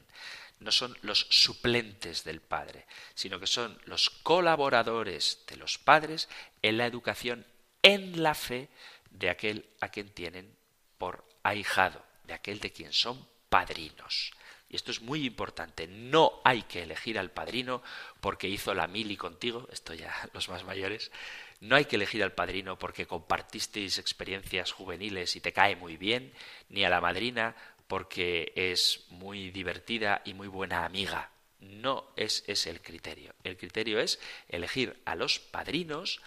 No 0.59 0.71
son 0.71 0.97
los 1.01 1.27
suplentes 1.29 2.23
del 2.23 2.41
padre, 2.41 2.85
sino 3.15 3.39
que 3.39 3.47
son 3.47 3.79
los 3.85 4.09
colaboradores 4.09 5.43
de 5.47 5.57
los 5.57 5.77
padres 5.77 6.29
en 6.61 6.77
la 6.77 6.85
educación 6.85 7.45
en 7.81 8.23
la 8.23 8.33
fe 8.33 8.69
de 9.11 9.29
aquel 9.29 9.69
a 9.81 9.89
quien 9.89 10.09
tienen 10.09 10.55
por 10.97 11.27
ahijado, 11.43 12.03
de 12.23 12.33
aquel 12.33 12.59
de 12.59 12.71
quien 12.71 12.93
son 12.93 13.27
padrinos. 13.49 14.31
Y 14.73 14.75
esto 14.75 14.89
es 14.89 15.03
muy 15.03 15.23
importante. 15.23 15.85
No 15.85 16.41
hay 16.43 16.63
que 16.63 16.81
elegir 16.81 17.19
al 17.19 17.29
padrino 17.29 17.83
porque 18.19 18.49
hizo 18.49 18.73
la 18.73 18.87
mili 18.87 19.15
contigo, 19.15 19.67
esto 19.71 19.93
ya 19.93 20.11
los 20.33 20.49
más 20.49 20.63
mayores. 20.63 21.11
No 21.59 21.75
hay 21.75 21.85
que 21.85 21.95
elegir 21.95 22.23
al 22.23 22.33
padrino 22.33 22.79
porque 22.79 23.05
compartisteis 23.05 23.99
experiencias 23.99 24.71
juveniles 24.71 25.35
y 25.35 25.41
te 25.41 25.53
cae 25.53 25.75
muy 25.75 25.95
bien, 25.95 26.33
ni 26.69 26.83
a 26.83 26.89
la 26.89 27.01
madrina 27.01 27.55
porque 27.85 28.51
es 28.55 29.05
muy 29.09 29.51
divertida 29.51 30.23
y 30.25 30.33
muy 30.33 30.47
buena 30.47 30.85
amiga. 30.85 31.29
No 31.59 32.11
es 32.15 32.43
ese 32.47 32.71
el 32.71 32.81
criterio. 32.81 33.35
El 33.43 33.57
criterio 33.57 33.99
es 33.99 34.19
elegir 34.49 34.99
a 35.05 35.13
los 35.13 35.37
padrinos 35.37 36.19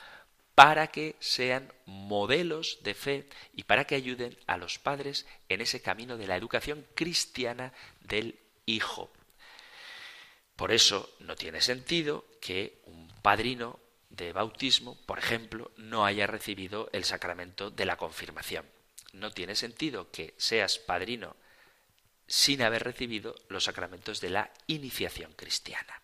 para 0.57 0.87
que 0.87 1.17
sean 1.21 1.71
modelos 1.85 2.79
de 2.83 2.95
fe 2.95 3.29
y 3.53 3.65
para 3.65 3.85
que 3.85 3.95
ayuden 3.95 4.37
a 4.47 4.57
los 4.57 4.79
padres 4.79 5.27
en 5.51 5.61
ese 5.61 5.83
camino 5.83 6.17
de 6.17 6.27
la 6.27 6.35
educación 6.35 6.87
cristiana 6.95 7.75
del 8.01 8.39
hijo. 8.65 9.13
Por 10.57 10.73
eso 10.73 11.15
no 11.21 11.37
tiene 11.37 11.61
sentido 11.61 12.25
que 12.41 12.81
un 12.87 13.07
padrino 13.21 13.79
de 14.09 14.33
bautismo, 14.33 14.97
por 15.05 15.19
ejemplo, 15.19 15.73
no 15.77 16.07
haya 16.07 16.27
recibido 16.27 16.89
el 16.95 17.05
sacramento 17.05 17.71
de 17.71 17.85
la 17.85 17.99
confirmación. 17.99 18.65
No 19.13 19.33
tiene 19.33 19.57
sentido 19.57 20.11
que 20.11 20.33
seas 20.39 20.79
padrino 20.79 21.37
sin 22.27 22.63
haber 22.63 22.83
recibido 22.83 23.35
los 23.51 23.65
sacramentos 23.65 24.23
de 24.23 24.31
la 24.31 24.51
iniciación 24.69 25.35
cristiana. 25.35 26.01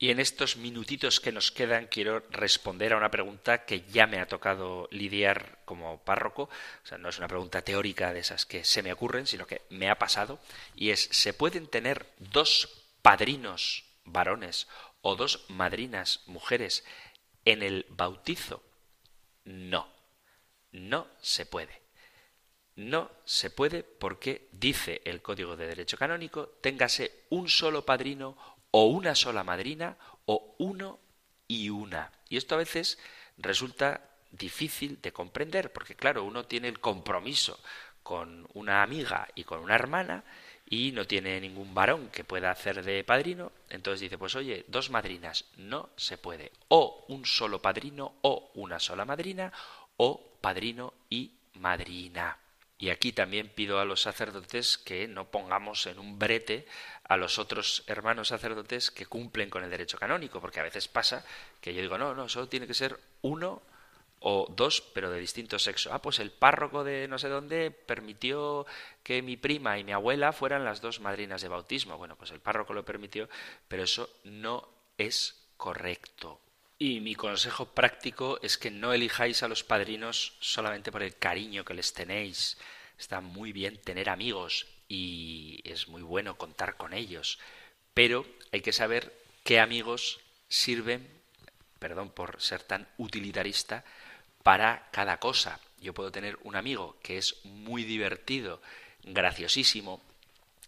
Y 0.00 0.10
en 0.10 0.20
estos 0.20 0.56
minutitos 0.56 1.18
que 1.18 1.32
nos 1.32 1.50
quedan 1.50 1.88
quiero 1.88 2.22
responder 2.30 2.92
a 2.92 2.96
una 2.96 3.10
pregunta 3.10 3.64
que 3.64 3.82
ya 3.82 4.06
me 4.06 4.20
ha 4.20 4.28
tocado 4.28 4.88
lidiar 4.92 5.58
como 5.64 6.04
párroco. 6.04 6.44
O 6.44 6.86
sea, 6.86 6.98
no 6.98 7.08
es 7.08 7.18
una 7.18 7.26
pregunta 7.26 7.62
teórica 7.62 8.12
de 8.12 8.20
esas 8.20 8.46
que 8.46 8.64
se 8.64 8.84
me 8.84 8.92
ocurren, 8.92 9.26
sino 9.26 9.46
que 9.46 9.62
me 9.70 9.90
ha 9.90 9.98
pasado. 9.98 10.38
Y 10.76 10.90
es, 10.90 11.08
¿se 11.10 11.34
pueden 11.34 11.66
tener 11.66 12.06
dos 12.18 12.84
padrinos 13.02 13.84
varones 14.04 14.68
o 15.00 15.16
dos 15.16 15.44
madrinas 15.48 16.22
mujeres 16.26 16.84
en 17.44 17.64
el 17.64 17.84
bautizo? 17.88 18.62
No, 19.44 19.92
no 20.70 21.08
se 21.20 21.44
puede. 21.44 21.82
No 22.76 23.10
se 23.24 23.50
puede 23.50 23.82
porque 23.82 24.48
dice 24.52 25.02
el 25.04 25.22
Código 25.22 25.56
de 25.56 25.66
Derecho 25.66 25.96
Canónico, 25.98 26.46
téngase 26.60 27.24
un 27.30 27.48
solo 27.48 27.84
padrino 27.84 28.38
o 28.70 28.86
una 28.86 29.14
sola 29.14 29.44
madrina 29.44 29.96
o 30.26 30.54
uno 30.58 30.98
y 31.46 31.70
una. 31.70 32.12
Y 32.28 32.36
esto 32.36 32.54
a 32.54 32.58
veces 32.58 32.98
resulta 33.36 34.02
difícil 34.30 35.00
de 35.00 35.12
comprender 35.12 35.72
porque 35.72 35.94
claro, 35.94 36.24
uno 36.24 36.44
tiene 36.44 36.68
el 36.68 36.80
compromiso 36.80 37.58
con 38.02 38.46
una 38.54 38.82
amiga 38.82 39.28
y 39.34 39.44
con 39.44 39.60
una 39.60 39.74
hermana 39.74 40.24
y 40.70 40.92
no 40.92 41.06
tiene 41.06 41.40
ningún 41.40 41.74
varón 41.74 42.08
que 42.10 42.24
pueda 42.24 42.50
hacer 42.50 42.84
de 42.84 43.02
padrino, 43.04 43.52
entonces 43.70 44.00
dice, 44.00 44.18
pues 44.18 44.34
oye, 44.34 44.64
dos 44.68 44.90
madrinas, 44.90 45.46
no 45.56 45.88
se 45.96 46.18
puede. 46.18 46.52
O 46.68 47.06
un 47.08 47.24
solo 47.24 47.62
padrino 47.62 48.16
o 48.20 48.50
una 48.54 48.78
sola 48.78 49.06
madrina 49.06 49.52
o 49.96 50.38
padrino 50.40 50.92
y 51.08 51.32
madrina. 51.54 52.38
Y 52.78 52.90
aquí 52.90 53.12
también 53.12 53.48
pido 53.48 53.80
a 53.80 53.84
los 53.84 54.02
sacerdotes 54.02 54.78
que 54.78 55.08
no 55.08 55.30
pongamos 55.30 55.86
en 55.86 55.98
un 55.98 56.18
brete 56.18 56.66
a 57.02 57.16
los 57.16 57.38
otros 57.38 57.82
hermanos 57.88 58.28
sacerdotes 58.28 58.92
que 58.92 59.06
cumplen 59.06 59.50
con 59.50 59.64
el 59.64 59.70
derecho 59.70 59.98
canónico, 59.98 60.40
porque 60.40 60.60
a 60.60 60.62
veces 60.62 60.86
pasa 60.86 61.24
que 61.60 61.74
yo 61.74 61.82
digo, 61.82 61.98
no, 61.98 62.14
no, 62.14 62.28
solo 62.28 62.48
tiene 62.48 62.68
que 62.68 62.74
ser 62.74 62.98
uno 63.22 63.62
o 64.20 64.46
dos, 64.54 64.80
pero 64.80 65.10
de 65.10 65.18
distinto 65.18 65.58
sexo. 65.58 65.92
Ah, 65.92 66.02
pues 66.02 66.18
el 66.18 66.30
párroco 66.30 66.84
de 66.84 67.08
no 67.08 67.18
sé 67.18 67.28
dónde 67.28 67.70
permitió 67.70 68.66
que 69.02 69.22
mi 69.22 69.36
prima 69.36 69.78
y 69.78 69.84
mi 69.84 69.92
abuela 69.92 70.32
fueran 70.32 70.64
las 70.64 70.80
dos 70.80 71.00
madrinas 71.00 71.42
de 71.42 71.48
bautismo. 71.48 71.98
Bueno, 71.98 72.16
pues 72.16 72.30
el 72.30 72.40
párroco 72.40 72.74
lo 72.74 72.84
permitió, 72.84 73.28
pero 73.68 73.82
eso 73.82 74.08
no 74.24 74.68
es 74.98 75.48
correcto. 75.56 76.40
Y 76.80 77.00
mi 77.00 77.16
consejo 77.16 77.66
práctico 77.66 78.38
es 78.40 78.56
que 78.56 78.70
no 78.70 78.92
elijáis 78.92 79.42
a 79.42 79.48
los 79.48 79.64
padrinos 79.64 80.34
solamente 80.38 80.92
por 80.92 81.02
el 81.02 81.16
cariño 81.16 81.64
que 81.64 81.74
les 81.74 81.92
tenéis. 81.92 82.56
Está 82.96 83.20
muy 83.20 83.52
bien 83.52 83.78
tener 83.78 84.08
amigos 84.08 84.66
y 84.88 85.60
es 85.64 85.88
muy 85.88 86.02
bueno 86.02 86.38
contar 86.38 86.76
con 86.76 86.92
ellos, 86.92 87.40
pero 87.94 88.24
hay 88.52 88.60
que 88.60 88.72
saber 88.72 89.12
qué 89.42 89.58
amigos 89.58 90.20
sirven, 90.48 91.08
perdón 91.80 92.10
por 92.10 92.40
ser 92.40 92.62
tan 92.62 92.86
utilitarista, 92.96 93.84
para 94.44 94.88
cada 94.92 95.18
cosa. 95.18 95.60
Yo 95.80 95.94
puedo 95.94 96.12
tener 96.12 96.38
un 96.44 96.54
amigo 96.54 96.96
que 97.02 97.18
es 97.18 97.44
muy 97.44 97.82
divertido, 97.82 98.62
graciosísimo 99.02 100.00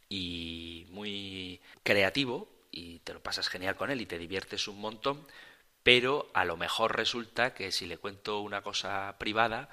y 0.08 0.86
muy 0.90 1.61
creativo 1.84 2.48
y 2.72 2.98
te 3.00 3.14
lo 3.14 3.22
pasas 3.22 3.48
genial 3.48 3.76
con 3.76 3.90
él 3.90 4.00
y 4.00 4.06
te 4.06 4.18
diviertes 4.18 4.66
un 4.66 4.80
montón, 4.80 5.24
pero 5.83 6.31
a 6.35 6.45
lo 6.45 6.57
mejor 6.57 6.97
resulta 6.97 7.55
que 7.55 7.72
si 7.72 7.87
le 7.87 7.99
cuento 7.99 8.41
una 8.41 8.62
cosa 8.62 9.16
privada, 9.18 9.68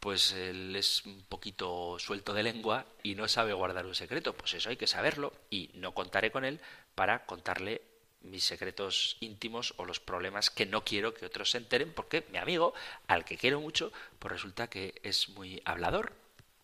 pues 0.00 0.32
él 0.32 0.74
es 0.74 1.06
un 1.06 1.22
poquito 1.28 1.96
suelto 1.98 2.34
de 2.34 2.42
lengua 2.42 2.86
y 3.04 3.14
no 3.14 3.28
sabe 3.28 3.52
guardar 3.52 3.86
un 3.86 3.94
secreto. 3.94 4.34
Pues 4.34 4.54
eso 4.54 4.68
hay 4.68 4.76
que 4.76 4.88
saberlo 4.88 5.32
y 5.48 5.70
no 5.74 5.94
contaré 5.94 6.32
con 6.32 6.44
él 6.44 6.60
para 6.96 7.24
contarle 7.24 7.82
mis 8.22 8.44
secretos 8.44 9.16
íntimos 9.20 9.74
o 9.76 9.84
los 9.84 10.00
problemas 10.00 10.50
que 10.50 10.66
no 10.66 10.84
quiero 10.84 11.14
que 11.14 11.26
otros 11.26 11.50
se 11.50 11.58
enteren 11.58 11.92
porque 11.92 12.26
mi 12.32 12.38
amigo, 12.38 12.74
al 13.06 13.24
que 13.24 13.36
quiero 13.36 13.60
mucho, 13.60 13.92
pues 14.18 14.32
resulta 14.32 14.68
que 14.68 15.00
es 15.04 15.28
muy 15.30 15.62
hablador 15.64 16.12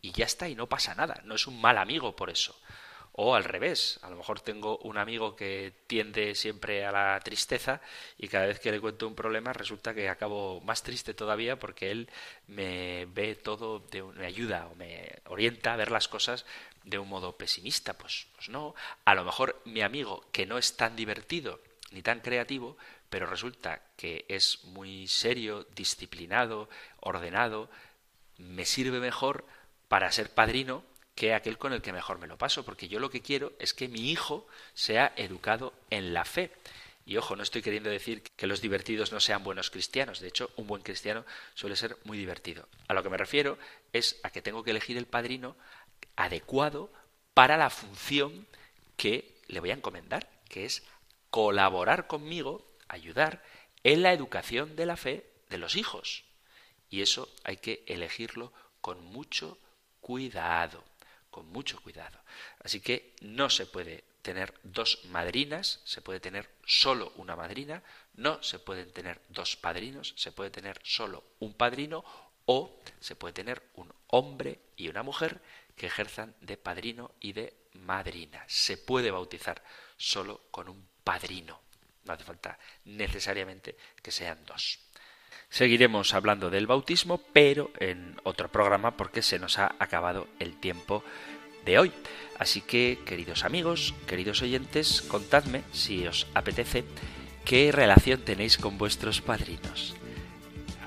y 0.03 0.13
ya 0.13 0.25
está 0.25 0.49
y 0.49 0.55
no 0.55 0.69
pasa 0.69 0.95
nada. 0.95 1.21
No 1.25 1.35
es 1.37 1.47
un 1.47 1.61
mal 1.61 1.79
amigo 1.79 2.17
por 2.17 2.31
eso. 2.31 2.59
O 3.21 3.35
al 3.35 3.43
revés, 3.43 3.99
a 4.03 4.11
lo 4.11 4.17
mejor 4.17 4.41
tengo 4.41 4.79
un 4.79 4.97
amigo 4.97 5.35
que 5.35 5.73
tiende 5.89 6.37
siempre 6.37 6.87
a 6.87 6.93
la 6.93 7.19
tristeza 7.19 7.81
y 8.17 8.29
cada 8.29 8.47
vez 8.47 8.61
que 8.61 8.71
le 8.71 8.81
cuento 8.81 9.09
un 9.09 9.17
problema 9.17 9.53
resulta 9.53 9.93
que 9.93 10.09
acabo 10.09 10.61
más 10.61 10.85
triste 10.85 11.15
todavía 11.15 11.59
porque 11.59 11.91
él 11.91 12.09
me 12.47 13.07
ve 13.07 13.35
todo, 13.35 13.81
de, 13.81 14.05
me 14.05 14.25
ayuda 14.25 14.69
o 14.69 14.77
me 14.77 15.19
orienta 15.25 15.73
a 15.73 15.77
ver 15.77 15.91
las 15.91 16.07
cosas 16.07 16.47
de 16.85 17.01
un 17.01 17.09
modo 17.09 17.37
pesimista. 17.37 17.95
Pues, 17.95 18.29
pues 18.37 18.51
no, 18.51 18.77
a 19.05 19.17
lo 19.17 19.25
mejor 19.25 19.61
mi 19.65 19.81
amigo 19.81 20.25
que 20.31 20.47
no 20.47 20.57
es 20.57 20.77
tan 20.77 20.95
divertido 20.95 21.61
ni 21.91 22.03
tan 22.03 22.21
creativo, 22.21 22.77
pero 23.11 23.27
resulta 23.27 23.83
que 23.97 24.27
es 24.29 24.63
muy 24.63 25.09
serio, 25.09 25.67
disciplinado, 25.75 26.69
ordenado, 27.01 27.69
me 28.37 28.65
sirve 28.65 29.01
mejor 29.01 29.45
para 29.89 30.13
ser 30.13 30.31
padrino 30.31 30.85
que 31.19 31.35
aquel 31.35 31.59
con 31.59 31.73
el 31.73 31.83
que 31.83 31.93
mejor 31.93 32.21
me 32.21 32.29
lo 32.29 32.39
paso, 32.39 32.65
porque 32.65 32.87
yo 32.87 33.01
lo 33.01 33.11
que 33.11 33.23
quiero 33.23 33.53
es 33.59 33.75
que 33.75 33.89
mi 33.89 34.13
hijo 34.13 34.47
sea 34.73 35.13
educado 35.17 35.75
en 35.91 36.15
la 36.15 36.25
fe. 36.25 36.53
Y 37.05 37.17
ojo, 37.17 37.35
no 37.35 37.43
estoy 37.43 37.61
queriendo 37.61 37.91
decir 37.91 38.23
que 38.23 38.47
los 38.47 38.61
divertidos 38.61 39.11
no 39.11 39.19
sean 39.19 39.43
buenos 39.43 39.69
cristianos. 39.69 40.21
De 40.21 40.29
hecho, 40.29 40.49
un 40.55 40.69
buen 40.69 40.81
cristiano 40.81 41.25
suele 41.55 41.75
ser 41.75 41.97
muy 42.05 42.19
divertido. 42.19 42.69
A 42.87 42.95
lo 42.95 43.03
que 43.03 43.09
me 43.11 43.17
refiero 43.17 43.59
es 43.93 44.21
a 44.23 44.31
que 44.31 44.43
tengo 44.43 44.63
que 44.63 44.71
elegir 44.71 44.97
el 44.97 45.07
padrino 45.07 45.57
adecuado 46.15 46.89
para 47.35 47.57
la 47.57 47.71
función 47.71 48.47
que 48.97 49.41
le 49.49 49.59
voy 49.59 49.73
a 49.73 49.75
encomendar, 49.75 50.31
que 50.49 50.67
es 50.67 50.85
colaborar 51.31 52.07
conmigo, 52.07 52.65
ayudar 52.87 53.43
en 53.83 54.03
la 54.03 54.13
educación 54.13 54.77
de 54.77 54.87
la 54.87 54.97
fe 54.97 55.27
de 55.51 55.59
los 55.59 55.75
hijos. 55.75 56.23
Y 56.89 57.03
eso 57.03 57.29
hay 57.43 57.57
que 57.57 57.83
elegirlo 57.89 58.53
con 58.81 59.05
mucho 59.05 59.59
cuidado 60.01 60.85
con 61.39 61.53
mucho 61.53 61.81
cuidado. 61.81 62.19
Así 62.65 62.81
que 62.81 63.15
no 63.21 63.49
se 63.49 63.65
puede 63.65 64.03
tener 64.23 64.53
dos 64.65 65.05
madrinas, 65.05 65.81
se 65.85 66.03
puede 66.03 66.19
tener 66.19 66.51
solo 66.67 67.13
una 67.15 67.37
madrina, 67.37 67.85
no 68.15 68.43
se 68.43 68.59
pueden 68.59 68.91
tener 68.91 69.21
dos 69.29 69.55
padrinos, 69.55 70.15
se 70.17 70.33
puede 70.33 70.51
tener 70.51 70.81
solo 70.83 71.23
un 71.39 71.55
padrino 71.55 72.05
o 72.47 72.77
se 72.99 73.15
puede 73.15 73.35
tener 73.35 73.63
un 73.75 73.95
hombre 74.09 74.59
y 74.77 74.89
una 74.89 75.05
mujer 75.05 75.41
que 75.77 75.87
ejerzan 75.87 76.35
de 76.41 76.57
padrino 76.57 77.13
y 77.21 77.35
de 77.35 77.55
madrina. 77.75 78.45
Se 78.49 78.77
puede 78.77 79.13
bautizar 79.13 79.63
solo 79.97 80.41
con 80.51 80.69
un 80.69 80.89
padrino. 81.05 81.61
No 82.05 82.15
hace 82.15 82.25
falta 82.25 82.59
necesariamente 82.85 83.77
que 84.03 84.11
sean 84.11 84.45
dos. 84.45 84.81
Seguiremos 85.51 86.15
hablando 86.15 86.51
del 86.51 86.67
bautismo, 86.67 87.21
pero 87.33 87.71
en 87.81 88.17
otro 88.23 88.49
programa 88.49 88.97
porque 88.97 89.23
se 89.23 89.39
nos 89.39 89.59
ha 89.59 89.75
acabado 89.79 90.29
el 90.39 90.55
tiempo 90.55 91.03
de 91.65 91.79
hoy. 91.79 91.93
Así 92.39 92.61
que, 92.61 92.99
queridos 93.05 93.45
amigos, 93.45 93.95
queridos 94.07 94.43
oyentes, 94.43 95.03
contadme, 95.03 95.63
si 95.73 96.07
os 96.07 96.27
apetece, 96.35 96.85
qué 97.45 97.73
relación 97.73 98.21
tenéis 98.21 98.59
con 98.59 98.79
vuestros 98.79 99.21
padrinos. 99.21 99.97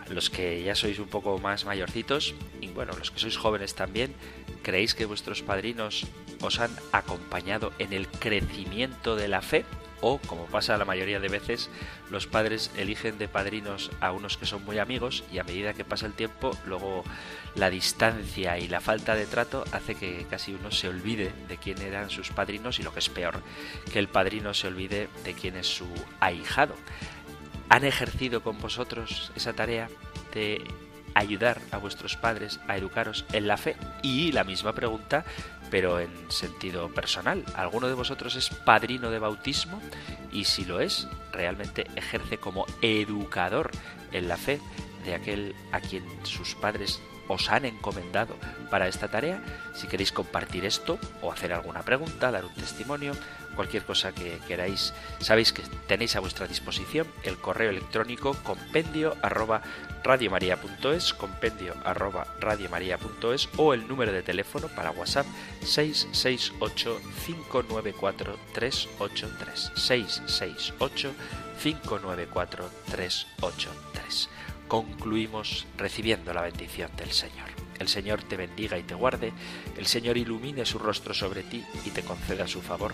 Los 0.10 0.30
que 0.30 0.64
ya 0.64 0.76
sois 0.76 1.00
un 1.00 1.08
poco 1.08 1.40
más 1.40 1.66
mayorcitos, 1.66 2.36
y 2.60 2.68
bueno, 2.68 2.94
los 2.98 3.12
que 3.12 3.20
sois 3.20 3.38
jóvenes 3.38 3.76
también, 3.76 4.14
¿creéis 4.62 4.94
que 4.94 5.06
vuestros 5.06 5.42
padrinos 5.42 6.06
os 6.42 6.60
han 6.60 6.76
acompañado 6.92 7.74
en 7.80 7.94
el 7.94 8.08
crecimiento 8.08 9.16
de 9.16 9.28
la 9.28 9.42
fe? 9.42 9.66
O, 10.02 10.18
como 10.20 10.46
pasa 10.48 10.78
la 10.78 10.86
mayoría 10.86 11.20
de 11.20 11.30
veces, 11.30 11.70
los 12.10 12.28
padres 12.28 12.72
eligen 12.76 13.18
de 13.18 13.28
padrinos 13.28 13.92
a 14.02 14.12
unos 14.12 14.38
que 14.38 14.46
son 14.46 14.66
muy 14.66 14.80
amigos 14.80 15.24
y 15.32 15.40
a 15.40 15.44
medida 15.44 15.74
que 15.74 15.86
pasa 15.86 16.06
el 16.06 16.14
tiempo, 16.14 16.58
luego 16.66 17.04
la 17.56 17.70
distancia 17.70 18.58
y 18.58 18.68
la 18.68 18.82
falta 18.82 19.16
de 19.16 19.26
trato 19.26 19.64
hace 19.72 19.96
que 19.96 20.26
casi 20.30 20.54
uno 20.54 20.72
se 20.72 20.90
olvide 20.90 21.32
de 21.48 21.58
quién 21.58 21.82
eran 21.82 22.10
sus 22.10 22.30
padrinos 22.32 22.80
y 22.80 22.84
lo 22.84 22.94
que 22.94 23.00
es 23.00 23.10
peor, 23.10 23.42
que 23.92 24.00
el 24.00 24.08
padrino 24.08 24.54
se 24.54 24.68
olvide 24.68 25.08
de 25.24 25.34
quién 25.34 25.56
es 25.56 25.68
su 25.68 25.88
ahijado. 26.20 26.76
¿Han 27.70 27.86
ejercido 27.86 28.44
con 28.44 28.60
vosotros 28.60 29.32
esa 29.36 29.54
tarea 29.54 29.88
de 30.34 30.62
ayudar 31.16 31.60
a 31.72 31.78
vuestros 31.78 32.16
padres 32.16 32.60
a 32.68 32.78
educaros 32.78 33.26
en 33.34 33.48
la 33.48 33.58
fe? 33.58 33.76
Y 34.02 34.32
la 34.32 34.44
misma 34.44 34.74
pregunta 34.74 35.26
pero 35.72 36.00
en 36.00 36.12
sentido 36.30 36.90
personal. 36.90 37.44
¿Alguno 37.56 37.88
de 37.88 37.96
vosotros 37.96 38.36
es 38.36 38.50
padrino 38.50 39.10
de 39.10 39.18
bautismo? 39.18 39.82
Y 40.32 40.44
si 40.44 40.66
lo 40.66 40.82
es, 40.82 41.08
realmente 41.32 41.88
ejerce 41.96 42.38
como 42.38 42.66
educador 42.82 43.72
en 44.12 44.28
la 44.28 44.38
fe 44.38 44.60
de 45.06 45.16
aquel 45.16 45.56
a 45.72 45.80
quien 45.80 46.04
sus 46.24 46.54
padres 46.54 47.02
os 47.28 47.50
han 47.50 47.66
encomendado 47.66 48.36
para 48.70 48.90
esta 48.90 49.08
tarea. 49.08 49.42
Si 49.74 49.88
queréis 49.88 50.12
compartir 50.12 50.66
esto 50.66 51.00
o 51.22 51.32
hacer 51.32 51.54
alguna 51.54 51.84
pregunta, 51.84 52.30
dar 52.30 52.46
un 52.46 52.54
testimonio, 52.54 53.14
cualquier 53.56 53.86
cosa 53.86 54.12
que 54.12 54.40
queráis, 54.48 54.94
sabéis 55.20 55.54
que 55.54 55.64
tenéis 55.88 56.16
a 56.18 56.20
vuestra 56.20 56.48
disposición 56.48 57.08
el 57.24 57.38
correo 57.38 57.70
electrónico 57.70 58.36
compendio 58.44 59.16
arroba 59.22 59.62
radiomaria.es, 60.04 61.14
compendio 61.14 61.76
arroba 61.84 62.28
radiomaria.es 62.40 63.50
o 63.58 63.74
el 63.74 63.88
número 63.88 64.12
de 64.12 64.24
teléfono 64.24 64.68
para 64.68 64.92
WhatsApp 64.92 65.26
668 65.64 67.02
594 67.26 68.38
383 68.54 69.72
668 69.76 71.14
594 71.62 72.70
383 72.92 74.30
concluimos 74.72 75.68
recibiendo 75.76 76.34
la 76.34 76.44
bendición 76.44 76.90
del 76.96 77.12
Señor. 77.12 77.50
El 77.78 77.90
Señor 77.90 78.24
te 78.24 78.38
bendiga 78.38 78.78
y 78.78 78.84
te 78.84 78.94
guarde, 78.94 79.34
el 79.78 79.86
Señor 79.86 80.18
ilumine 80.18 80.66
su 80.66 80.80
rostro 80.80 81.14
sobre 81.14 81.44
ti 81.44 81.62
y 81.84 81.90
te 81.90 82.04
conceda 82.04 82.48
su 82.48 82.62
favor, 82.62 82.94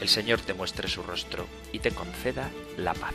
el 0.00 0.08
Señor 0.08 0.40
te 0.40 0.52
muestre 0.52 0.88
su 0.88 1.04
rostro 1.04 1.46
y 1.70 1.78
te 1.78 1.92
conceda 1.92 2.50
la 2.76 2.92
paz. 2.94 3.14